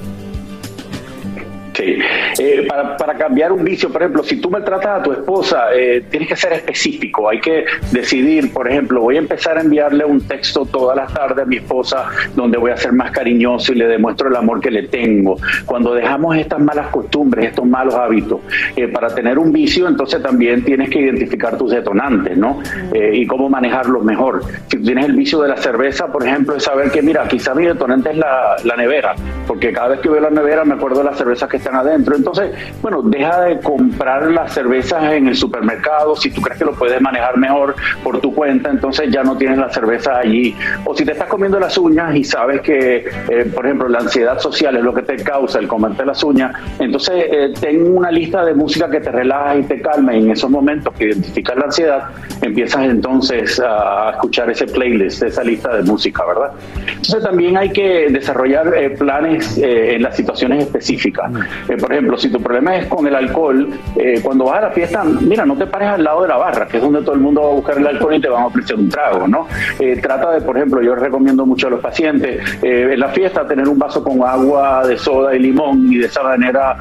Eh, 1.81 2.67
para, 2.67 3.17
cambiar 3.17 3.51
un 3.51 3.63
vicio, 3.63 3.91
por 3.91 4.01
ejemplo, 4.01 4.23
si 4.23 4.37
tú 4.37 4.49
maltratas 4.49 4.99
a 4.99 5.03
tu 5.03 5.11
esposa, 5.11 5.65
eh, 5.75 6.03
tienes 6.09 6.29
que 6.29 6.35
ser 6.35 6.53
específico, 6.53 7.29
hay 7.29 7.39
que 7.39 7.65
decidir, 7.91 8.51
por 8.53 8.69
ejemplo, 8.69 9.01
voy 9.01 9.17
a 9.17 9.19
empezar 9.19 9.57
a 9.57 9.61
enviarle 9.61 10.05
un 10.05 10.21
texto 10.21 10.65
todas 10.65 10.95
las 10.95 11.13
tardes 11.13 11.43
a 11.43 11.47
mi 11.47 11.57
esposa 11.57 12.07
donde 12.35 12.57
voy 12.57 12.71
a 12.71 12.77
ser 12.77 12.93
más 12.93 13.11
cariñoso 13.11 13.73
y 13.73 13.75
le 13.75 13.87
demuestro 13.87 14.29
el 14.29 14.35
amor 14.35 14.59
que 14.59 14.71
le 14.71 14.87
tengo. 14.87 15.37
Cuando 15.65 15.93
dejamos 15.93 16.35
estas 16.37 16.59
malas 16.59 16.87
costumbres, 16.87 17.45
estos 17.45 17.65
malos 17.65 17.95
hábitos, 17.95 18.39
eh, 18.75 18.87
para 18.87 19.13
tener 19.13 19.37
un 19.37 19.51
vicio, 19.51 19.87
entonces 19.87 20.21
también 20.21 20.63
tienes 20.63 20.89
que 20.89 20.99
identificar 20.99 21.57
tus 21.57 21.71
detonantes, 21.71 22.37
¿no? 22.37 22.61
Y 22.93 23.25
cómo 23.27 23.49
manejarlos 23.49 24.03
mejor. 24.03 24.41
Si 24.67 24.77
tienes 24.77 25.05
el 25.05 25.13
vicio 25.13 25.41
de 25.41 25.49
la 25.49 25.57
cerveza, 25.57 26.11
por 26.11 26.25
ejemplo, 26.25 26.55
es 26.55 26.63
saber 26.63 26.91
que, 26.91 27.01
mira, 27.01 27.27
quizá 27.27 27.53
mi 27.53 27.65
detonante 27.65 28.11
es 28.11 28.17
la, 28.17 28.55
la 28.63 28.75
nevera, 28.75 29.15
porque 29.47 29.71
cada 29.71 29.89
vez 29.89 29.99
que 29.99 30.09
veo 30.09 30.21
la 30.21 30.29
nevera 30.29 30.63
me 30.65 30.75
acuerdo 30.75 30.99
de 30.99 31.05
las 31.05 31.17
cervezas 31.17 31.49
que 31.49 31.59
adentro. 31.75 32.15
Entonces, 32.15 32.51
bueno, 32.81 33.01
deja 33.01 33.41
de 33.41 33.59
comprar 33.59 34.29
las 34.31 34.53
cervezas 34.53 35.13
en 35.13 35.27
el 35.27 35.35
supermercado. 35.35 36.15
Si 36.15 36.31
tú 36.31 36.41
crees 36.41 36.59
que 36.59 36.65
lo 36.65 36.73
puedes 36.73 37.01
manejar 37.01 37.37
mejor 37.37 37.75
por 38.03 38.19
tu 38.19 38.33
cuenta, 38.33 38.69
entonces 38.69 39.11
ya 39.11 39.23
no 39.23 39.37
tienes 39.37 39.57
las 39.57 39.73
cervezas 39.73 40.17
allí. 40.17 40.55
O 40.85 40.95
si 40.95 41.05
te 41.05 41.11
estás 41.11 41.27
comiendo 41.27 41.59
las 41.59 41.77
uñas 41.77 42.15
y 42.15 42.23
sabes 42.23 42.61
que, 42.61 43.09
eh, 43.29 43.51
por 43.53 43.65
ejemplo, 43.65 43.87
la 43.87 43.99
ansiedad 43.99 44.39
social 44.39 44.75
es 44.77 44.83
lo 44.83 44.93
que 44.93 45.03
te 45.03 45.17
causa 45.17 45.59
el 45.59 45.67
comerte 45.67 46.05
las 46.05 46.23
uñas, 46.23 46.53
entonces 46.79 47.25
eh, 47.31 47.53
ten 47.59 47.95
una 47.95 48.11
lista 48.11 48.43
de 48.43 48.53
música 48.53 48.89
que 48.89 48.99
te 48.99 49.11
relaja 49.11 49.57
y 49.57 49.63
te 49.63 49.81
calma. 49.81 50.15
Y 50.15 50.19
en 50.19 50.31
esos 50.31 50.49
momentos 50.49 50.93
que 50.93 51.05
identificas 51.05 51.55
la 51.57 51.65
ansiedad, 51.65 52.09
empiezas 52.41 52.83
entonces 52.85 53.61
a 53.63 54.11
escuchar 54.11 54.49
ese 54.49 54.65
playlist, 54.65 55.23
esa 55.23 55.43
lista 55.43 55.75
de 55.75 55.83
música, 55.83 56.23
¿verdad? 56.25 56.51
Entonces 56.87 57.23
también 57.23 57.57
hay 57.57 57.69
que 57.69 58.07
desarrollar 58.09 58.73
eh, 58.75 58.89
planes 58.91 59.57
en 59.57 60.01
las 60.01 60.15
situaciones 60.15 60.65
específicas. 60.65 61.31
Eh, 61.67 61.77
por 61.77 61.91
ejemplo, 61.91 62.17
si 62.17 62.29
tu 62.29 62.41
problema 62.41 62.75
es 62.77 62.87
con 62.87 63.05
el 63.07 63.15
alcohol, 63.15 63.69
eh, 63.95 64.19
cuando 64.23 64.45
vas 64.45 64.59
a 64.59 64.61
la 64.61 64.71
fiesta, 64.71 65.03
mira, 65.03 65.45
no 65.45 65.55
te 65.55 65.67
pares 65.67 65.89
al 65.89 66.03
lado 66.03 66.23
de 66.23 66.27
la 66.27 66.37
barra, 66.37 66.67
que 66.67 66.77
es 66.77 66.83
donde 66.83 67.01
todo 67.01 67.13
el 67.13 67.21
mundo 67.21 67.41
va 67.41 67.49
a 67.49 67.53
buscar 67.53 67.77
el 67.77 67.87
alcohol 67.87 68.15
y 68.15 68.21
te 68.21 68.29
van 68.29 68.43
a 68.43 68.45
ofrecer 68.47 68.75
un 68.75 68.89
trago, 68.89 69.27
¿no? 69.27 69.47
Eh, 69.79 69.99
trata 70.01 70.31
de, 70.31 70.41
por 70.41 70.57
ejemplo, 70.57 70.81
yo 70.81 70.95
recomiendo 70.95 71.45
mucho 71.45 71.67
a 71.67 71.69
los 71.69 71.79
pacientes 71.79 72.41
en 72.61 72.99
la 72.99 73.09
fiesta 73.09 73.47
tener 73.47 73.67
un 73.67 73.77
vaso 73.77 74.03
con 74.03 74.21
agua 74.23 74.85
de 74.85 74.97
soda 74.97 75.35
y 75.35 75.39
limón 75.39 75.91
y 75.91 75.97
de 75.97 76.05
esa 76.05 76.23
manera 76.23 76.77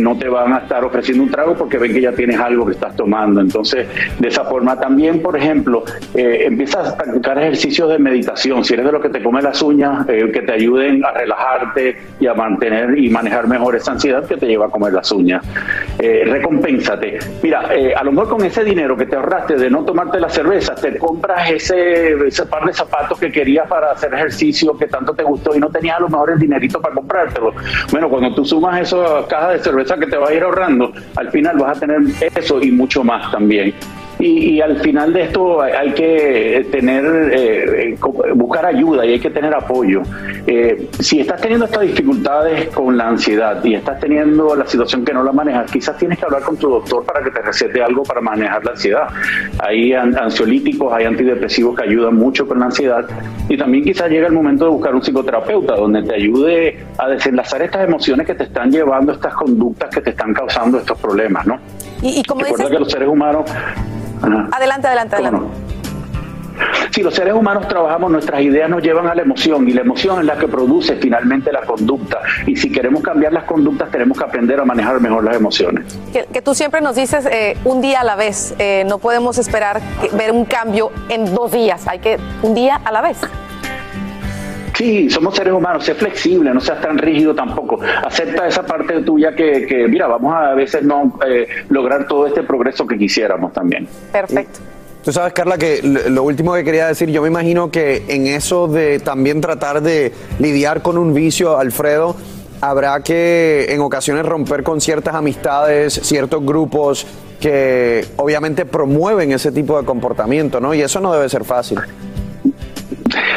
no 0.00 0.16
te 0.16 0.28
van 0.28 0.52
a 0.52 0.58
estar 0.58 0.84
ofreciendo 0.84 1.24
un 1.24 1.30
trago 1.30 1.54
porque 1.54 1.78
ven 1.78 1.92
que 1.92 2.00
ya 2.00 2.12
tienes 2.12 2.38
algo 2.38 2.66
que 2.66 2.72
estás 2.72 2.94
tomando. 2.96 3.40
Entonces, 3.40 3.86
de 4.18 4.28
esa 4.28 4.44
forma 4.44 4.78
también, 4.78 5.20
por 5.20 5.36
ejemplo, 5.36 5.84
empiezas 6.14 6.88
a 6.88 6.96
practicar 6.96 7.38
ejercicios 7.38 7.88
de 7.88 7.98
meditación. 7.98 8.64
Si 8.64 8.74
eres 8.74 8.86
de 8.86 8.92
los 8.92 9.02
que 9.02 9.08
te 9.08 9.22
come 9.22 9.42
las 9.42 9.60
uñas, 9.62 10.06
que 10.06 10.42
te 10.42 10.52
ayuden 10.52 11.04
a 11.04 11.12
relajarte 11.12 11.96
y 12.20 12.26
a 12.26 12.34
mantener 12.34 12.98
y 12.98 13.10
manejar 13.10 13.46
mejor 13.46 13.76
esa 13.76 13.92
ansiedad 13.92 14.13
que 14.22 14.36
te 14.36 14.46
lleva 14.46 14.66
a 14.66 14.68
comer 14.68 14.92
las 14.92 15.10
uñas. 15.12 15.44
Eh, 15.98 16.22
recompénsate. 16.24 17.18
Mira, 17.42 17.74
eh, 17.74 17.94
a 17.94 18.04
lo 18.04 18.12
mejor 18.12 18.30
con 18.30 18.44
ese 18.44 18.64
dinero 18.64 18.96
que 18.96 19.06
te 19.06 19.16
ahorraste 19.16 19.56
de 19.56 19.70
no 19.70 19.84
tomarte 19.84 20.20
la 20.20 20.28
cerveza, 20.28 20.74
te 20.74 20.98
compras 20.98 21.50
ese, 21.50 22.16
par 22.48 22.64
de 22.64 22.72
zapatos 22.72 23.18
que 23.18 23.30
querías 23.30 23.66
para 23.68 23.92
hacer 23.92 24.12
ejercicio 24.14 24.76
que 24.76 24.86
tanto 24.86 25.14
te 25.14 25.22
gustó 25.22 25.54
y 25.54 25.58
no 25.58 25.68
tenías 25.70 25.98
a 25.98 26.00
lo 26.00 26.08
mejor 26.08 26.30
el 26.32 26.38
dinerito 26.38 26.80
para 26.80 26.94
comprártelo. 26.94 27.52
Bueno, 27.90 28.08
cuando 28.08 28.34
tú 28.34 28.44
sumas 28.44 28.80
esas 28.80 29.26
cajas 29.26 29.54
de 29.54 29.58
cerveza 29.60 29.96
que 29.96 30.06
te 30.06 30.16
vas 30.16 30.30
a 30.30 30.34
ir 30.34 30.42
ahorrando, 30.42 30.92
al 31.16 31.30
final 31.30 31.56
vas 31.58 31.76
a 31.76 31.80
tener 31.80 32.00
eso 32.36 32.60
y 32.62 32.70
mucho 32.70 33.02
más 33.02 33.30
también. 33.30 33.74
Y, 34.24 34.52
y 34.54 34.60
al 34.62 34.78
final 34.78 35.12
de 35.12 35.24
esto 35.24 35.60
hay, 35.60 35.90
que 35.92 36.66
tener, 36.72 37.04
eh, 37.30 37.94
buscar 38.34 38.64
ayuda 38.64 39.04
y 39.04 39.12
hay 39.12 39.20
que 39.20 39.28
tener 39.28 39.54
apoyo. 39.54 40.00
Eh, 40.46 40.88
si 40.98 41.20
estás 41.20 41.42
teniendo 41.42 41.66
estas 41.66 41.82
dificultades 41.82 42.70
con 42.70 42.96
la 42.96 43.08
ansiedad 43.08 43.62
y 43.62 43.74
estás 43.74 44.00
teniendo 44.00 44.56
la 44.56 44.66
situación 44.66 45.04
que 45.04 45.12
no 45.12 45.22
la 45.22 45.32
manejas, 45.32 45.70
quizás 45.70 45.98
tienes 45.98 46.18
que 46.18 46.24
hablar 46.24 46.40
con 46.40 46.56
tu 46.56 46.70
doctor 46.70 47.04
para 47.04 47.22
que 47.22 47.30
te 47.30 47.42
recete 47.42 47.82
algo 47.82 48.02
para 48.02 48.22
manejar 48.22 48.64
la 48.64 48.70
ansiedad. 48.70 49.08
Hay 49.58 49.92
an- 49.92 50.16
ansiolíticos, 50.16 50.90
hay 50.90 51.04
antidepresivos 51.04 51.76
que 51.76 51.84
ayudan 51.84 52.16
mucho 52.16 52.48
con 52.48 52.60
la 52.60 52.64
ansiedad 52.64 53.04
y 53.50 53.58
también 53.58 53.84
quizás 53.84 54.08
llega 54.08 54.26
el 54.26 54.32
momento 54.32 54.64
de 54.64 54.70
buscar 54.70 54.94
un 54.94 55.02
psicoterapeuta 55.02 55.74
donde 55.76 56.02
te 56.02 56.14
ayude 56.14 56.78
a 56.96 57.08
desenlazar 57.10 57.60
estas 57.60 57.86
emociones 57.86 58.26
que 58.26 58.34
te 58.34 58.44
están 58.44 58.70
llevando, 58.70 59.12
estas 59.12 59.34
conductas 59.34 59.90
que 59.94 60.00
te 60.00 60.10
están 60.10 60.32
causando 60.32 60.78
estos 60.78 60.98
problemas, 60.98 61.46
¿no? 61.46 61.58
Y, 62.00 62.20
y 62.20 62.22
como 62.24 62.40
Recuerda 62.40 62.64
dices, 62.64 62.76
que 62.78 62.84
los 62.84 62.90
seres 62.90 63.08
humanos... 63.08 63.44
Ajá. 64.24 64.48
adelante, 64.52 64.86
adelante, 64.86 65.16
adelante. 65.16 65.46
Si 66.92 67.02
los 67.02 67.12
seres 67.12 67.34
humanos 67.34 67.66
trabajamos, 67.66 68.12
nuestras 68.12 68.40
ideas 68.40 68.70
nos 68.70 68.80
llevan 68.80 69.08
a 69.08 69.14
la 69.16 69.22
emoción 69.22 69.68
y 69.68 69.72
la 69.72 69.80
emoción 69.80 70.20
es 70.20 70.24
la 70.26 70.36
que 70.36 70.46
produce 70.46 70.94
finalmente 70.96 71.50
la 71.50 71.62
conducta. 71.62 72.20
Y 72.46 72.54
si 72.54 72.70
queremos 72.70 73.02
cambiar 73.02 73.32
las 73.32 73.42
conductas, 73.44 73.90
tenemos 73.90 74.16
que 74.16 74.22
aprender 74.24 74.60
a 74.60 74.64
manejar 74.64 75.00
mejor 75.00 75.24
las 75.24 75.34
emociones. 75.34 75.84
Que, 76.12 76.26
que 76.32 76.40
tú 76.40 76.54
siempre 76.54 76.80
nos 76.80 76.94
dices 76.94 77.26
eh, 77.26 77.56
un 77.64 77.80
día 77.80 78.02
a 78.02 78.04
la 78.04 78.14
vez. 78.14 78.54
Eh, 78.60 78.84
no 78.86 78.98
podemos 78.98 79.38
esperar 79.38 79.80
que- 80.00 80.16
ver 80.16 80.30
un 80.30 80.44
cambio 80.44 80.92
en 81.08 81.34
dos 81.34 81.50
días. 81.50 81.88
Hay 81.88 81.98
que 81.98 82.18
un 82.42 82.54
día 82.54 82.80
a 82.84 82.92
la 82.92 83.00
vez. 83.00 83.18
Sí, 84.74 85.08
somos 85.08 85.34
seres 85.36 85.52
humanos, 85.52 85.84
sé 85.84 85.94
flexible, 85.94 86.52
no 86.52 86.60
seas 86.60 86.80
tan 86.80 86.98
rígido 86.98 87.34
tampoco. 87.34 87.78
Acepta 88.04 88.46
esa 88.48 88.64
parte 88.64 89.02
tuya 89.02 89.34
que, 89.34 89.66
que, 89.66 89.86
mira, 89.88 90.06
vamos 90.06 90.34
a, 90.34 90.50
a 90.50 90.54
veces 90.54 90.82
no 90.82 91.18
eh, 91.26 91.46
lograr 91.68 92.06
todo 92.06 92.26
este 92.26 92.42
progreso 92.42 92.86
que 92.86 92.98
quisiéramos 92.98 93.52
también. 93.52 93.86
Perfecto. 94.10 94.60
Tú 95.04 95.12
sabes, 95.12 95.34
Carla, 95.34 95.58
que 95.58 95.80
lo 95.82 96.08
lo 96.08 96.22
último 96.22 96.54
que 96.54 96.64
quería 96.64 96.86
decir, 96.86 97.10
yo 97.10 97.20
me 97.20 97.28
imagino 97.28 97.70
que 97.70 98.04
en 98.08 98.26
eso 98.26 98.66
de 98.66 98.98
también 99.00 99.40
tratar 99.42 99.82
de 99.82 100.12
lidiar 100.38 100.80
con 100.80 100.96
un 100.96 101.12
vicio, 101.12 101.58
Alfredo, 101.58 102.16
habrá 102.62 103.00
que 103.02 103.66
en 103.68 103.80
ocasiones 103.80 104.24
romper 104.24 104.62
con 104.62 104.80
ciertas 104.80 105.14
amistades, 105.14 105.92
ciertos 106.02 106.44
grupos 106.44 107.06
que 107.38 108.06
obviamente 108.16 108.64
promueven 108.64 109.32
ese 109.32 109.52
tipo 109.52 109.78
de 109.78 109.84
comportamiento, 109.84 110.58
¿no? 110.60 110.72
Y 110.72 110.80
eso 110.80 111.00
no 111.00 111.12
debe 111.12 111.28
ser 111.28 111.44
fácil. 111.44 111.78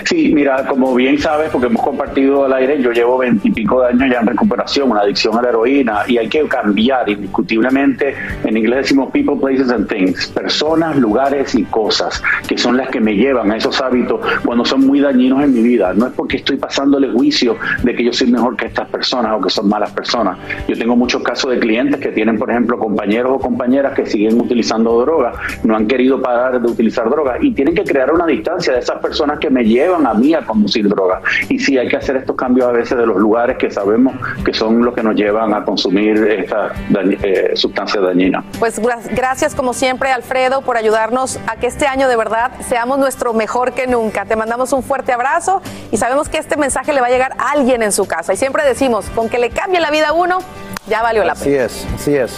Sí, 0.06 0.32
mira, 0.34 0.66
como 0.68 0.94
bien 0.96 1.20
sabes, 1.20 1.50
porque 1.50 1.68
hemos 1.68 1.82
compartido 1.82 2.46
al 2.46 2.54
aire, 2.54 2.82
yo 2.82 2.92
llevo 2.92 3.18
veintipico 3.18 3.82
de 3.82 3.90
años 3.90 4.10
ya 4.12 4.20
en 4.20 4.28
recuperación, 4.28 4.92
una 4.92 5.02
adicción 5.02 5.38
a 5.38 5.42
la 5.42 5.50
heroína, 5.50 6.00
y 6.08 6.18
hay 6.18 6.28
que 6.28 6.48
cambiar 6.48 7.10
indiscutiblemente. 7.10 8.16
En 8.44 8.58
inglés 8.58 8.84
decimos 8.84 9.12
people, 9.12 9.36
places 9.36 9.72
and 9.72 9.88
things, 9.88 10.28
personas, 10.28 10.96
lugares 10.98 11.56
y 11.56 11.64
cosas, 11.64 12.22
que 12.48 12.58
son 12.58 12.78
las 12.78 12.90
que 12.90 13.00
me 13.00 13.16
llevan 13.16 13.52
a 13.52 13.58
esos 13.58 13.82
hábitos 13.82 14.22
cuando 14.46 14.64
son 14.66 14.86
muy 14.86 15.00
dañinos 15.00 15.44
en 15.44 15.54
mi 15.54 15.62
vida. 15.62 15.94
No 15.94 16.08
es 16.08 16.14
porque 16.14 16.38
estoy 16.38 16.58
pasándole 16.58 17.10
juicio 17.12 17.56
de 17.84 17.96
que 17.96 18.04
yo 18.04 18.14
soy 18.14 18.32
mejor 18.32 18.56
que 18.56 18.68
estas 18.68 18.88
personas 18.90 19.34
o 19.38 19.42
que 19.42 19.50
son 19.50 19.68
malas 19.68 19.92
personas. 19.92 20.38
Yo 20.68 20.78
tengo 20.78 20.96
muchos 20.96 21.22
casos 21.24 21.52
de 21.52 21.60
clientes 21.60 22.00
que 22.00 22.10
tienen, 22.10 22.38
por 22.38 22.50
ejemplo, 22.50 22.78
compañeros 22.78 23.34
o 23.36 23.40
compañeras 23.40 23.94
que 23.94 24.06
siguen 24.06 24.40
utilizando 24.40 25.02
drogas, 25.02 25.36
no 25.64 25.76
han 25.76 25.88
querido 25.88 26.22
parar 26.22 26.62
de 26.62 26.68
utilizar 26.68 27.10
drogas 27.10 27.38
y 27.42 27.52
tienen 27.52 27.76
que 27.76 27.84
crear 27.84 28.12
una 28.14 28.26
distancia 28.26 28.74
de 28.74 28.80
esas 28.80 29.00
personas 29.00 29.40
que 29.40 29.50
me 29.50 29.64
llevan 29.64 29.87
a 29.96 30.14
mí 30.14 30.34
a 30.34 30.46
conducir 30.46 30.88
drogas. 30.90 31.22
Y 31.50 31.60
sí, 31.60 31.78
hay 31.78 31.88
que 31.88 31.96
hacer 31.98 32.18
estos 32.18 32.36
cambios 32.36 32.68
a 32.68 32.72
veces 32.72 32.98
de 32.98 33.06
los 33.06 33.18
lugares 33.18 33.58
que 33.58 33.72
sabemos 33.72 34.14
que 34.44 34.54
son 34.54 34.84
los 34.84 34.94
que 34.94 35.04
nos 35.04 35.16
llevan 35.16 35.54
a 35.54 35.64
consumir 35.64 36.18
estas 36.28 36.74
dañ- 36.90 37.18
eh, 37.24 37.52
sustancias 37.56 38.04
dañinas. 38.04 38.44
Pues 38.60 38.82
gra- 38.82 39.00
gracias 39.16 39.56
como 39.56 39.74
siempre, 39.74 40.12
Alfredo, 40.12 40.62
por 40.62 40.78
ayudarnos 40.78 41.40
a 41.48 41.56
que 41.56 41.68
este 41.68 41.88
año 41.88 42.08
de 42.08 42.16
verdad 42.18 42.52
seamos 42.68 42.98
nuestro 43.00 43.34
mejor 43.34 43.74
que 43.74 43.88
nunca. 43.88 44.26
Te 44.26 44.36
mandamos 44.36 44.74
un 44.74 44.84
fuerte 44.84 45.12
abrazo 45.14 45.62
y 45.92 45.98
sabemos 45.98 46.30
que 46.30 46.38
este 46.38 46.58
mensaje 46.58 46.94
le 46.94 47.02
va 47.02 47.08
a 47.08 47.12
llegar 47.12 47.34
a 47.38 47.52
alguien 47.52 47.82
en 47.84 47.92
su 47.92 48.06
casa. 48.08 48.34
Y 48.34 48.38
siempre 48.38 48.64
decimos, 48.66 49.06
con 49.16 49.30
que 49.30 49.38
le 49.40 49.50
cambie 49.50 49.80
la 49.80 49.92
vida 49.92 50.10
a 50.10 50.14
uno, 50.14 50.40
ya 50.88 51.02
valió 51.02 51.24
la 51.24 51.34
pena. 51.36 51.64
Así 51.66 51.84
es, 51.84 51.88
así 51.96 52.16
es. 52.16 52.32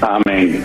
Amén. 0.00 0.64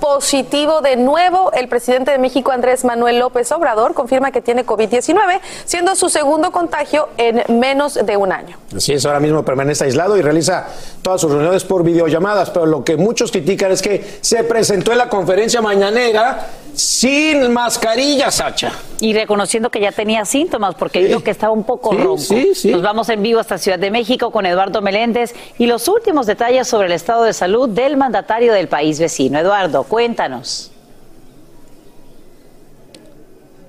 Positivo 0.00 0.80
de 0.80 0.96
nuevo, 0.96 1.50
el 1.52 1.68
presidente 1.68 2.10
de 2.10 2.18
México, 2.18 2.52
Andrés 2.52 2.84
Manuel 2.84 3.18
López 3.18 3.50
Obrador, 3.52 3.94
confirma 3.94 4.30
que 4.32 4.40
tiene 4.42 4.64
COVID-19, 4.66 5.40
siendo 5.64 5.94
su 5.96 6.08
segundo 6.08 6.52
contagio 6.52 7.08
en 7.16 7.42
menos 7.58 7.94
de 7.94 8.16
un 8.16 8.32
año. 8.32 8.56
Así 8.76 8.92
es, 8.92 9.04
ahora 9.06 9.20
mismo 9.20 9.44
permanece 9.44 9.84
aislado 9.84 10.16
y 10.16 10.22
realiza 10.22 10.66
todas 11.02 11.20
sus 11.20 11.30
reuniones 11.32 11.64
por 11.64 11.82
videollamadas, 11.84 12.50
pero 12.50 12.66
lo 12.66 12.84
que 12.84 12.96
muchos 12.96 13.30
critican 13.30 13.72
es 13.72 13.82
que 13.82 14.18
se 14.20 14.44
presentó 14.44 14.92
en 14.92 14.98
la 14.98 15.08
conferencia 15.08 15.60
mañanera 15.62 16.46
sin 16.74 17.52
mascarilla, 17.52 18.30
Sacha. 18.32 18.72
Y 19.00 19.14
reconociendo 19.14 19.70
que 19.70 19.80
ya 19.80 19.92
tenía 19.92 20.24
síntomas, 20.24 20.74
porque 20.74 21.04
dijo 21.04 21.22
que 21.22 21.30
estaba 21.30 21.52
un 21.52 21.62
poco 21.64 21.90
Sí, 21.92 21.96
ronco. 21.98 22.18
sí, 22.18 22.54
sí. 22.54 22.70
Nos 22.72 22.82
vamos 22.82 23.08
en 23.10 23.22
vivo 23.22 23.38
hasta 23.38 23.58
Ciudad 23.58 23.78
de 23.78 23.90
México 23.92 24.32
con 24.32 24.44
Eduardo 24.44 24.82
Meléndez 24.82 25.34
y 25.58 25.66
los 25.66 25.86
últimos 25.86 26.26
detalles 26.26 26.66
sobre 26.66 26.86
el 26.86 26.92
estado 26.92 27.22
de 27.22 27.32
salud 27.32 27.68
del 27.68 27.96
mandatario 27.96 28.52
del 28.54 28.68
país 28.68 28.98
vecino. 28.98 29.38
Eduardo, 29.38 29.84
cuéntanos. 29.84 30.70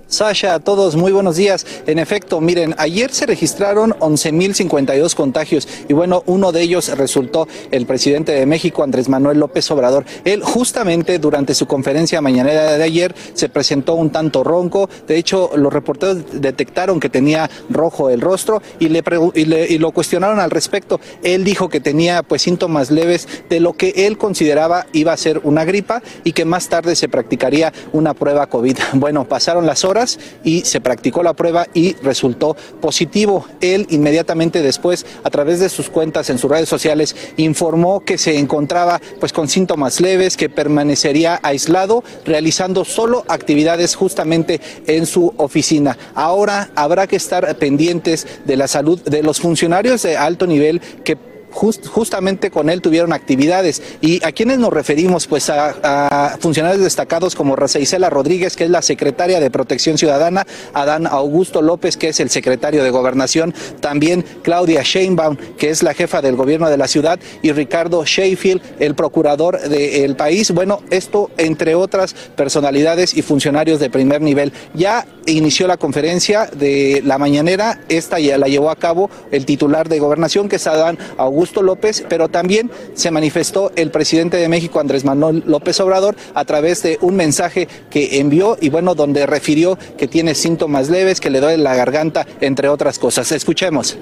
Sasha, 0.07 0.53
a 0.53 0.59
todos, 0.59 0.95
muy 0.95 1.11
buenos 1.11 1.35
días. 1.35 1.65
En 1.87 1.97
efecto, 1.97 2.39
miren, 2.39 2.75
ayer 2.77 3.11
se 3.11 3.25
registraron 3.25 3.91
11.052 3.99 5.15
contagios 5.15 5.67
y 5.89 5.93
bueno, 5.93 6.21
uno 6.27 6.51
de 6.51 6.61
ellos 6.61 6.95
resultó 6.95 7.47
el 7.71 7.87
presidente 7.87 8.31
de 8.31 8.45
México, 8.45 8.83
Andrés 8.83 9.09
Manuel 9.09 9.39
López 9.39 9.69
Obrador. 9.71 10.05
Él 10.23 10.43
justamente 10.43 11.17
durante 11.17 11.55
su 11.55 11.65
conferencia 11.65 12.21
mañanera 12.21 12.77
de 12.77 12.83
ayer 12.83 13.15
se 13.33 13.49
presentó 13.49 13.95
un 13.95 14.11
tanto 14.11 14.43
ronco. 14.43 14.89
De 15.07 15.17
hecho, 15.17 15.49
los 15.55 15.73
reporteros 15.73 16.19
detectaron 16.33 16.99
que 16.99 17.09
tenía 17.09 17.49
rojo 17.71 18.11
el 18.11 18.21
rostro 18.21 18.61
y, 18.79 18.85
y, 18.85 19.45
le- 19.45 19.67
y 19.67 19.77
lo 19.79 19.91
cuestionaron 19.91 20.39
al 20.39 20.51
respecto. 20.51 20.99
Él 21.23 21.43
dijo 21.43 21.67
que 21.67 21.79
tenía 21.81 22.21
pues 22.21 22.43
síntomas 22.43 22.91
leves 22.91 23.27
de 23.49 23.59
lo 23.59 23.73
que 23.73 23.89
él 24.05 24.19
consideraba 24.19 24.85
iba 24.93 25.13
a 25.13 25.17
ser 25.17 25.41
una 25.43 25.65
gripa 25.65 26.03
y 26.23 26.33
que 26.33 26.45
más 26.45 26.69
tarde 26.69 26.95
se 26.95 27.09
practicaría 27.09 27.73
una 27.91 28.13
prueba 28.13 28.45
COVID. 28.47 28.77
Bueno, 29.05 29.25
pasaron 29.27 29.65
las 29.65 29.83
horas 29.83 29.95
y 30.43 30.61
se 30.61 30.81
practicó 30.81 31.23
la 31.23 31.33
prueba 31.33 31.67
y 31.73 31.93
resultó 31.95 32.55
positivo. 32.81 33.45
Él 33.61 33.87
inmediatamente 33.89 34.61
después, 34.61 35.05
a 35.23 35.29
través 35.29 35.59
de 35.59 35.69
sus 35.69 35.89
cuentas 35.89 36.29
en 36.29 36.37
sus 36.37 36.49
redes 36.49 36.69
sociales, 36.69 37.15
informó 37.37 38.01
que 38.01 38.17
se 38.17 38.37
encontraba 38.37 39.01
pues 39.19 39.33
con 39.33 39.47
síntomas 39.47 40.01
leves, 40.01 40.37
que 40.37 40.49
permanecería 40.49 41.39
aislado, 41.43 42.03
realizando 42.25 42.85
solo 42.85 43.25
actividades 43.27 43.95
justamente 43.95 44.61
en 44.87 45.05
su 45.05 45.33
oficina. 45.37 45.97
Ahora 46.13 46.69
habrá 46.75 47.07
que 47.07 47.15
estar 47.15 47.55
pendientes 47.57 48.27
de 48.45 48.57
la 48.57 48.67
salud 48.67 49.01
de 49.01 49.23
los 49.23 49.39
funcionarios 49.39 50.03
de 50.03 50.17
alto 50.17 50.47
nivel 50.47 50.81
que 51.03 51.34
Just- 51.55 51.87
justamente 51.87 52.51
con 52.51 52.69
él 52.69 52.81
tuvieron 52.81 53.13
actividades. 53.13 53.81
¿Y 54.01 54.23
a 54.25 54.33
quiénes 54.33 54.59
nos 54.59 54.73
referimos? 54.73 55.25
Pues 55.25 55.49
a, 55.49 56.37
funcionarios 56.41 56.83
destacados 56.83 57.33
como 57.33 57.55
Rosa 57.55 57.79
Isela 57.79 58.09
Rodríguez, 58.09 58.57
que 58.57 58.65
es 58.65 58.69
la 58.69 58.81
secretaria 58.81 59.39
de 59.39 59.49
Protección 59.49 59.97
Ciudadana, 59.97 60.45
Adán 60.73 61.07
Augusto 61.07 61.61
López, 61.61 61.95
que 61.95 62.09
es 62.09 62.19
el 62.19 62.29
secretario 62.29 62.83
de 62.83 62.89
Gobernación, 62.89 63.53
también 63.79 64.25
Claudia 64.43 64.81
Sheinbaum, 64.83 65.37
que 65.57 65.69
es 65.69 65.81
la 65.81 65.93
jefa 65.93 66.21
del 66.21 66.35
gobierno 66.35 66.69
de 66.69 66.77
la 66.77 66.89
ciudad, 66.89 67.19
y 67.41 67.53
Ricardo 67.53 68.03
Sheffield, 68.03 68.61
el 68.79 68.95
procurador 68.95 69.61
del 69.61 70.17
país. 70.17 70.51
Bueno, 70.51 70.81
esto 70.89 71.31
entre 71.37 71.75
otras 71.75 72.13
personalidades 72.35 73.15
y 73.15 73.21
funcionarios 73.21 73.79
de 73.79 73.89
primer 73.89 74.21
nivel. 74.21 74.51
Ya 74.73 75.07
inició 75.25 75.67
la 75.67 75.77
conferencia 75.77 76.47
de 76.47 77.01
la 77.05 77.17
mañanera, 77.17 77.79
esta 77.87 78.19
ya 78.19 78.37
la 78.37 78.47
llevó 78.47 78.69
a 78.69 78.75
cabo 78.75 79.09
el 79.31 79.45
titular 79.45 79.87
de 79.87 79.99
Gobernación, 79.99 80.49
que 80.49 80.57
es 80.57 80.67
Adán 80.67 80.97
Augusto 81.17 81.44
Augusto 81.45 81.61
López, 81.61 82.03
pero 82.09 82.27
también 82.27 82.71
se 82.95 83.11
manifestó 83.11 83.71
el 83.75 83.91
presidente 83.91 84.37
de 84.37 84.49
México, 84.49 84.79
Andrés 84.79 85.05
Manuel 85.05 85.43
López 85.45 85.79
Obrador, 85.79 86.15
a 86.33 86.43
través 86.43 86.81
de 86.81 86.97
un 87.01 87.15
mensaje 87.15 87.67
que 87.91 88.19
envió 88.19 88.57
y 88.59 88.69
bueno, 88.69 88.95
donde 88.95 89.27
refirió 89.27 89.77
que 89.95 90.07
tiene 90.07 90.33
síntomas 90.33 90.89
leves, 90.89 91.21
que 91.21 91.29
le 91.29 91.39
duele 91.39 91.61
la 91.61 91.75
garganta, 91.75 92.25
entre 92.41 92.67
otras 92.67 92.97
cosas. 92.97 93.31
Escuchemos. 93.31 93.95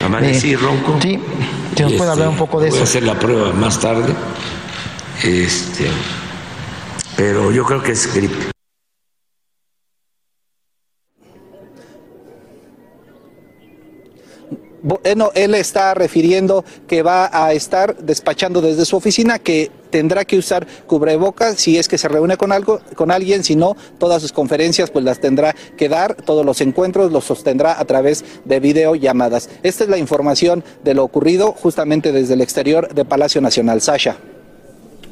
Amanecí 0.00 0.56
ronco. 0.56 0.98
Sí, 1.02 1.18
que 1.76 1.82
nos 1.82 1.92
puede 1.92 2.10
hablar 2.10 2.28
un 2.28 2.36
poco 2.36 2.58
de 2.58 2.70
voy 2.70 2.76
eso. 2.78 2.86
a 2.86 2.88
hacer 2.88 3.02
la 3.02 3.18
prueba 3.18 3.52
más 3.52 3.78
tarde. 3.78 4.14
Este, 5.22 5.88
pero 7.18 7.52
yo 7.52 7.64
creo 7.64 7.82
que 7.82 7.92
es 7.92 8.14
gripe. 8.14 8.55
Bueno, 14.82 15.30
él 15.34 15.54
está 15.54 15.94
refiriendo 15.94 16.64
que 16.86 17.02
va 17.02 17.30
a 17.32 17.52
estar 17.52 17.96
despachando 17.96 18.60
desde 18.60 18.84
su 18.84 18.96
oficina, 18.96 19.38
que 19.38 19.70
tendrá 19.90 20.24
que 20.24 20.38
usar 20.38 20.66
cubrebocas 20.86 21.56
si 21.56 21.78
es 21.78 21.88
que 21.88 21.98
se 21.98 22.08
reúne 22.08 22.36
con 22.36 22.52
algo, 22.52 22.80
con 22.94 23.10
alguien, 23.10 23.42
si 23.42 23.56
no, 23.56 23.76
todas 23.98 24.22
sus 24.22 24.32
conferencias 24.32 24.90
pues 24.90 25.04
las 25.04 25.20
tendrá 25.20 25.54
que 25.76 25.88
dar, 25.88 26.14
todos 26.14 26.44
los 26.44 26.60
encuentros 26.60 27.12
los 27.12 27.24
sostendrá 27.24 27.80
a 27.80 27.84
través 27.84 28.24
de 28.44 28.60
videollamadas. 28.60 29.48
Esta 29.62 29.84
es 29.84 29.90
la 29.90 29.98
información 29.98 30.62
de 30.84 30.94
lo 30.94 31.04
ocurrido 31.04 31.52
justamente 31.52 32.12
desde 32.12 32.34
el 32.34 32.40
exterior 32.40 32.94
de 32.94 33.04
Palacio 33.04 33.40
Nacional. 33.40 33.80
Sasha. 33.80 34.35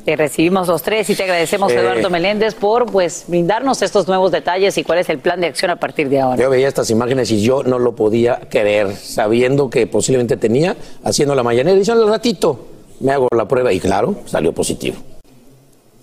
Te 0.04 0.16
recibimos 0.16 0.68
los 0.68 0.82
tres 0.82 1.08
y 1.08 1.14
te 1.14 1.22
agradecemos, 1.22 1.72
Eh. 1.72 1.76
Eduardo 1.76 2.10
Meléndez, 2.10 2.54
por 2.54 2.86
pues 2.86 3.24
brindarnos 3.26 3.80
estos 3.80 4.06
nuevos 4.06 4.30
detalles 4.30 4.76
y 4.76 4.84
cuál 4.84 4.98
es 4.98 5.08
el 5.08 5.18
plan 5.18 5.40
de 5.40 5.46
acción 5.46 5.70
a 5.70 5.76
partir 5.76 6.10
de 6.10 6.20
ahora. 6.20 6.42
Yo 6.42 6.50
veía 6.50 6.68
estas 6.68 6.90
imágenes 6.90 7.30
y 7.30 7.40
yo 7.40 7.62
no 7.62 7.78
lo 7.78 7.94
podía 7.94 8.40
creer, 8.50 8.94
sabiendo 8.96 9.70
que 9.70 9.86
posiblemente 9.86 10.36
tenía, 10.36 10.76
haciendo 11.04 11.34
la 11.34 11.42
mañanera. 11.42 11.80
Y 11.82 11.90
al 11.90 12.06
ratito 12.06 12.66
me 13.00 13.12
hago 13.12 13.28
la 13.34 13.48
prueba 13.48 13.72
y 13.72 13.80
claro, 13.80 14.16
salió 14.26 14.52
positivo. 14.52 14.96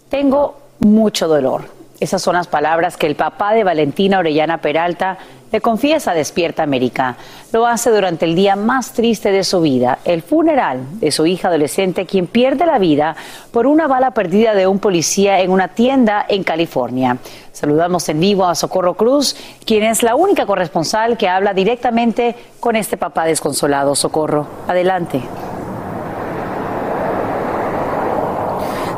Tengo 0.09 0.57
mucho 0.79 1.27
dolor. 1.27 1.65
Esas 1.99 2.23
son 2.23 2.35
las 2.35 2.47
palabras 2.47 2.97
que 2.97 3.05
el 3.05 3.15
papá 3.15 3.53
de 3.53 3.63
Valentina 3.63 4.17
Orellana 4.17 4.59
Peralta 4.61 5.19
le 5.51 5.61
confiesa 5.61 6.13
Despierta 6.13 6.63
América. 6.63 7.17
Lo 7.51 7.67
hace 7.67 7.89
durante 7.89 8.25
el 8.25 8.35
día 8.35 8.55
más 8.55 8.93
triste 8.93 9.31
de 9.31 9.43
su 9.43 9.61
vida, 9.61 9.99
el 10.05 10.21
funeral 10.21 10.79
de 10.99 11.11
su 11.11 11.25
hija 11.25 11.49
adolescente, 11.49 12.05
quien 12.05 12.27
pierde 12.27 12.65
la 12.65 12.79
vida 12.79 13.15
por 13.51 13.67
una 13.67 13.87
bala 13.87 14.11
perdida 14.11 14.53
de 14.53 14.67
un 14.67 14.79
policía 14.79 15.41
en 15.41 15.51
una 15.51 15.69
tienda 15.69 16.25
en 16.27 16.43
California. 16.43 17.17
Saludamos 17.51 18.07
en 18.09 18.19
vivo 18.19 18.45
a 18.45 18.55
Socorro 18.55 18.93
Cruz, 18.93 19.35
quien 19.65 19.83
es 19.83 20.03
la 20.03 20.15
única 20.15 20.45
corresponsal 20.45 21.17
que 21.17 21.27
habla 21.27 21.53
directamente 21.53 22.35
con 22.59 22.75
este 22.75 22.95
papá 22.95 23.25
desconsolado. 23.25 23.93
Socorro, 23.95 24.47
adelante. 24.67 25.21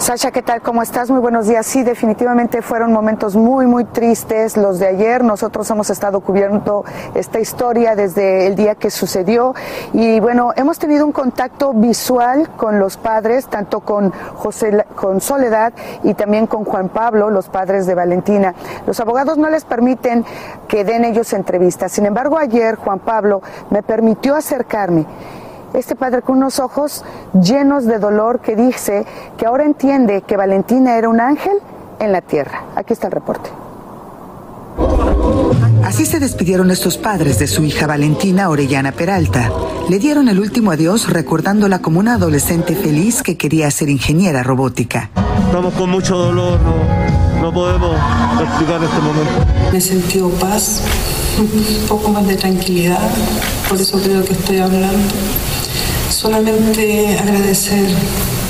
Sasha, 0.04 0.32
¿qué 0.32 0.42
tal? 0.42 0.62
¿Cómo 0.62 0.82
estás? 0.82 1.10
Muy 1.10 1.22
buenos 1.22 1.48
días. 1.48 1.66
Sí, 1.66 1.82
definitivamente 1.82 2.62
fueron 2.62 2.92
momentos 2.92 3.38
muy, 3.38 3.68
muy 3.68 3.86
tristes 3.86 4.58
los 4.58 4.78
de 4.78 4.88
ayer. 4.88 5.24
Nosotros 5.24 5.70
hemos 5.70 5.90
estado 5.90 6.20
cubriendo 6.20 6.84
esta 7.16 7.40
historia 7.40 7.96
desde 7.96 8.48
el 8.48 8.56
día 8.56 8.76
que 8.76 8.92
sucedió 8.92 9.56
y 9.94 10.20
bueno, 10.20 10.52
hemos 10.58 10.78
tenido 10.78 11.06
un 11.06 11.14
contacto 11.14 11.72
visual 11.72 12.50
con 12.58 12.80
los 12.80 12.98
padres, 12.98 13.48
tanto 13.48 13.80
con 13.80 14.12
José, 14.36 14.86
con 14.94 15.22
Soledad 15.22 15.72
y 16.04 16.16
también 16.16 16.48
con 16.48 16.66
Juan 16.66 16.90
Pablo, 16.90 17.30
los 17.30 17.48
padres 17.48 17.88
de 17.88 17.96
Valentina. 17.96 18.56
Los 18.86 19.00
abogados 19.00 19.38
no 19.38 19.50
les 19.50 19.64
permiten 19.64 20.26
que 20.68 20.84
den 20.84 21.06
ellos 21.06 21.32
entrevistas. 21.32 21.94
Sin 21.94 22.06
embargo, 22.06 22.38
ayer 22.38 22.76
Juan 22.76 23.00
Pablo 23.00 23.42
me 23.70 23.82
permitió 23.84 24.36
acercarme 24.36 25.06
este 25.74 25.96
padre 25.96 26.22
con 26.22 26.38
unos 26.38 26.60
ojos 26.60 27.04
llenos 27.34 27.86
de 27.86 28.00
dolor 28.00 28.40
que 28.40 28.56
dice 28.56 29.06
que 29.38 29.46
ahora 29.46 29.66
entiende 29.66 30.22
que 30.22 30.38
Valentina 30.38 30.98
era 30.98 31.10
un 31.10 31.20
ángel 31.20 31.58
en 32.00 32.12
la 32.12 32.22
tierra. 32.22 32.64
Aquí 32.76 32.94
está 32.94 33.08
el 33.08 33.14
reporte. 33.14 33.50
Así 35.84 36.06
se 36.06 36.20
despidieron 36.20 36.72
estos 36.72 36.98
padres 36.98 37.40
de 37.40 37.48
su 37.48 37.64
hija 37.64 37.88
Valentina 37.88 38.50
Orellana 38.50 38.92
Peralta. 38.92 39.52
Le 39.90 40.00
dieron 40.00 40.30
el 40.30 40.40
último 40.40 40.72
adiós 40.72 41.10
recordándola 41.10 41.80
como 41.80 42.00
una 42.00 42.16
adolescente 42.16 42.76
feliz 42.76 43.22
que 43.22 43.38
quería 43.38 43.70
ser 43.70 43.90
ingeniera 43.90 44.44
robótica. 44.44 45.10
Estamos 45.46 45.74
con 45.74 45.90
mucho 45.90 46.18
dolor, 46.18 46.60
no, 46.62 47.42
no 47.42 47.54
podemos 47.54 47.96
explicar 48.42 48.84
este 48.84 49.00
momento. 49.02 49.32
Me 49.72 49.78
he 49.78 49.82
sentido 49.82 50.30
paz, 50.30 50.82
un 51.38 51.88
poco 51.88 52.10
más 52.10 52.26
de 52.28 52.38
tranquilidad, 52.38 53.10
por 53.70 53.80
eso 53.80 54.00
creo 54.02 54.24
que 54.24 54.34
estoy 54.34 54.60
hablando. 54.60 55.14
Solamente 56.14 57.18
agradecer 57.20 57.88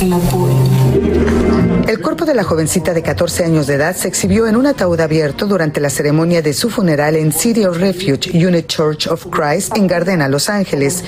el 0.03 0.13
apoyo. 0.13 0.53
El 1.87 2.01
cuerpo 2.01 2.25
de 2.25 2.33
la 2.33 2.43
jovencita 2.43 2.93
de 2.93 3.03
14 3.03 3.43
años 3.45 3.67
de 3.67 3.75
edad 3.75 3.95
se 3.95 4.07
exhibió 4.07 4.47
en 4.47 4.55
un 4.55 4.65
ataúd 4.65 4.99
abierto 4.99 5.47
durante 5.47 5.79
la 5.79 5.89
ceremonia 5.89 6.41
de 6.41 6.53
su 6.53 6.69
funeral 6.69 7.15
en 7.15 7.31
City 7.31 7.65
of 7.65 7.77
Refuge 7.77 8.31
Unit 8.33 8.67
Church 8.67 9.07
of 9.07 9.27
Christ 9.27 9.75
en 9.75 9.87
Gardena, 9.87 10.27
Los 10.29 10.49
Ángeles. 10.49 11.03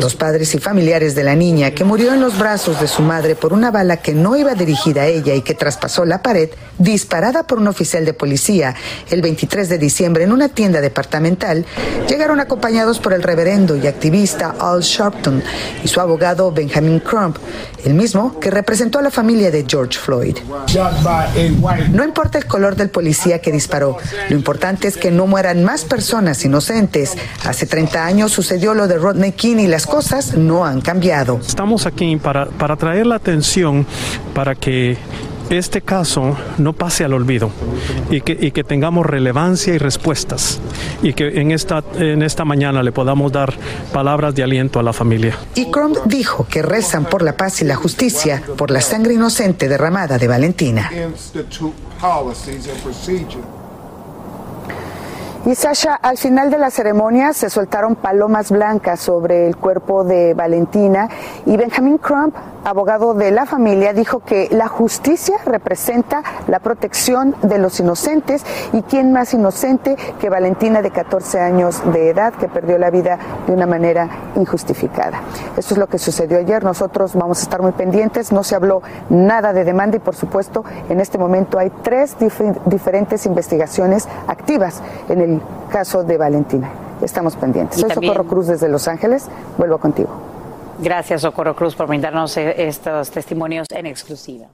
Los 0.00 0.14
padres 0.14 0.54
y 0.54 0.58
familiares 0.58 1.14
de 1.14 1.24
la 1.24 1.34
niña, 1.34 1.72
que 1.72 1.84
murió 1.84 2.14
en 2.14 2.20
los 2.20 2.38
brazos 2.38 2.80
de 2.80 2.86
su 2.86 3.02
madre 3.02 3.34
por 3.34 3.52
una 3.52 3.70
bala 3.70 3.98
que 3.98 4.14
no 4.14 4.36
iba 4.36 4.54
dirigida 4.54 5.02
a 5.02 5.06
ella 5.06 5.34
y 5.34 5.42
que 5.42 5.54
traspasó 5.54 6.04
la 6.04 6.22
pared, 6.22 6.48
disparada 6.78 7.46
por 7.46 7.58
un 7.58 7.68
oficial 7.68 8.04
de 8.04 8.14
policía 8.14 8.74
el 9.10 9.20
23 9.20 9.68
de 9.68 9.78
diciembre 9.78 10.24
en 10.24 10.32
una 10.32 10.48
tienda 10.48 10.80
departamental, 10.80 11.66
llegaron 12.08 12.40
acompañados 12.40 12.98
por 12.98 13.12
el 13.12 13.22
reverendo 13.22 13.76
y 13.76 13.86
activista 13.86 14.54
Al 14.58 14.80
Sharpton 14.80 15.42
y 15.82 15.88
su 15.88 16.00
abogado 16.00 16.52
Benjamin 16.52 17.00
Crump, 17.00 17.36
el 17.84 17.94
mismo 17.94 18.23
que 18.40 18.50
representó 18.50 18.98
a 18.98 19.02
la 19.02 19.10
familia 19.10 19.50
de 19.50 19.64
George 19.68 19.98
Floyd. 19.98 20.36
No 21.92 22.04
importa 22.04 22.38
el 22.38 22.46
color 22.46 22.76
del 22.76 22.90
policía 22.90 23.40
que 23.40 23.52
disparó, 23.52 23.96
lo 24.28 24.36
importante 24.36 24.88
es 24.88 24.96
que 24.96 25.10
no 25.10 25.26
mueran 25.26 25.64
más 25.64 25.84
personas 25.84 26.44
inocentes. 26.44 27.16
Hace 27.44 27.66
30 27.66 28.04
años 28.04 28.32
sucedió 28.32 28.74
lo 28.74 28.88
de 28.88 28.98
Rodney 28.98 29.32
King 29.32 29.56
y 29.58 29.66
las 29.66 29.86
cosas 29.86 30.36
no 30.36 30.64
han 30.64 30.80
cambiado. 30.80 31.40
Estamos 31.46 31.86
aquí 31.86 32.16
para, 32.16 32.46
para 32.46 32.76
traer 32.76 33.06
la 33.06 33.16
atención 33.16 33.86
para 34.34 34.54
que 34.54 34.96
este 35.50 35.82
caso 35.82 36.36
no 36.58 36.72
pase 36.72 37.04
al 37.04 37.12
olvido 37.12 37.50
y 38.10 38.20
que, 38.20 38.36
y 38.38 38.50
que 38.50 38.64
tengamos 38.64 39.06
relevancia 39.06 39.74
y 39.74 39.78
respuestas 39.78 40.60
y 41.02 41.12
que 41.12 41.40
en 41.40 41.50
esta, 41.50 41.82
en 41.96 42.22
esta 42.22 42.44
mañana 42.44 42.82
le 42.82 42.92
podamos 42.92 43.30
dar 43.32 43.54
palabras 43.92 44.34
de 44.34 44.42
aliento 44.42 44.78
a 44.78 44.82
la 44.82 44.92
familia. 44.92 45.36
Y 45.54 45.70
Crump 45.70 45.98
dijo 46.06 46.46
que 46.48 46.62
rezan 46.62 47.04
por 47.04 47.22
la 47.22 47.36
paz 47.36 47.62
y 47.62 47.64
la 47.64 47.76
justicia 47.76 48.42
por 48.56 48.70
la 48.70 48.80
sangre 48.80 49.14
inocente 49.14 49.68
derramada 49.68 50.18
de 50.18 50.28
Valentina. 50.28 50.90
Y 55.46 55.54
Sasha, 55.54 55.94
al 55.96 56.16
final 56.16 56.50
de 56.50 56.56
la 56.56 56.70
ceremonia 56.70 57.34
se 57.34 57.50
soltaron 57.50 57.96
palomas 57.96 58.50
blancas 58.50 59.00
sobre 59.00 59.46
el 59.46 59.56
cuerpo 59.56 60.02
de 60.02 60.32
Valentina 60.32 61.10
y 61.44 61.58
Benjamin 61.58 61.98
Crump, 61.98 62.34
abogado 62.64 63.14
de 63.14 63.30
la 63.30 63.46
familia, 63.46 63.92
dijo 63.92 64.20
que 64.20 64.48
la 64.50 64.68
justicia 64.68 65.36
representa 65.44 66.22
la 66.48 66.58
protección 66.60 67.34
de 67.42 67.58
los 67.58 67.78
inocentes 67.80 68.44
y 68.72 68.82
quién 68.82 69.12
más 69.12 69.34
inocente 69.34 69.96
que 70.20 70.30
Valentina 70.30 70.80
de 70.82 70.90
14 70.90 71.40
años 71.40 71.82
de 71.92 72.10
edad 72.10 72.32
que 72.34 72.48
perdió 72.48 72.78
la 72.78 72.90
vida 72.90 73.18
de 73.46 73.52
una 73.52 73.66
manera 73.66 74.08
injustificada. 74.36 75.20
Esto 75.56 75.74
es 75.74 75.78
lo 75.78 75.86
que 75.86 75.98
sucedió 75.98 76.38
ayer. 76.38 76.64
Nosotros 76.64 77.14
vamos 77.14 77.40
a 77.40 77.42
estar 77.42 77.60
muy 77.62 77.72
pendientes. 77.72 78.32
No 78.32 78.42
se 78.42 78.54
habló 78.54 78.82
nada 79.10 79.52
de 79.52 79.64
demanda 79.64 79.96
y 79.96 80.00
por 80.00 80.14
supuesto 80.16 80.64
en 80.88 81.00
este 81.00 81.18
momento 81.18 81.58
hay 81.58 81.70
tres 81.82 82.16
dif- 82.18 82.58
diferentes 82.64 83.26
investigaciones 83.26 84.08
activas 84.26 84.80
en 85.08 85.20
el 85.20 85.42
caso 85.70 86.02
de 86.04 86.16
Valentina. 86.16 86.70
Estamos 87.02 87.36
pendientes. 87.36 87.80
Soy 87.80 87.90
también- 87.90 88.12
Socorro 88.12 88.28
Cruz 88.28 88.46
desde 88.46 88.68
Los 88.68 88.88
Ángeles. 88.88 89.26
Vuelvo 89.58 89.78
contigo. 89.78 90.08
Gracias, 90.84 91.22
Socorro 91.22 91.56
Cruz, 91.56 91.74
por 91.74 91.86
brindarnos 91.86 92.36
eh, 92.36 92.66
estos 92.68 93.10
testimonios 93.10 93.66
en 93.70 93.86
exclusiva. 93.86 94.48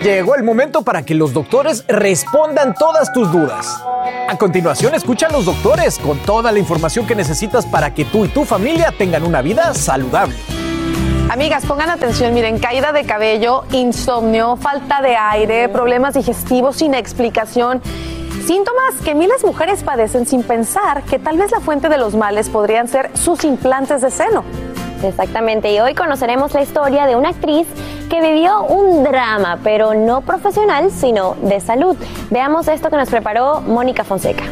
Llegó 0.00 0.36
el 0.36 0.44
momento 0.44 0.82
para 0.82 1.02
que 1.02 1.16
los 1.16 1.32
doctores 1.32 1.84
respondan 1.88 2.74
todas 2.74 3.12
tus 3.12 3.32
dudas. 3.32 3.82
A 4.28 4.38
continuación, 4.38 4.94
escucha 4.94 5.26
a 5.26 5.32
los 5.32 5.46
doctores 5.46 5.98
con 5.98 6.16
toda 6.18 6.52
la 6.52 6.60
información 6.60 7.08
que 7.08 7.16
necesitas 7.16 7.66
para 7.66 7.92
que 7.92 8.04
tú 8.04 8.24
y 8.24 8.28
tu 8.28 8.44
familia 8.44 8.94
tengan 8.96 9.24
una 9.24 9.42
vida 9.42 9.74
saludable. 9.74 10.36
Amigas, 11.28 11.66
pongan 11.66 11.90
atención, 11.90 12.32
miren, 12.32 12.60
caída 12.60 12.92
de 12.92 13.02
cabello, 13.04 13.64
insomnio, 13.72 14.54
falta 14.54 15.02
de 15.02 15.16
aire, 15.16 15.68
problemas 15.68 16.14
digestivos 16.14 16.76
sin 16.76 16.94
explicación. 16.94 17.82
Síntomas 18.46 18.94
que 19.04 19.16
miles 19.16 19.42
de 19.42 19.48
mujeres 19.48 19.82
padecen 19.82 20.24
sin 20.24 20.44
pensar 20.44 21.02
que 21.02 21.18
tal 21.18 21.36
vez 21.36 21.50
la 21.50 21.58
fuente 21.58 21.88
de 21.88 21.98
los 21.98 22.14
males 22.14 22.48
podrían 22.48 22.86
ser 22.86 23.10
sus 23.18 23.42
implantes 23.42 24.02
de 24.02 24.12
seno. 24.12 24.44
Exactamente, 25.02 25.72
y 25.72 25.78
hoy 25.78 25.94
conoceremos 25.94 26.52
la 26.54 26.62
historia 26.62 27.06
de 27.06 27.16
una 27.16 27.28
actriz 27.30 27.66
que 28.08 28.20
vivió 28.20 28.62
un 28.64 29.04
drama, 29.04 29.58
pero 29.62 29.94
no 29.94 30.20
profesional, 30.22 30.90
sino 30.90 31.36
de 31.42 31.60
salud. 31.60 31.96
Veamos 32.30 32.66
esto 32.68 32.88
que 32.90 32.96
nos 32.96 33.08
preparó 33.10 33.60
Mónica 33.60 34.04
Fonseca. 34.04 34.44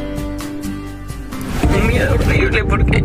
un 1.74 1.86
miedo 1.88 2.14
horrible 2.14 2.64
porque 2.64 3.02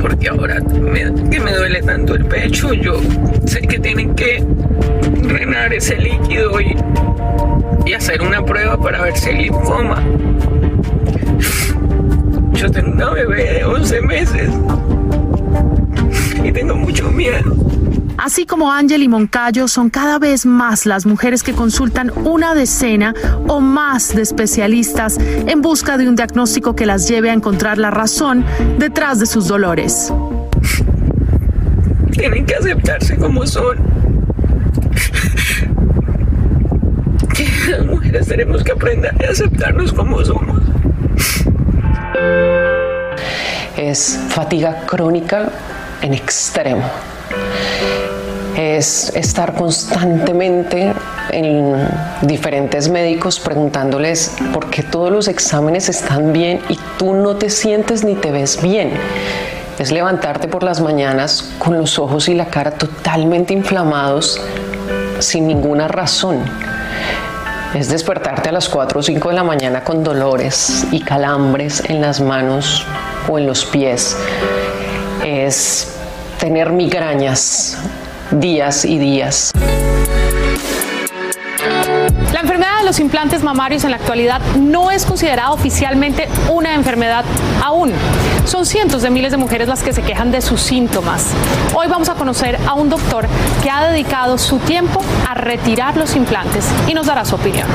porque 0.00 0.28
ahora 0.28 0.60
me- 0.60 1.12
que 1.28 1.40
me 1.40 1.52
duele 1.52 1.82
tanto 1.82 2.14
el 2.14 2.24
pecho, 2.26 2.72
yo 2.72 2.94
sé 3.46 3.60
que 3.62 3.78
tienen 3.80 4.14
que 4.14 4.44
drenar 5.22 5.72
ese 5.74 5.96
líquido 5.96 6.60
y, 6.60 6.76
y 7.84 7.94
hacer 7.94 8.22
una 8.22 8.44
prueba 8.44 8.76
para 8.76 9.02
ver 9.02 9.16
si 9.16 9.30
hay 9.30 9.42
linfoma. 9.44 10.00
Yo 12.52 12.70
tengo 12.70 12.92
una 12.92 13.10
bebé 13.10 13.54
de 13.54 13.64
11 13.64 14.00
meses 14.02 14.50
y 16.44 16.52
tengo 16.52 16.74
mucho 16.74 17.10
miedo. 17.10 17.54
Así 18.16 18.46
como 18.46 18.72
Ángel 18.72 19.02
y 19.02 19.08
Moncayo, 19.08 19.68
son 19.68 19.90
cada 19.90 20.18
vez 20.18 20.44
más 20.44 20.86
las 20.86 21.06
mujeres 21.06 21.42
que 21.42 21.52
consultan 21.52 22.10
una 22.24 22.54
decena 22.54 23.14
o 23.46 23.60
más 23.60 24.14
de 24.14 24.22
especialistas 24.22 25.18
en 25.18 25.62
busca 25.62 25.96
de 25.96 26.08
un 26.08 26.16
diagnóstico 26.16 26.74
que 26.74 26.84
las 26.84 27.08
lleve 27.08 27.30
a 27.30 27.32
encontrar 27.32 27.78
la 27.78 27.90
razón 27.90 28.44
detrás 28.78 29.20
de 29.20 29.26
sus 29.26 29.46
dolores. 29.46 30.12
Tienen 32.10 32.44
que 32.44 32.56
aceptarse 32.56 33.16
como 33.16 33.46
son. 33.46 33.78
Las 37.70 37.86
mujeres 37.86 38.26
tenemos 38.26 38.64
que 38.64 38.72
aprender 38.72 39.14
a 39.24 39.30
aceptarnos 39.30 39.92
como 39.92 40.24
somos. 40.24 40.58
es 43.78 44.18
fatiga 44.28 44.84
crónica 44.86 45.52
en 46.02 46.14
extremo. 46.14 46.84
Es 48.56 49.10
estar 49.14 49.54
constantemente 49.54 50.92
en 51.30 51.88
diferentes 52.22 52.88
médicos 52.88 53.38
preguntándoles 53.38 54.34
por 54.52 54.70
qué 54.70 54.82
todos 54.82 55.12
los 55.12 55.28
exámenes 55.28 55.88
están 55.88 56.32
bien 56.32 56.60
y 56.68 56.78
tú 56.98 57.14
no 57.14 57.36
te 57.36 57.50
sientes 57.50 58.04
ni 58.04 58.14
te 58.14 58.32
ves 58.32 58.60
bien. 58.62 58.92
Es 59.78 59.92
levantarte 59.92 60.48
por 60.48 60.64
las 60.64 60.80
mañanas 60.80 61.50
con 61.58 61.78
los 61.78 62.00
ojos 62.00 62.28
y 62.28 62.34
la 62.34 62.46
cara 62.46 62.72
totalmente 62.72 63.52
inflamados 63.54 64.40
sin 65.20 65.46
ninguna 65.46 65.86
razón. 65.86 66.42
Es 67.74 67.88
despertarte 67.88 68.48
a 68.48 68.52
las 68.52 68.68
4 68.68 68.98
o 68.98 69.02
5 69.02 69.28
de 69.28 69.34
la 69.34 69.44
mañana 69.44 69.84
con 69.84 70.02
dolores 70.02 70.86
y 70.90 71.00
calambres 71.00 71.82
en 71.88 72.00
las 72.00 72.20
manos 72.20 72.84
o 73.28 73.38
en 73.38 73.46
los 73.46 73.64
pies. 73.66 74.16
Es 75.30 75.94
tener 76.40 76.72
migrañas 76.72 77.76
días 78.30 78.86
y 78.86 78.98
días. 78.98 79.52
La 82.32 82.40
enfermedad 82.40 82.78
de 82.78 82.86
los 82.86 82.98
implantes 82.98 83.42
mamarios 83.42 83.84
en 83.84 83.90
la 83.90 83.98
actualidad 83.98 84.40
no 84.56 84.90
es 84.90 85.04
considerada 85.04 85.50
oficialmente 85.50 86.28
una 86.50 86.74
enfermedad 86.74 87.26
aún. 87.62 87.92
Son 88.48 88.64
cientos 88.64 89.02
de 89.02 89.10
miles 89.10 89.30
de 89.30 89.36
mujeres 89.36 89.68
las 89.68 89.82
que 89.82 89.92
se 89.92 90.00
quejan 90.00 90.30
de 90.30 90.40
sus 90.40 90.62
síntomas. 90.62 91.34
Hoy 91.74 91.86
vamos 91.86 92.08
a 92.08 92.14
conocer 92.14 92.56
a 92.66 92.72
un 92.72 92.88
doctor 92.88 93.26
que 93.62 93.68
ha 93.68 93.90
dedicado 93.90 94.38
su 94.38 94.58
tiempo 94.60 95.04
a 95.28 95.34
retirar 95.34 95.98
los 95.98 96.16
implantes 96.16 96.64
y 96.88 96.94
nos 96.94 97.06
dará 97.06 97.26
su 97.26 97.34
opinión. 97.34 97.68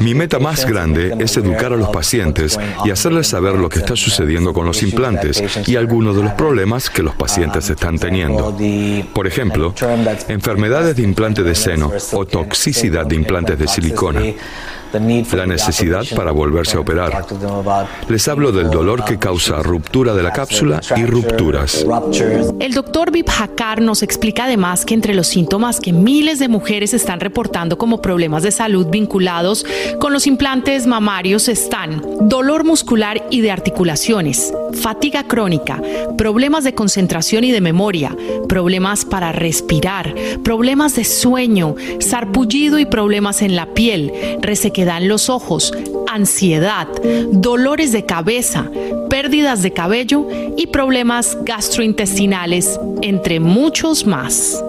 Mi 0.00 0.14
meta 0.14 0.40
más 0.40 0.66
grande 0.66 1.14
es 1.20 1.36
educar 1.36 1.72
a 1.72 1.76
los 1.76 1.88
pacientes 1.90 2.58
y 2.84 2.90
hacerles 2.90 3.28
saber 3.28 3.54
lo 3.54 3.68
que 3.68 3.78
está 3.78 3.94
sucediendo 3.94 4.52
con 4.52 4.66
los 4.66 4.82
implantes 4.82 5.40
y 5.68 5.76
algunos 5.76 6.16
de 6.16 6.24
los 6.24 6.32
problemas 6.32 6.90
que 6.90 7.04
los 7.04 7.14
pacientes 7.14 7.70
están 7.70 7.96
teniendo. 7.96 8.56
Por 9.12 9.28
ejemplo, 9.28 9.72
enfermedades 10.26 10.96
de 10.96 11.02
implante 11.02 11.44
de 11.44 11.54
seno 11.54 11.92
o 12.10 12.26
toxicidad 12.26 13.06
de 13.06 13.14
implantes 13.14 13.56
de 13.56 13.68
silicona. 13.68 14.20
La 15.32 15.46
necesidad 15.46 16.04
para 16.14 16.30
volverse 16.30 16.76
a 16.76 16.80
operar. 16.80 17.26
Les 18.08 18.28
hablo 18.28 18.52
del 18.52 18.70
dolor 18.70 19.04
que 19.04 19.18
causa 19.18 19.62
ruptura 19.62 20.14
de 20.14 20.22
la 20.22 20.32
cápsula 20.32 20.80
y 20.96 21.04
rupturas. 21.04 21.84
El 22.60 22.74
doctor 22.74 23.10
Vip 23.10 23.28
Hakar 23.28 23.80
nos 23.80 24.02
explica 24.02 24.44
además 24.44 24.84
que 24.84 24.94
entre 24.94 25.14
los 25.14 25.26
síntomas 25.26 25.80
que 25.80 25.92
miles 25.92 26.38
de 26.38 26.48
mujeres 26.48 26.94
están 26.94 27.20
reportando 27.20 27.76
como 27.76 28.00
problemas 28.00 28.44
de 28.44 28.52
salud 28.52 28.86
vinculados 28.88 29.66
con 30.00 30.12
los 30.12 30.26
implantes 30.26 30.86
mamarios 30.86 31.48
están 31.48 32.02
dolor 32.20 32.64
muscular 32.64 33.26
y 33.30 33.40
de 33.40 33.50
articulaciones, 33.50 34.52
fatiga 34.74 35.24
crónica, 35.24 35.80
problemas 36.16 36.64
de 36.64 36.74
concentración 36.74 37.44
y 37.44 37.52
de 37.52 37.60
memoria, 37.60 38.16
problemas 38.48 39.04
para 39.04 39.32
respirar, 39.32 40.14
problemas 40.42 40.96
de 40.96 41.04
sueño, 41.04 41.74
sarpullido 42.00 42.78
y 42.78 42.86
problemas 42.86 43.42
en 43.42 43.56
la 43.56 43.66
piel, 43.74 44.12
resequedad 44.40 45.02
en 45.02 45.08
los 45.08 45.28
ojos, 45.28 45.72
ansiedad, 46.06 46.88
dolores 47.32 47.92
de 47.92 48.04
cabeza, 48.04 48.70
pérdidas 49.10 49.62
de 49.62 49.72
cabello 49.72 50.26
y 50.56 50.68
problemas 50.68 51.36
gastrointestinales, 51.42 52.78
entre 53.02 53.40
muchos 53.40 54.06
más. 54.06 54.62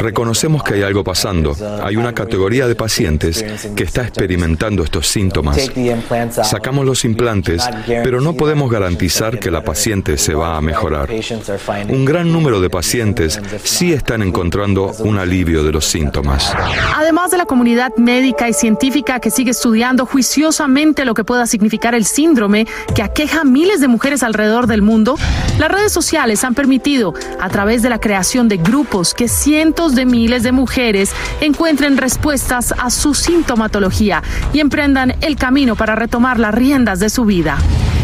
Reconocemos 0.00 0.62
que 0.62 0.74
hay 0.74 0.82
algo 0.82 1.04
pasando. 1.04 1.56
Hay 1.82 1.96
una 1.96 2.12
categoría 2.12 2.66
de 2.66 2.74
pacientes 2.74 3.44
que 3.74 3.84
está 3.84 4.02
experimentando 4.02 4.82
estos 4.82 5.08
síntomas. 5.08 5.58
Sacamos 6.30 6.84
los 6.84 7.04
implantes, 7.04 7.68
pero 7.86 8.20
no 8.20 8.34
podemos 8.34 8.70
garantizar 8.70 9.38
que 9.38 9.50
la 9.50 9.62
paciente 9.62 10.16
se 10.18 10.34
va 10.34 10.56
a 10.56 10.60
mejorar. 10.60 11.08
Un 11.88 12.04
gran 12.04 12.32
número 12.32 12.60
de 12.60 12.70
pacientes 12.70 13.40
sí 13.64 13.92
están 13.92 14.22
encontrando 14.22 14.92
un 15.00 15.18
alivio 15.18 15.64
de 15.64 15.72
los 15.72 15.84
síntomas. 15.84 16.52
Además 16.96 17.30
de 17.30 17.38
la 17.38 17.46
comunidad 17.46 17.92
médica 17.96 18.48
y 18.48 18.52
científica 18.52 19.20
que 19.20 19.30
sigue 19.30 19.50
estudiando 19.50 20.06
juiciosamente 20.06 21.04
lo 21.04 21.14
que 21.14 21.24
pueda 21.24 21.46
significar 21.46 21.94
el 21.94 22.04
síndrome 22.04 22.66
que 22.94 23.02
aqueja 23.02 23.40
a 23.40 23.44
miles 23.44 23.80
de 23.80 23.88
mujeres 23.88 24.22
alrededor 24.22 24.66
del 24.66 24.82
mundo, 24.82 25.16
las 25.58 25.70
redes 25.70 25.92
sociales 25.92 26.44
han 26.44 26.54
permitido, 26.54 27.14
a 27.40 27.48
través 27.48 27.82
de 27.82 27.88
la 27.88 27.98
creación 27.98 28.48
de 28.48 28.58
grupos, 28.58 28.91
que 28.92 29.26
cientos 29.26 29.94
de 29.94 30.04
miles 30.04 30.42
de 30.42 30.52
mujeres 30.52 31.12
encuentren 31.40 31.96
respuestas 31.96 32.74
a 32.76 32.90
su 32.90 33.14
sintomatología 33.14 34.22
y 34.52 34.60
emprendan 34.60 35.16
el 35.22 35.36
camino 35.36 35.76
para 35.76 35.94
retomar 35.94 36.38
las 36.38 36.54
riendas 36.54 37.00
de 37.00 37.08
su 37.08 37.24
vida. 37.24 37.56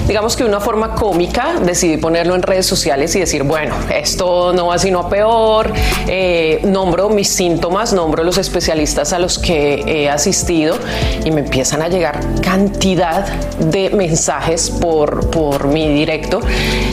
Digamos 0.08 0.34
que 0.34 0.44
de 0.44 0.48
una 0.48 0.60
forma 0.60 0.94
cómica 0.94 1.56
decidí 1.62 1.98
ponerlo 1.98 2.34
en 2.34 2.40
redes 2.40 2.64
sociales 2.64 3.14
y 3.14 3.20
decir, 3.20 3.42
bueno, 3.42 3.74
esto 3.94 4.54
no 4.54 4.68
va 4.68 4.78
sino 4.78 5.00
a 5.00 5.10
peor, 5.10 5.70
eh, 6.06 6.62
nombro 6.64 7.10
mis 7.10 7.28
síntomas, 7.28 7.92
nombro 7.92 8.24
los 8.24 8.38
especialistas 8.38 9.12
a 9.12 9.18
los 9.18 9.38
que 9.38 9.84
he 9.86 10.08
asistido 10.08 10.78
y 11.26 11.30
me 11.30 11.40
empiezan 11.40 11.82
a 11.82 11.88
llegar 11.88 12.18
cantidad 12.40 13.26
de 13.58 13.90
mensajes 13.90 14.70
por, 14.70 15.28
por 15.28 15.68
mi 15.68 15.86
directo 15.92 16.40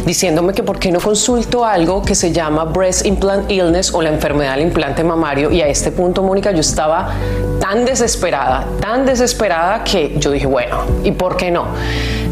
diciéndome 0.06 0.54
que 0.54 0.64
por 0.64 0.78
qué 0.78 0.92
no 0.92 1.00
consulto 1.00 1.64
algo 1.64 2.02
que 2.02 2.16
se 2.16 2.34
llama 2.34 2.66
Breast 2.66 3.06
Implant 3.06 3.50
Illness 3.50 3.85
o 3.94 4.02
la 4.02 4.10
enfermedad 4.10 4.56
del 4.56 4.64
implante 4.64 5.04
mamario 5.04 5.52
y 5.52 5.62
a 5.62 5.68
este 5.68 5.92
punto, 5.92 6.24
Mónica, 6.24 6.52
yo 6.52 6.62
estaba 6.62 7.12
tan 7.60 7.86
desesperada, 7.86 8.66
tan 8.80 9.06
desesperada 9.06 9.84
que 9.84 10.16
yo 10.18 10.32
dije, 10.32 10.46
bueno, 10.46 10.78
¿y 11.04 11.12
por 11.12 11.38
qué 11.38 11.52
no? 11.52 11.66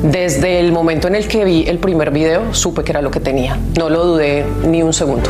Desde 0.01 0.59
el 0.59 0.71
momento 0.71 1.07
en 1.07 1.15
el 1.15 1.27
que 1.27 1.45
vi 1.45 1.65
el 1.67 1.79
primer 1.79 2.11
video, 2.11 2.53
supe 2.53 2.83
que 2.83 2.91
era 2.91 3.01
lo 3.01 3.11
que 3.11 3.19
tenía. 3.19 3.57
No 3.77 3.89
lo 3.89 4.05
dudé 4.05 4.45
ni 4.65 4.83
un 4.83 4.93
segundo. 4.93 5.29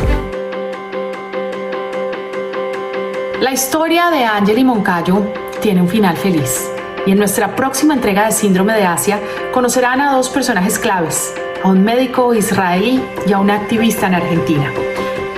La 3.40 3.52
historia 3.52 4.10
de 4.10 4.24
Ángel 4.24 4.58
y 4.58 4.64
Moncayo 4.64 5.22
tiene 5.60 5.82
un 5.82 5.88
final 5.88 6.16
feliz. 6.16 6.68
Y 7.06 7.12
en 7.12 7.18
nuestra 7.18 7.54
próxima 7.54 7.94
entrega 7.94 8.26
de 8.26 8.32
Síndrome 8.32 8.72
de 8.72 8.84
Asia 8.84 9.20
conocerán 9.52 10.00
a 10.00 10.14
dos 10.14 10.30
personajes 10.30 10.78
claves, 10.78 11.34
a 11.62 11.68
un 11.68 11.84
médico 11.84 12.32
israelí 12.32 13.02
y 13.26 13.32
a 13.32 13.38
una 13.38 13.56
activista 13.56 14.06
en 14.06 14.14
Argentina. 14.14 14.72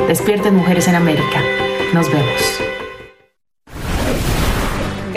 Despierten 0.09 0.55
mujeres 0.55 0.87
en 0.87 0.95
América. 0.95 1.43
Nos 1.93 2.09
vemos. 2.13 2.66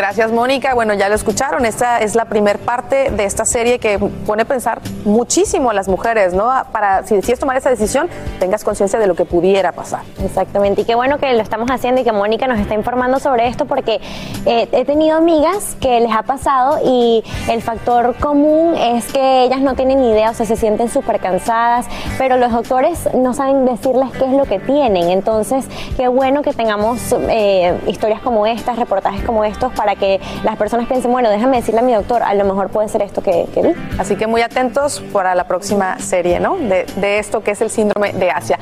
Gracias, 0.10 0.32
Mónica. 0.32 0.74
Bueno, 0.74 0.95
ya 0.95 1.07
lo 1.07 1.14
escucharon. 1.14 1.68
Esta 1.68 1.99
es 1.99 2.16
la 2.16 2.26
primer 2.26 2.57
parte 2.57 3.12
de 3.12 3.26
esta 3.26 3.45
serie 3.45 3.78
que 3.78 3.99
pone 3.99 4.41
a 4.41 4.45
pensar 4.45 4.82
muchísimo 5.05 5.70
a 5.70 5.74
las 5.76 5.88
mujeres, 5.88 6.34
¿no? 6.34 6.51
Para 6.72 7.05
si 7.05 7.16
decides 7.16 7.38
tomar 7.38 7.57
esa 7.57 7.70
decisión, 7.70 8.10
tengas 8.39 8.64
conciencia 8.64 8.97
de 8.97 9.05
lo 9.05 9.14
que 9.14 9.26
pudiera 9.26 9.72
pasar. 9.72 10.01
Exactamente. 10.26 10.82
Y 10.82 10.86
qué 10.86 10.95
bueno 10.95 11.20
que 11.20 11.32
lo 11.34 11.43
estamos 11.43 11.70
haciendo 11.70 12.01
y 12.01 12.03
que 12.03 12.12
Mónica 12.12 12.47
nos 12.47 12.57
está 12.57 12.74
informando 12.74 13.20
sobre 13.20 13.47
esto 13.47 13.66
porque 13.66 14.01
eh, 14.47 14.68
he 14.72 14.84
tenido 14.84 15.16
amigas 15.16 15.78
que 15.80 15.99
les 15.99 16.12
ha 16.12 16.24
pasado 16.24 16.80
y 16.84 17.24
el 17.47 17.62
factor 17.62 18.16
común 18.16 18.74
es 18.76 19.14
que 19.14 19.43
ellas 19.43 19.62
no 19.62 19.76
tienen 19.76 20.03
idea, 20.03 20.32
o 20.32 20.34
sea, 20.34 20.47
se 20.47 20.55
sienten 20.55 20.89
súper 20.89 21.20
cansadas, 21.20 21.86
pero 22.18 22.38
los 22.38 22.51
doctores 22.51 23.07
no 23.14 23.36
saben 23.36 23.64
decirles 23.66 24.10
qué 24.18 24.26
es 24.26 24.32
lo 24.32 24.45
que 24.45 24.57
tienen. 24.57 25.12
Entonces, 25.12 25.68
qué 25.97 26.07
bueno 26.07 26.41
que 26.41 26.53
tengamos 26.53 27.14
eh, 27.30 27.80
historias 27.86 28.22
como 28.22 28.47
estas, 28.47 28.80
reportajes 28.80 29.22
como 29.24 29.43
estos, 29.43 29.72
para 29.74 29.99
que 30.00 30.20
las 30.43 30.58
personas 30.58 30.88
piensen, 30.88 31.12
bueno, 31.12 31.30
déjame 31.30 31.58
decirle 31.58 31.82
a 31.82 31.84
mi 31.84 31.93
doctor, 31.93 32.24
a 32.24 32.34
lo 32.34 32.45
mejor 32.45 32.70
puede 32.70 32.89
ser 32.89 33.02
esto 33.02 33.22
que, 33.22 33.47
vi. 33.56 33.74
Así 34.00 34.16
que 34.16 34.28
muy 34.28 34.41
atentos 34.41 35.04
para 35.14 35.36
la 35.36 35.45
próxima 35.45 36.00
serie, 36.00 36.39
¿no? 36.39 36.58
De, 36.58 36.86
de 36.95 37.20
esto 37.20 37.41
que 37.43 37.52
es 37.52 37.62
el 37.62 37.70
síndrome 37.70 38.14
de 38.14 38.32
Asia. 38.32 38.58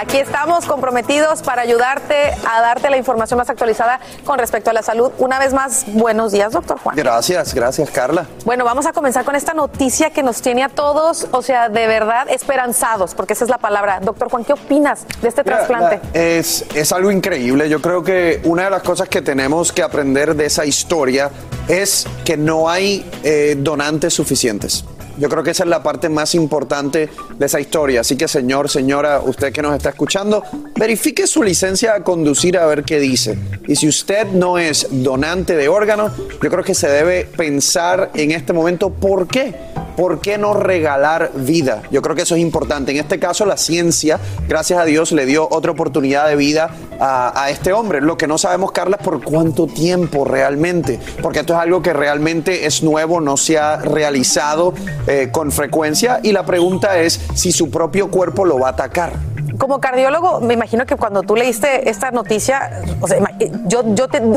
Aquí 0.00 0.18
estamos 0.18 0.64
comprometidos 0.64 1.42
para 1.42 1.62
ayudarte 1.62 2.30
a 2.48 2.60
darte 2.60 2.88
la 2.88 2.96
información 2.96 3.36
más 3.36 3.50
actualizada 3.50 3.98
con 4.24 4.38
respecto 4.38 4.70
a 4.70 4.72
la 4.72 4.82
salud. 4.82 5.10
Una 5.18 5.40
vez 5.40 5.52
más, 5.52 5.86
buenos 5.88 6.30
días, 6.30 6.52
doctor 6.52 6.78
Juan. 6.78 6.94
Gracias, 6.94 7.52
gracias, 7.52 7.90
Carla. 7.90 8.24
Bueno, 8.44 8.64
vamos 8.64 8.86
a 8.86 8.92
comenzar 8.92 9.24
con 9.24 9.34
esta 9.34 9.54
noticia 9.54 10.10
que 10.10 10.22
nos 10.22 10.40
tiene 10.40 10.62
a 10.62 10.68
todos, 10.68 11.26
o 11.32 11.42
sea, 11.42 11.68
de 11.68 11.88
verdad 11.88 12.28
esperanzados, 12.30 13.14
porque 13.16 13.32
esa 13.32 13.42
es 13.42 13.50
la 13.50 13.58
palabra. 13.58 13.98
Doctor 13.98 14.30
Juan, 14.30 14.44
¿qué 14.44 14.52
opinas 14.52 15.04
de 15.20 15.30
este 15.30 15.42
trasplante? 15.42 16.00
Es, 16.12 16.64
es 16.76 16.92
algo 16.92 17.10
increíble. 17.10 17.68
Yo 17.68 17.82
creo 17.82 18.04
que 18.04 18.40
una 18.44 18.66
de 18.66 18.70
las 18.70 18.84
cosas 18.84 19.08
que 19.08 19.20
tenemos 19.20 19.72
que 19.72 19.82
aprender 19.82 20.36
de 20.36 20.46
esa 20.46 20.64
historia 20.64 21.32
es 21.66 22.06
que 22.24 22.36
no 22.36 22.70
hay 22.70 23.04
eh, 23.24 23.56
donantes 23.58 24.14
suficientes. 24.14 24.84
Yo 25.18 25.28
creo 25.28 25.42
que 25.42 25.50
esa 25.50 25.64
es 25.64 25.68
la 25.68 25.82
parte 25.82 26.08
más 26.08 26.34
importante 26.34 27.08
de 27.38 27.46
esa 27.46 27.60
historia. 27.60 28.00
Así 28.00 28.16
que, 28.16 28.28
señor, 28.28 28.68
señora, 28.68 29.20
usted 29.20 29.52
que 29.52 29.62
nos 29.62 29.74
está 29.74 29.90
escuchando, 29.90 30.42
verifique 30.76 31.26
su 31.26 31.42
licencia 31.42 31.94
a 31.94 32.04
conducir 32.04 32.56
a 32.56 32.66
ver 32.66 32.84
qué 32.84 33.00
dice. 33.00 33.38
Y 33.66 33.76
si 33.76 33.88
usted 33.88 34.28
no 34.28 34.58
es 34.58 34.86
donante 34.90 35.56
de 35.56 35.68
órganos, 35.68 36.12
yo 36.42 36.50
creo 36.50 36.64
que 36.64 36.74
se 36.74 36.88
debe 36.88 37.24
pensar 37.24 38.10
en 38.14 38.30
este 38.30 38.52
momento 38.52 38.90
por 38.90 39.26
qué. 39.26 39.54
¿Por 39.98 40.20
qué 40.20 40.38
no 40.38 40.54
regalar 40.54 41.32
vida? 41.34 41.82
Yo 41.90 42.02
creo 42.02 42.14
que 42.14 42.22
eso 42.22 42.36
es 42.36 42.40
importante. 42.40 42.92
En 42.92 42.98
este 42.98 43.18
caso, 43.18 43.44
la 43.44 43.56
ciencia, 43.56 44.20
gracias 44.46 44.78
a 44.78 44.84
Dios, 44.84 45.10
le 45.10 45.26
dio 45.26 45.48
otra 45.50 45.72
oportunidad 45.72 46.28
de 46.28 46.36
vida 46.36 46.70
a, 47.00 47.50
este 47.50 47.72
hombre. 47.72 48.00
Lo 48.00 48.16
que 48.16 48.28
no 48.28 48.38
sabemos, 48.38 48.70
Carla, 48.70 48.98
es 49.00 49.04
por 49.04 49.24
cuánto 49.24 49.66
tiempo 49.66 50.24
realmente. 50.24 51.00
Porque 51.20 51.40
esto 51.40 51.54
es 51.54 51.58
algo 51.58 51.82
que 51.82 51.92
realmente 51.92 52.66
es 52.66 52.84
nuevo, 52.84 53.20
no 53.20 53.36
se 53.36 53.58
ha 53.58 53.78
realizado 53.78 54.72
eh, 55.08 55.30
con 55.32 55.50
frecuencia. 55.50 56.20
Y 56.22 56.32
la 56.32 56.44
pregunta 56.44 56.98
es 56.98 57.18
si 57.34 57.50
su 57.50 57.70
propio 57.70 58.10
cuerpo 58.10 58.44
lo 58.44 58.58
va 58.58 58.68
a 58.68 58.70
atacar. 58.72 59.14
Como 59.56 59.80
cardiólogo, 59.80 60.40
me 60.40 60.52
imagino 60.52 60.84
que 60.84 60.96
cuando 60.96 61.22
tú 61.22 61.34
leíste 61.34 61.88
esta 61.88 62.10
noticia, 62.10 62.82
o 63.00 63.08
sea, 63.08 63.18
yo, 63.66 63.82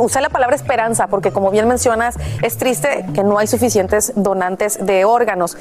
usé 0.01 0.21
la 0.21 0.29
palabra 0.29 0.55
esperanza, 0.55 1.07
porque 1.07 1.31
como 1.31 1.51
bien 1.51 1.67
mencionas, 1.67 2.15
es 2.41 2.57
triste 2.57 3.05
que 3.13 3.21
no 3.23 3.37
hay 3.37 3.47
suficientes 3.47 4.13
donantes 4.15 4.83
de 4.83 5.03
órganos. 5.03 5.57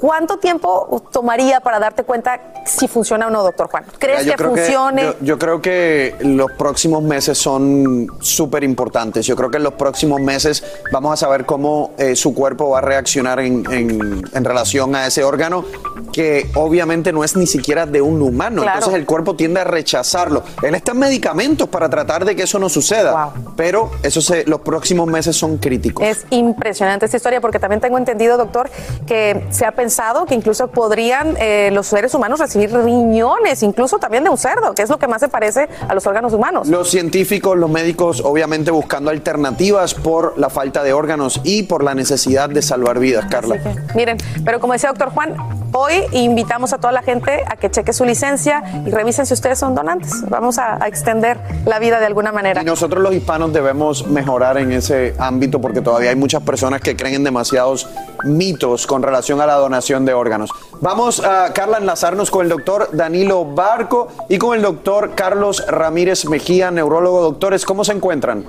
¿Cuánto 0.00 0.38
tiempo 0.38 1.02
tomaría 1.12 1.60
para 1.60 1.78
darte 1.78 2.02
cuenta 2.04 2.40
si 2.66 2.88
funciona 2.88 3.26
o 3.28 3.30
no, 3.30 3.42
doctor 3.42 3.68
Juan? 3.70 3.84
¿Crees 3.98 4.24
Mira, 4.24 4.36
que 4.36 4.44
funcione? 4.44 5.02
yo, 5.02 5.14
yo 5.20 5.38
creo 5.38 5.62
que 5.62 6.14
los 6.20 6.50
próximos 6.52 7.02
meses 7.02 7.38
son 7.38 8.06
súper 8.20 8.64
importantes. 8.64 9.24
Yo 9.26 9.36
creo 9.36 9.50
que 9.50 9.56
en 9.58 9.62
los 9.62 9.74
próximos 9.74 10.20
meses 10.20 10.64
vamos 10.92 11.12
a 11.12 11.16
saber 11.16 11.46
cómo 11.46 11.92
eh, 11.98 12.16
su 12.16 12.34
cuerpo 12.34 12.70
va 12.70 12.78
a 12.78 12.82
reaccionar 12.82 13.40
en, 13.40 13.64
en- 13.72 14.22
en 14.32 14.44
relación 14.44 14.94
a 14.94 15.06
ese 15.06 15.24
órgano 15.24 15.64
que 16.12 16.50
obviamente 16.54 17.12
no 17.12 17.24
es 17.24 17.36
ni 17.36 17.46
siquiera 17.46 17.86
de 17.86 18.00
un 18.02 18.20
humano. 18.22 18.62
Claro. 18.62 18.78
Entonces 18.78 19.00
el 19.00 19.06
cuerpo 19.06 19.34
tiende 19.36 19.60
a 19.60 19.64
rechazarlo. 19.64 20.42
Él 20.62 20.74
está 20.74 20.92
en 20.92 20.98
medicamentos 20.98 21.68
para 21.68 21.88
tratar 21.88 22.24
de 22.24 22.36
que 22.36 22.42
eso 22.44 22.58
no 22.58 22.68
suceda. 22.68 23.32
Pero 23.56 23.90
eso 24.02 24.20
se- 24.20 24.44
los 24.46 24.60
próximos 24.60 25.06
meses 25.08 25.36
son 25.36 25.58
críticos. 25.58 26.04
Es 26.04 26.26
impresionante 26.30 27.04
esta 27.06 27.16
historia 27.16 27.40
porque 27.40 27.58
también 27.58 27.80
tengo 27.80 27.98
entendido, 27.98 28.36
doctor, 28.36 28.70
que 29.06 29.46
se 29.50 29.64
ha 29.64 29.72
pensado 29.84 30.24
que 30.24 30.34
incluso 30.34 30.68
podrían 30.68 31.36
eh, 31.38 31.68
los 31.70 31.88
seres 31.88 32.14
humanos 32.14 32.40
recibir 32.40 32.72
riñones, 32.72 33.62
incluso 33.62 33.98
también 33.98 34.24
de 34.24 34.30
un 34.30 34.38
cerdo, 34.38 34.74
que 34.74 34.80
es 34.80 34.88
lo 34.88 34.98
que 34.98 35.06
más 35.06 35.20
se 35.20 35.28
parece 35.28 35.68
a 35.86 35.92
los 35.92 36.06
órganos 36.06 36.32
humanos. 36.32 36.68
Los 36.68 36.88
científicos, 36.88 37.58
los 37.58 37.68
médicos, 37.68 38.22
obviamente 38.24 38.70
buscando 38.70 39.10
alternativas 39.10 39.92
por 39.92 40.38
la 40.38 40.48
falta 40.48 40.82
de 40.82 40.94
órganos 40.94 41.38
y 41.44 41.64
por 41.64 41.84
la 41.84 41.94
necesidad 41.94 42.48
de 42.48 42.62
salvar 42.62 42.98
vidas, 42.98 43.26
Carla. 43.30 43.56
Miren, 43.94 44.16
pero 44.42 44.58
como 44.58 44.72
decía 44.72 44.88
doctor 44.88 45.10
Juan, 45.10 45.36
hoy 45.72 45.92
invitamos 46.12 46.72
a 46.72 46.78
toda 46.78 46.94
la 46.94 47.02
gente 47.02 47.44
a 47.46 47.56
que 47.56 47.70
cheque 47.70 47.92
su 47.92 48.06
licencia 48.06 48.62
y 48.86 48.90
revisen 48.90 49.26
si 49.26 49.34
ustedes 49.34 49.58
son 49.58 49.74
donantes. 49.74 50.24
Vamos 50.30 50.56
a, 50.56 50.82
a 50.82 50.88
extender 50.88 51.38
la 51.66 51.78
vida 51.78 52.00
de 52.00 52.06
alguna 52.06 52.32
manera. 52.32 52.62
Y 52.62 52.64
nosotros 52.64 53.02
los 53.02 53.14
hispanos 53.14 53.52
debemos 53.52 54.06
mejorar 54.06 54.56
en 54.56 54.72
ese 54.72 55.14
ámbito 55.18 55.60
porque 55.60 55.82
todavía 55.82 56.08
hay 56.08 56.16
muchas 56.16 56.42
personas 56.42 56.80
que 56.80 56.96
creen 56.96 57.16
en 57.16 57.24
demasiados 57.24 57.86
mitos 58.24 58.86
con 58.86 59.02
relación 59.02 59.42
a 59.42 59.46
la 59.46 59.56
donación 59.56 59.73
de 59.74 60.14
órganos. 60.14 60.50
Vamos 60.80 61.24
a, 61.24 61.52
Carla, 61.52 61.76
a 61.76 61.80
enlazarnos 61.80 62.30
con 62.30 62.42
el 62.44 62.48
doctor 62.48 62.88
Danilo 62.92 63.44
Barco 63.44 64.08
y 64.28 64.38
con 64.38 64.56
el 64.56 64.62
doctor 64.62 65.14
Carlos 65.14 65.64
Ramírez 65.66 66.26
Mejía, 66.26 66.70
neurólogo. 66.70 67.22
Doctores, 67.22 67.64
¿cómo 67.64 67.84
se 67.84 67.92
encuentran? 67.92 68.44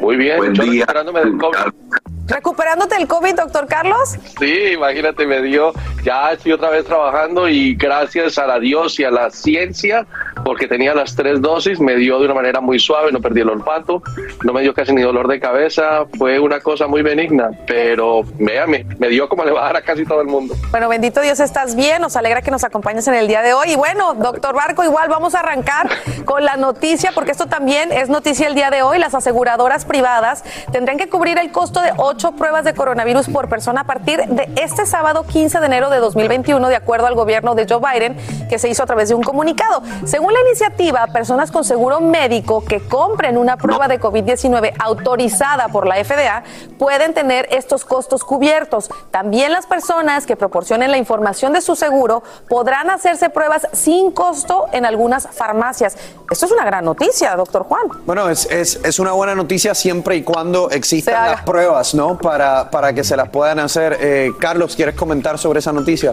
Muy 0.00 0.16
bien, 0.16 0.38
yo 0.54 0.62
recuperándome 0.62 1.20
del 1.20 1.38
COVID. 1.38 2.15
¿Recuperándote 2.26 2.96
del 2.96 3.06
COVID, 3.06 3.34
doctor 3.34 3.66
Carlos? 3.66 4.16
Sí, 4.38 4.72
imagínate, 4.74 5.26
me 5.26 5.42
dio, 5.42 5.72
ya 6.02 6.32
estoy 6.32 6.52
otra 6.52 6.70
vez 6.70 6.84
trabajando 6.84 7.48
y 7.48 7.74
gracias 7.74 8.38
a 8.38 8.46
la 8.46 8.58
Dios 8.58 8.98
y 8.98 9.04
a 9.04 9.10
la 9.10 9.30
ciencia, 9.30 10.06
porque 10.44 10.68
tenía 10.68 10.94
las 10.94 11.14
tres 11.14 11.40
dosis, 11.40 11.80
me 11.80 11.96
dio 11.96 12.18
de 12.18 12.26
una 12.26 12.34
manera 12.34 12.60
muy 12.60 12.78
suave, 12.78 13.12
no 13.12 13.20
perdí 13.20 13.40
el 13.40 13.50
olfato, 13.50 14.02
no 14.42 14.52
me 14.52 14.62
dio 14.62 14.74
casi 14.74 14.92
ni 14.92 15.02
dolor 15.02 15.28
de 15.28 15.40
cabeza, 15.40 16.06
fue 16.18 16.38
una 16.38 16.60
cosa 16.60 16.86
muy 16.86 17.02
benigna, 17.02 17.50
pero 17.66 18.22
véame, 18.38 18.86
me 18.98 19.08
dio 19.08 19.28
como 19.28 19.44
le 19.44 19.52
va 19.52 19.60
a 19.60 19.66
dar 19.66 19.76
a 19.76 19.82
casi 19.82 20.04
todo 20.04 20.20
el 20.20 20.26
mundo. 20.26 20.54
Bueno, 20.70 20.88
bendito 20.88 21.20
Dios, 21.20 21.40
estás 21.40 21.74
bien. 21.74 22.02
Nos 22.02 22.16
alegra 22.16 22.42
que 22.42 22.50
nos 22.50 22.64
acompañes 22.64 23.06
en 23.08 23.14
el 23.14 23.28
día 23.28 23.42
de 23.42 23.54
hoy. 23.54 23.72
Y 23.72 23.76
bueno, 23.76 24.14
doctor 24.14 24.54
Barco, 24.54 24.84
igual 24.84 25.08
vamos 25.08 25.34
a 25.34 25.40
arrancar 25.40 25.88
con 26.24 26.44
la 26.44 26.56
noticia, 26.56 27.12
porque 27.14 27.30
esto 27.30 27.46
también 27.46 27.92
es 27.92 28.08
noticia 28.08 28.46
el 28.46 28.54
día 28.54 28.70
de 28.70 28.82
hoy. 28.82 28.98
Las 28.98 29.14
aseguradoras 29.14 29.84
privadas 29.84 30.44
tendrán 30.72 30.98
que 30.98 31.08
cubrir 31.08 31.38
el 31.38 31.50
costo 31.50 31.80
de 31.80 31.92
ocho 32.16 32.32
pruebas 32.32 32.64
de 32.64 32.72
coronavirus 32.72 33.28
por 33.28 33.46
persona 33.50 33.82
a 33.82 33.84
partir 33.84 34.24
de 34.26 34.48
este 34.56 34.86
sábado 34.86 35.26
15 35.26 35.60
de 35.60 35.66
enero 35.66 35.90
de 35.90 35.98
2021, 35.98 36.66
de 36.66 36.76
acuerdo 36.76 37.06
al 37.06 37.14
gobierno 37.14 37.54
de 37.54 37.66
Joe 37.68 37.78
Biden, 37.78 38.16
que 38.48 38.58
se 38.58 38.70
hizo 38.70 38.82
a 38.82 38.86
través 38.86 39.10
de 39.10 39.14
un 39.14 39.22
comunicado. 39.22 39.82
Según 40.06 40.32
la 40.32 40.40
iniciativa, 40.40 41.06
personas 41.08 41.50
con 41.50 41.62
seguro 41.62 42.00
médico 42.00 42.64
que 42.64 42.80
compren 42.80 43.36
una 43.36 43.58
prueba 43.58 43.86
de 43.86 44.00
COVID-19 44.00 44.72
autorizada 44.78 45.68
por 45.68 45.86
la 45.86 46.02
FDA 46.02 46.42
pueden 46.78 47.12
tener 47.12 47.48
estos 47.50 47.84
costos 47.84 48.24
cubiertos. 48.24 48.88
También 49.10 49.52
las 49.52 49.66
personas 49.66 50.24
que 50.24 50.36
proporcionen 50.36 50.90
la 50.90 50.96
información 50.96 51.52
de 51.52 51.60
su 51.60 51.76
seguro 51.76 52.22
podrán 52.48 52.88
hacerse 52.88 53.28
pruebas 53.28 53.68
sin 53.72 54.10
costo 54.10 54.68
en 54.72 54.86
algunas 54.86 55.28
farmacias. 55.32 55.98
Esto 56.30 56.46
es 56.46 56.52
una 56.52 56.64
gran 56.64 56.86
noticia, 56.86 57.36
doctor 57.36 57.64
Juan. 57.64 57.82
Bueno, 58.06 58.30
es, 58.30 58.46
es, 58.50 58.80
es 58.82 58.98
una 58.98 59.12
buena 59.12 59.34
noticia 59.34 59.74
siempre 59.74 60.16
y 60.16 60.22
cuando 60.22 60.70
existan 60.70 61.30
las 61.32 61.42
pruebas, 61.42 61.94
¿no? 61.94 62.05
Para, 62.14 62.70
para 62.70 62.92
que 62.92 63.02
se 63.02 63.16
las 63.16 63.28
puedan 63.30 63.58
hacer. 63.58 63.96
Eh, 64.00 64.32
Carlos, 64.38 64.76
¿quieres 64.76 64.94
comentar 64.94 65.38
sobre 65.38 65.58
esa 65.58 65.72
noticia? 65.72 66.12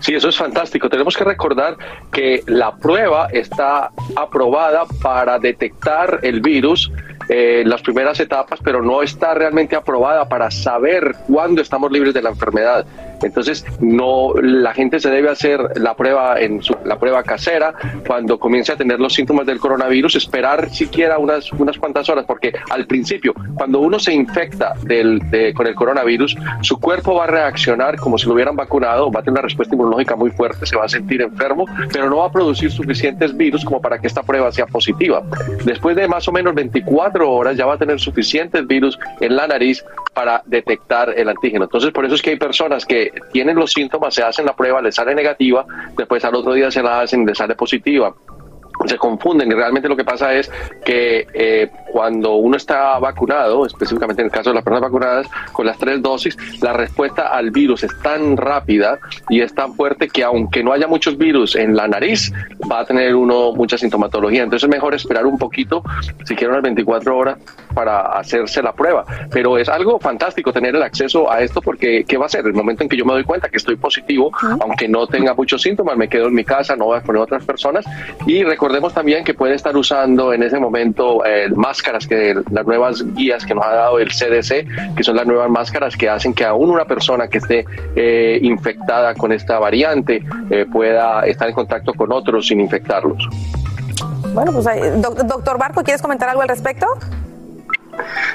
Sí, 0.00 0.14
eso 0.14 0.30
es 0.30 0.36
fantástico. 0.36 0.88
Tenemos 0.88 1.16
que 1.16 1.24
recordar 1.24 1.76
que 2.10 2.42
la 2.46 2.74
prueba 2.76 3.28
está 3.32 3.90
aprobada 4.16 4.84
para 5.02 5.38
detectar 5.38 6.20
el 6.22 6.40
virus 6.40 6.90
eh, 7.28 7.62
las 7.64 7.82
primeras 7.82 8.18
etapas, 8.20 8.60
pero 8.62 8.82
no 8.82 9.02
está 9.02 9.34
realmente 9.34 9.76
aprobada 9.76 10.28
para 10.28 10.50
saber 10.50 11.14
cuándo 11.26 11.62
estamos 11.62 11.92
libres 11.92 12.14
de 12.14 12.22
la 12.22 12.30
enfermedad. 12.30 12.84
Entonces, 13.22 13.64
no, 13.80 14.34
la 14.40 14.72
gente 14.74 15.00
se 15.00 15.10
debe 15.10 15.30
hacer 15.30 15.60
la 15.76 15.94
prueba 15.94 16.40
en 16.40 16.62
su, 16.62 16.76
la 16.84 16.98
prueba 16.98 17.22
casera 17.22 17.74
cuando 18.06 18.38
comience 18.38 18.72
a 18.72 18.76
tener 18.76 19.00
los 19.00 19.14
síntomas 19.14 19.46
del 19.46 19.58
coronavirus, 19.58 20.16
esperar 20.16 20.70
siquiera 20.70 21.18
unas, 21.18 21.52
unas 21.52 21.76
cuantas 21.78 22.08
horas, 22.08 22.24
porque 22.26 22.52
al 22.70 22.86
principio, 22.86 23.34
cuando 23.54 23.80
uno 23.80 23.98
se 23.98 24.12
infecta 24.12 24.74
del, 24.82 25.18
de- 25.30 25.52
con 25.54 25.66
el 25.66 25.74
coronavirus, 25.74 26.36
su 26.62 26.78
cuerpo 26.80 27.14
va 27.14 27.24
a 27.24 27.26
reaccionar 27.26 27.96
como 27.96 28.18
si 28.18 28.26
lo 28.26 28.34
hubieran 28.34 28.56
vacunado, 28.56 29.10
va 29.10 29.20
a 29.20 29.22
tener 29.22 29.32
una 29.38 29.42
respuesta 29.42 29.74
inmunológica 29.74 30.16
muy 30.16 30.30
fuerte, 30.30 30.66
se 30.66 30.76
va 30.76 30.84
a 30.84 30.88
sentir 30.88 31.22
enfermo, 31.22 31.66
pero 31.92 32.08
no 32.08 32.18
va 32.18 32.26
a 32.26 32.32
producir 32.32 32.70
suficientes 32.70 33.36
virus 33.36 33.64
como 33.64 33.80
para 33.80 33.98
que 33.98 34.06
esta 34.06 34.22
prueba 34.22 34.50
sea 34.52 34.66
positiva. 34.66 35.22
Después 35.64 35.96
de 35.96 36.08
más 36.08 36.26
o 36.28 36.32
menos 36.32 36.54
24 36.54 37.30
horas 37.30 37.56
ya 37.56 37.66
va 37.66 37.74
a 37.74 37.78
tener 37.78 38.00
suficientes 38.00 38.66
virus 38.66 38.98
en 39.20 39.36
la 39.36 39.46
nariz 39.46 39.84
para 40.14 40.42
detectar 40.46 41.14
el 41.16 41.28
antígeno. 41.28 41.64
Entonces, 41.64 41.90
por 41.92 42.04
eso 42.04 42.14
es 42.14 42.22
que 42.22 42.30
hay 42.30 42.36
personas 42.36 42.84
que 42.84 43.11
tienen 43.32 43.56
los 43.56 43.72
síntomas, 43.72 44.14
se 44.14 44.22
hacen 44.22 44.46
la 44.46 44.54
prueba, 44.54 44.80
les 44.82 44.94
sale 44.94 45.14
negativa, 45.14 45.64
después 45.96 46.24
al 46.24 46.34
otro 46.34 46.52
día 46.52 46.70
se 46.70 46.82
la 46.82 47.00
hacen, 47.00 47.26
les 47.26 47.38
sale 47.38 47.54
positiva 47.54 48.14
se 48.86 48.98
confunden 48.98 49.50
y 49.50 49.54
realmente 49.54 49.88
lo 49.88 49.96
que 49.96 50.04
pasa 50.04 50.34
es 50.34 50.50
que 50.84 51.26
eh, 51.34 51.70
cuando 51.92 52.34
uno 52.34 52.56
está 52.56 52.98
vacunado, 52.98 53.66
específicamente 53.66 54.22
en 54.22 54.26
el 54.26 54.32
caso 54.32 54.50
de 54.50 54.54
las 54.54 54.64
personas 54.64 54.82
vacunadas 54.82 55.26
con 55.52 55.66
las 55.66 55.78
tres 55.78 56.00
dosis, 56.02 56.36
la 56.60 56.72
respuesta 56.72 57.28
al 57.28 57.50
virus 57.50 57.84
es 57.84 57.92
tan 58.02 58.36
rápida 58.36 58.98
y 59.28 59.40
es 59.40 59.54
tan 59.54 59.74
fuerte 59.74 60.08
que 60.08 60.24
aunque 60.24 60.62
no 60.62 60.72
haya 60.72 60.86
muchos 60.86 61.16
virus 61.16 61.56
en 61.56 61.76
la 61.76 61.88
nariz, 61.88 62.32
va 62.70 62.80
a 62.80 62.84
tener 62.84 63.14
uno 63.14 63.52
mucha 63.52 63.76
sintomatología. 63.76 64.42
Entonces 64.42 64.68
es 64.68 64.70
mejor 64.70 64.94
esperar 64.94 65.26
un 65.26 65.38
poquito, 65.38 65.82
si 66.24 66.34
quieren 66.34 66.50
unas 66.50 66.62
24 66.62 67.16
horas, 67.16 67.38
para 67.74 68.00
hacerse 68.18 68.62
la 68.62 68.72
prueba. 68.72 69.04
Pero 69.30 69.58
es 69.58 69.68
algo 69.68 69.98
fantástico 69.98 70.52
tener 70.52 70.74
el 70.74 70.82
acceso 70.82 71.30
a 71.30 71.40
esto 71.42 71.60
porque 71.60 72.04
¿qué 72.06 72.16
va 72.16 72.26
a 72.26 72.28
ser? 72.28 72.46
El 72.46 72.54
momento 72.54 72.82
en 72.82 72.88
que 72.88 72.96
yo 72.96 73.04
me 73.04 73.12
doy 73.12 73.24
cuenta 73.24 73.48
que 73.48 73.56
estoy 73.56 73.76
positivo, 73.76 74.30
aunque 74.60 74.88
no 74.88 75.06
tenga 75.06 75.34
muchos 75.34 75.62
síntomas, 75.62 75.96
me 75.96 76.08
quedo 76.08 76.26
en 76.26 76.34
mi 76.34 76.44
casa, 76.44 76.76
no 76.76 76.86
voy 76.86 76.98
a 76.98 77.02
poner 77.02 77.20
a 77.20 77.24
otras 77.24 77.44
personas 77.44 77.84
y 78.26 78.42
recordemos 78.62 78.94
también 78.94 79.24
que 79.24 79.34
puede 79.34 79.56
estar 79.56 79.76
usando 79.76 80.32
en 80.32 80.44
ese 80.44 80.60
momento 80.60 81.26
eh, 81.26 81.48
máscara 81.48 81.72
máscaras, 81.72 82.06
que 82.06 82.36
las 82.52 82.64
nuevas 82.64 83.04
guías 83.14 83.44
que 83.44 83.56
nos 83.56 83.64
ha 83.64 83.74
dado 83.74 83.98
el 83.98 84.10
CDC, 84.10 84.94
que 84.94 85.02
son 85.02 85.16
las 85.16 85.26
nuevas 85.26 85.50
máscaras 85.50 85.96
que 85.96 86.08
hacen 86.08 86.32
que 86.32 86.44
aún 86.44 86.70
una 86.70 86.84
persona 86.84 87.26
que 87.26 87.38
esté 87.38 87.64
eh, 87.96 88.38
infectada 88.40 89.16
con 89.16 89.32
esta 89.32 89.58
variante 89.58 90.22
eh, 90.48 90.64
pueda 90.70 91.26
estar 91.26 91.48
en 91.48 91.54
contacto 91.54 91.92
con 91.92 92.12
otros 92.12 92.46
sin 92.46 92.60
infectarlos. 92.60 93.28
Bueno, 94.32 94.52
pues 94.52 94.64
doctor 95.26 95.58
Barco, 95.58 95.82
¿quieres 95.82 96.00
comentar 96.00 96.28
algo 96.28 96.42
al 96.42 96.48
respecto? 96.48 96.86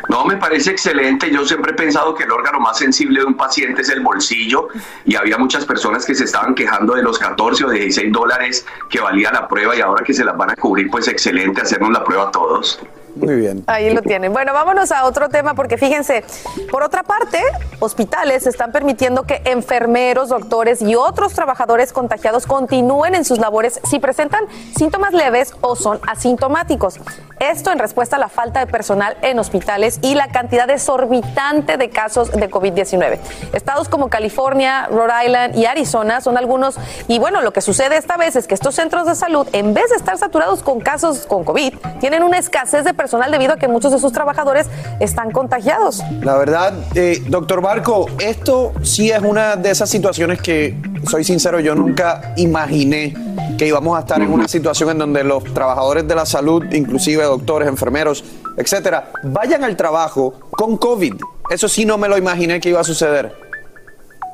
No, 0.10 0.26
me 0.26 0.38
parece 0.38 0.72
excelente. 0.72 1.32
Yo 1.32 1.46
siempre 1.46 1.72
he 1.72 1.76
pensado 1.76 2.14
que 2.14 2.24
el 2.24 2.32
órgano 2.32 2.60
más 2.60 2.78
sensible 2.78 3.20
de 3.20 3.26
un 3.26 3.36
paciente 3.36 3.82
es 3.82 3.90
el 3.90 4.02
bolsillo 4.02 4.68
y 5.06 5.16
había 5.16 5.38
muchas 5.38 5.66
personas 5.66 6.06
que 6.06 6.16
se 6.16 6.26
estaban 6.26 6.56
quejando 6.56 6.96
de 6.96 7.04
los 7.04 7.20
14 7.20 7.66
o 7.66 7.70
16 7.70 8.12
dólares 8.12 8.66
que 8.90 9.00
valía 9.00 9.32
la 9.32 9.48
prueba 9.48 9.76
y 9.76 9.82
ahora 9.82 10.04
que 10.04 10.14
se 10.14 10.24
las 10.24 10.38
van 10.38 10.52
a 10.52 10.56
cubrir, 10.56 10.90
pues 10.90 11.08
excelente, 11.08 11.62
hacernos 11.62 11.92
la 11.92 12.04
prueba 12.04 12.28
a 12.28 12.32
todos. 12.32 12.80
Muy 13.20 13.36
bien. 13.36 13.64
Ahí 13.68 13.94
lo 13.94 14.02
tienen. 14.02 14.34
Bueno, 14.34 14.54
vámonos 14.54 14.92
a 14.92 15.06
otro 15.06 15.30
tema 15.30 15.54
porque 15.54 15.78
fíjense, 15.78 16.24
por 16.72 16.84
otra 16.84 17.04
parte, 17.04 17.42
hospitales 17.80 18.48
están 18.48 18.72
permitiendo 18.72 19.24
que 19.24 19.42
enfermeros, 19.46 20.30
doctores 20.30 20.82
y 20.82 20.96
otros 20.96 21.34
trabajadores 21.34 21.94
contagiados 21.94 22.46
continúen 22.46 23.16
en 23.16 23.26
sus 23.26 23.40
labores 23.40 23.80
si 23.84 24.00
presentan 24.00 24.46
síntomas 24.76 25.14
leves 25.14 25.54
o 25.62 25.76
son 25.76 26.00
asintomáticos. 26.08 27.00
Esto 27.40 27.72
en 27.72 27.80
respuesta 27.80 28.16
a 28.16 28.20
la 28.20 28.30
falta 28.30 28.60
de 28.60 28.68
personal 28.68 29.16
en 29.22 29.38
hospitales 29.38 30.00
y 30.02 30.16
la 30.16 30.28
cantidad 30.30 30.70
exorbitante 30.70 31.78
de 31.78 31.90
casos 31.90 32.32
de 32.32 32.50
COVID-19. 32.50 33.20
Estados 33.54 33.90
como 33.90 34.10
California, 34.10 34.88
Rhode 34.88 35.26
Island 35.26 35.56
y 35.56 35.66
Arizona 35.66 36.22
son 36.22 36.38
algunos 36.38 36.78
y 37.08 37.20
bueno, 37.20 37.42
lo 37.42 37.54
que 37.54 37.62
sucede 37.62 37.98
esta 37.98 38.18
vez 38.18 38.36
es 38.36 38.48
que 38.48 38.56
estos 38.56 38.76
centros 38.76 39.06
de 39.06 39.16
salud, 39.16 39.48
en 39.54 39.74
vez 39.74 39.90
de 39.90 39.98
estar 39.98 40.18
saturados 40.18 40.64
con 40.64 40.80
casos 40.80 41.26
con 41.28 41.44
COVID, 41.44 41.76
tienen 42.00 42.24
una 42.24 42.38
escasez 42.38 42.84
de 42.84 42.94
personal 42.94 43.07
personal 43.08 43.32
debido 43.32 43.54
a 43.54 43.58
que 43.58 43.70
muchos 43.70 43.94
de 43.94 44.00
sus 44.00 44.12
trabajadores 44.12 44.68
están 45.00 45.32
contagiados. 45.32 46.04
La 46.22 46.36
verdad, 46.36 46.74
eh, 46.94 47.24
doctor 47.30 47.62
Barco, 47.62 48.08
esto 48.20 48.74
sí 48.84 49.10
es 49.12 49.22
una 49.22 49.56
de 49.56 49.72
esas 49.72 49.90
situaciones 49.90 50.42
que, 50.42 50.76
soy 51.10 51.24
sincero, 51.24 51.62
yo 51.62 51.74
nunca 51.74 52.34
imaginé 52.36 53.14
que 53.58 53.66
íbamos 53.66 53.96
a 53.96 54.02
estar 54.02 54.22
en 54.22 54.30
una 54.30 54.50
situación 54.50 54.90
en 54.90 54.98
donde 54.98 55.24
los 55.24 55.42
trabajadores 55.54 56.06
de 56.06 56.16
la 56.16 56.26
salud, 56.26 56.66
inclusive 56.74 57.24
doctores, 57.24 57.70
enfermeros, 57.70 58.26
etcétera, 58.58 59.10
vayan 59.24 59.64
al 59.64 59.78
trabajo 59.78 60.34
con 60.52 60.76
COVID. 60.76 61.14
Eso 61.50 61.70
sí 61.70 61.86
no 61.86 61.98
me 61.98 62.10
lo 62.10 62.18
imaginé 62.18 62.60
que 62.60 62.70
iba 62.70 62.82
a 62.82 62.84
suceder. 62.84 63.47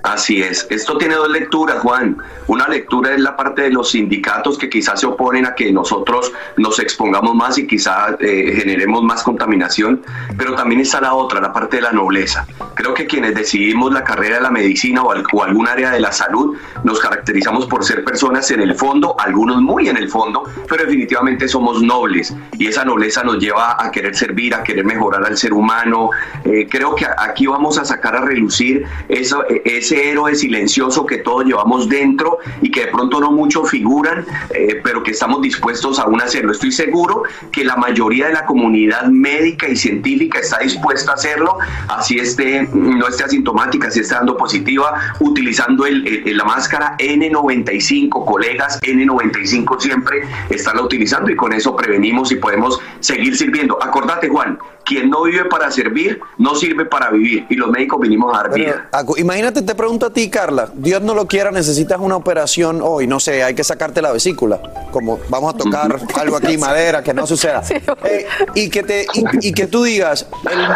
Así 0.03 0.41
es. 0.41 0.67
Esto 0.69 0.97
tiene 0.97 1.15
dos 1.15 1.29
lecturas, 1.29 1.79
Juan. 1.79 2.17
Una 2.47 2.67
lectura 2.67 3.13
es 3.13 3.21
la 3.21 3.37
parte 3.37 3.61
de 3.61 3.69
los 3.69 3.91
sindicatos 3.91 4.57
que 4.57 4.69
quizás 4.69 4.99
se 4.99 5.05
oponen 5.05 5.45
a 5.45 5.55
que 5.55 5.71
nosotros 5.71 6.33
nos 6.57 6.77
expongamos 6.79 7.33
más 7.35 7.57
y 7.57 7.65
quizás 7.65 8.15
eh, 8.19 8.53
generemos 8.57 9.01
más 9.03 9.23
contaminación, 9.23 10.01
pero 10.37 10.55
también 10.55 10.81
está 10.81 10.99
la 10.99 11.13
otra, 11.13 11.39
la 11.39 11.53
parte 11.53 11.77
de 11.77 11.83
la 11.83 11.93
nobleza. 11.93 12.45
Creo 12.75 12.93
que 12.93 13.07
quienes 13.07 13.33
decidimos 13.33 13.93
la 13.93 14.03
carrera 14.03 14.35
de 14.35 14.41
la 14.41 14.51
medicina 14.51 15.03
o, 15.03 15.13
o 15.31 15.43
algún 15.43 15.69
área 15.69 15.91
de 15.91 16.01
la 16.01 16.11
salud 16.11 16.57
nos 16.83 16.99
caracterizamos 16.99 17.65
por 17.67 17.85
ser 17.85 18.03
personas 18.03 18.51
en 18.51 18.59
el 18.59 18.75
fondo, 18.75 19.15
algunos 19.17 19.61
muy 19.61 19.87
en 19.87 19.95
el 19.95 20.09
fondo, 20.09 20.43
pero 20.67 20.83
definitivamente 20.83 21.47
somos 21.47 21.81
nobles 21.81 22.35
y 22.59 22.67
esa 22.67 22.83
nobleza 22.83 23.23
nos 23.23 23.39
lleva 23.39 23.77
a 23.81 23.89
querer 23.89 24.15
servir, 24.15 24.53
a 24.53 24.63
querer 24.63 24.83
mejorar 24.83 25.25
al 25.25 25.37
ser 25.37 25.53
humano. 25.53 26.09
Eh, 26.43 26.67
creo 26.69 26.93
que 26.93 27.05
aquí 27.05 27.47
vamos 27.47 27.77
a 27.77 27.85
sacar 27.85 28.17
a 28.17 28.21
relucir 28.21 28.85
eso, 29.07 29.45
e, 29.47 29.61
ese 29.93 30.09
héroe 30.09 30.35
silencioso 30.35 31.05
que 31.05 31.19
todos 31.19 31.45
llevamos 31.45 31.87
dentro 31.87 32.39
y 32.61 32.71
que 32.71 32.85
de 32.85 32.87
pronto 32.87 33.19
no 33.19 33.31
muchos 33.31 33.69
figuran, 33.69 34.25
eh, 34.49 34.81
pero 34.83 35.03
que 35.03 35.11
estamos 35.11 35.41
dispuestos 35.41 35.99
aún 35.99 36.19
a 36.21 36.25
hacerlo. 36.25 36.51
Estoy 36.51 36.71
seguro 36.71 37.23
que 37.51 37.63
la 37.63 37.75
mayoría 37.75 38.27
de 38.27 38.33
la 38.33 38.45
comunidad 38.45 39.05
médica 39.05 39.67
y 39.67 39.75
científica 39.75 40.39
está 40.39 40.59
dispuesta 40.59 41.11
a 41.11 41.15
hacerlo, 41.15 41.57
así 41.89 42.17
esté, 42.17 42.67
no 42.73 43.07
esté 43.07 43.23
asintomática, 43.23 43.91
si 43.91 43.99
esté 43.99 44.15
dando 44.15 44.35
positiva, 44.37 45.15
utilizando 45.19 45.85
el, 45.85 46.23
la 46.25 46.43
máscara 46.43 46.95
N95, 46.97 48.25
colegas, 48.25 48.79
N95 48.81 49.79
siempre 49.79 50.23
están 50.49 50.77
la 50.77 50.83
utilizando 50.83 51.29
y 51.29 51.35
con 51.35 51.53
eso 51.53 51.75
prevenimos 51.75 52.31
y 52.31 52.35
podemos 52.35 52.79
seguir 52.99 53.37
sirviendo. 53.37 53.81
Acordate, 53.81 54.29
Juan, 54.29 54.57
quien 54.85 55.09
no 55.09 55.23
vive 55.23 55.45
para 55.45 55.71
servir, 55.71 56.19
no 56.37 56.55
sirve 56.55 56.85
para 56.85 57.09
vivir. 57.09 57.45
Y 57.49 57.55
los 57.55 57.69
médicos 57.69 57.99
vinimos 58.01 58.33
a 58.33 58.43
dar 58.43 58.53
vida. 58.53 58.89
Imagínate, 59.17 59.61
te 59.61 59.75
pregunto 59.75 60.07
a 60.07 60.09
ti, 60.11 60.29
Carla. 60.29 60.69
Dios 60.73 61.01
no 61.01 61.13
lo 61.13 61.27
quiera, 61.27 61.51
necesitas 61.51 61.99
una 61.99 62.15
operación 62.15 62.81
hoy. 62.83 63.07
No 63.07 63.19
sé, 63.19 63.43
hay 63.43 63.55
que 63.55 63.63
sacarte 63.63 64.01
la 64.01 64.11
vesícula. 64.11 64.61
Como 64.91 65.19
vamos 65.29 65.55
a 65.55 65.57
tocar 65.57 65.99
algo 66.19 66.37
aquí, 66.37 66.57
madera, 66.57 67.03
que 67.03 67.13
no 67.13 67.25
suceda. 67.27 67.63
Eh, 68.03 68.25
y, 68.55 68.69
que 68.69 68.83
te, 68.83 69.05
y, 69.41 69.53
que 69.53 69.67
tú 69.67 69.83
digas, 69.83 70.27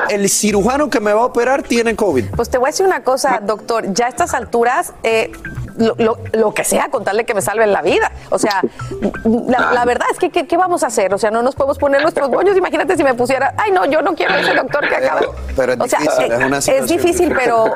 el, 0.09 0.29
cirujano 0.29 0.89
que 0.89 0.99
me 0.99 1.13
va 1.13 1.21
a 1.21 1.25
operar 1.25 1.63
tiene 1.63 1.95
COVID. 1.95 2.25
Pues 2.35 2.49
te 2.49 2.57
voy 2.57 2.67
a 2.67 2.71
decir 2.71 2.85
una 2.85 3.03
cosa, 3.03 3.41
doctor. 3.43 3.93
Ya 3.93 4.05
a 4.05 4.09
estas 4.09 4.33
alturas, 4.33 4.93
eh, 5.03 5.31
lo, 5.77 6.17
lo, 6.33 6.53
que 6.53 6.63
sea, 6.63 6.89
contarle 6.89 7.25
que 7.25 7.33
me 7.33 7.41
salven 7.41 7.71
la 7.71 7.81
vida. 7.81 8.11
O 8.29 8.39
sea, 8.39 8.61
la, 9.23 9.85
verdad 9.85 10.07
es 10.11 10.17
que 10.17 10.29
¿qué, 10.29 10.57
vamos 10.57 10.83
a 10.83 10.87
hacer? 10.87 11.13
O 11.13 11.17
sea, 11.17 11.31
no 11.31 11.41
nos 11.41 11.55
podemos 11.55 11.77
poner 11.77 12.01
nuestros 12.01 12.29
bollos. 12.29 12.57
Imagínate 12.57 12.97
si 12.97 13.03
me 13.03 13.13
pusiera, 13.13 13.53
ay, 13.57 13.71
no, 13.71 13.85
yo 13.85 13.96
no 14.01 14.15
quiero 14.15 14.35
ese 14.35 14.53
doctor 14.53 14.87
que 14.87 14.95
acaba. 14.95 15.21
Pero 15.55 15.73
es 15.73 15.79
difícil, 15.79 16.31
eh, 16.31 16.77
es, 16.77 16.87
difícil, 16.87 17.33
pero 17.35 17.75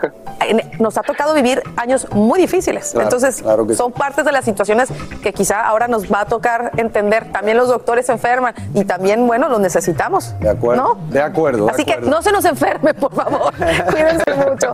nos 0.79 0.97
ha 0.97 1.03
tocado 1.03 1.33
vivir 1.33 1.61
años 1.77 2.07
muy 2.11 2.39
difíciles. 2.39 2.93
Entonces, 2.95 3.43
son 3.75 3.91
partes 3.91 4.25
de 4.25 4.31
las 4.31 4.45
situaciones 4.45 4.89
que 5.21 5.33
quizá 5.33 5.61
ahora 5.61 5.87
nos 5.87 6.11
va 6.11 6.21
a 6.21 6.25
tocar 6.25 6.71
entender. 6.77 7.31
También 7.31 7.57
los 7.57 7.67
doctores 7.67 8.05
se 8.05 8.11
enferman 8.11 8.53
y 8.73 8.85
también, 8.85 9.25
bueno, 9.27 9.49
los 9.49 9.59
necesitamos. 9.59 10.37
De 10.39 10.49
acuerdo. 10.49 10.97
De 11.09 11.21
acuerdo. 11.21 11.69
Así 11.69 11.85
que 11.85 11.97
no 11.97 12.21
se 12.21 12.31
nos 12.31 12.45
enferme, 12.45 12.93
por 12.93 13.13
favor. 13.13 13.53
Cuídense 13.91 14.33
mucho. 14.47 14.73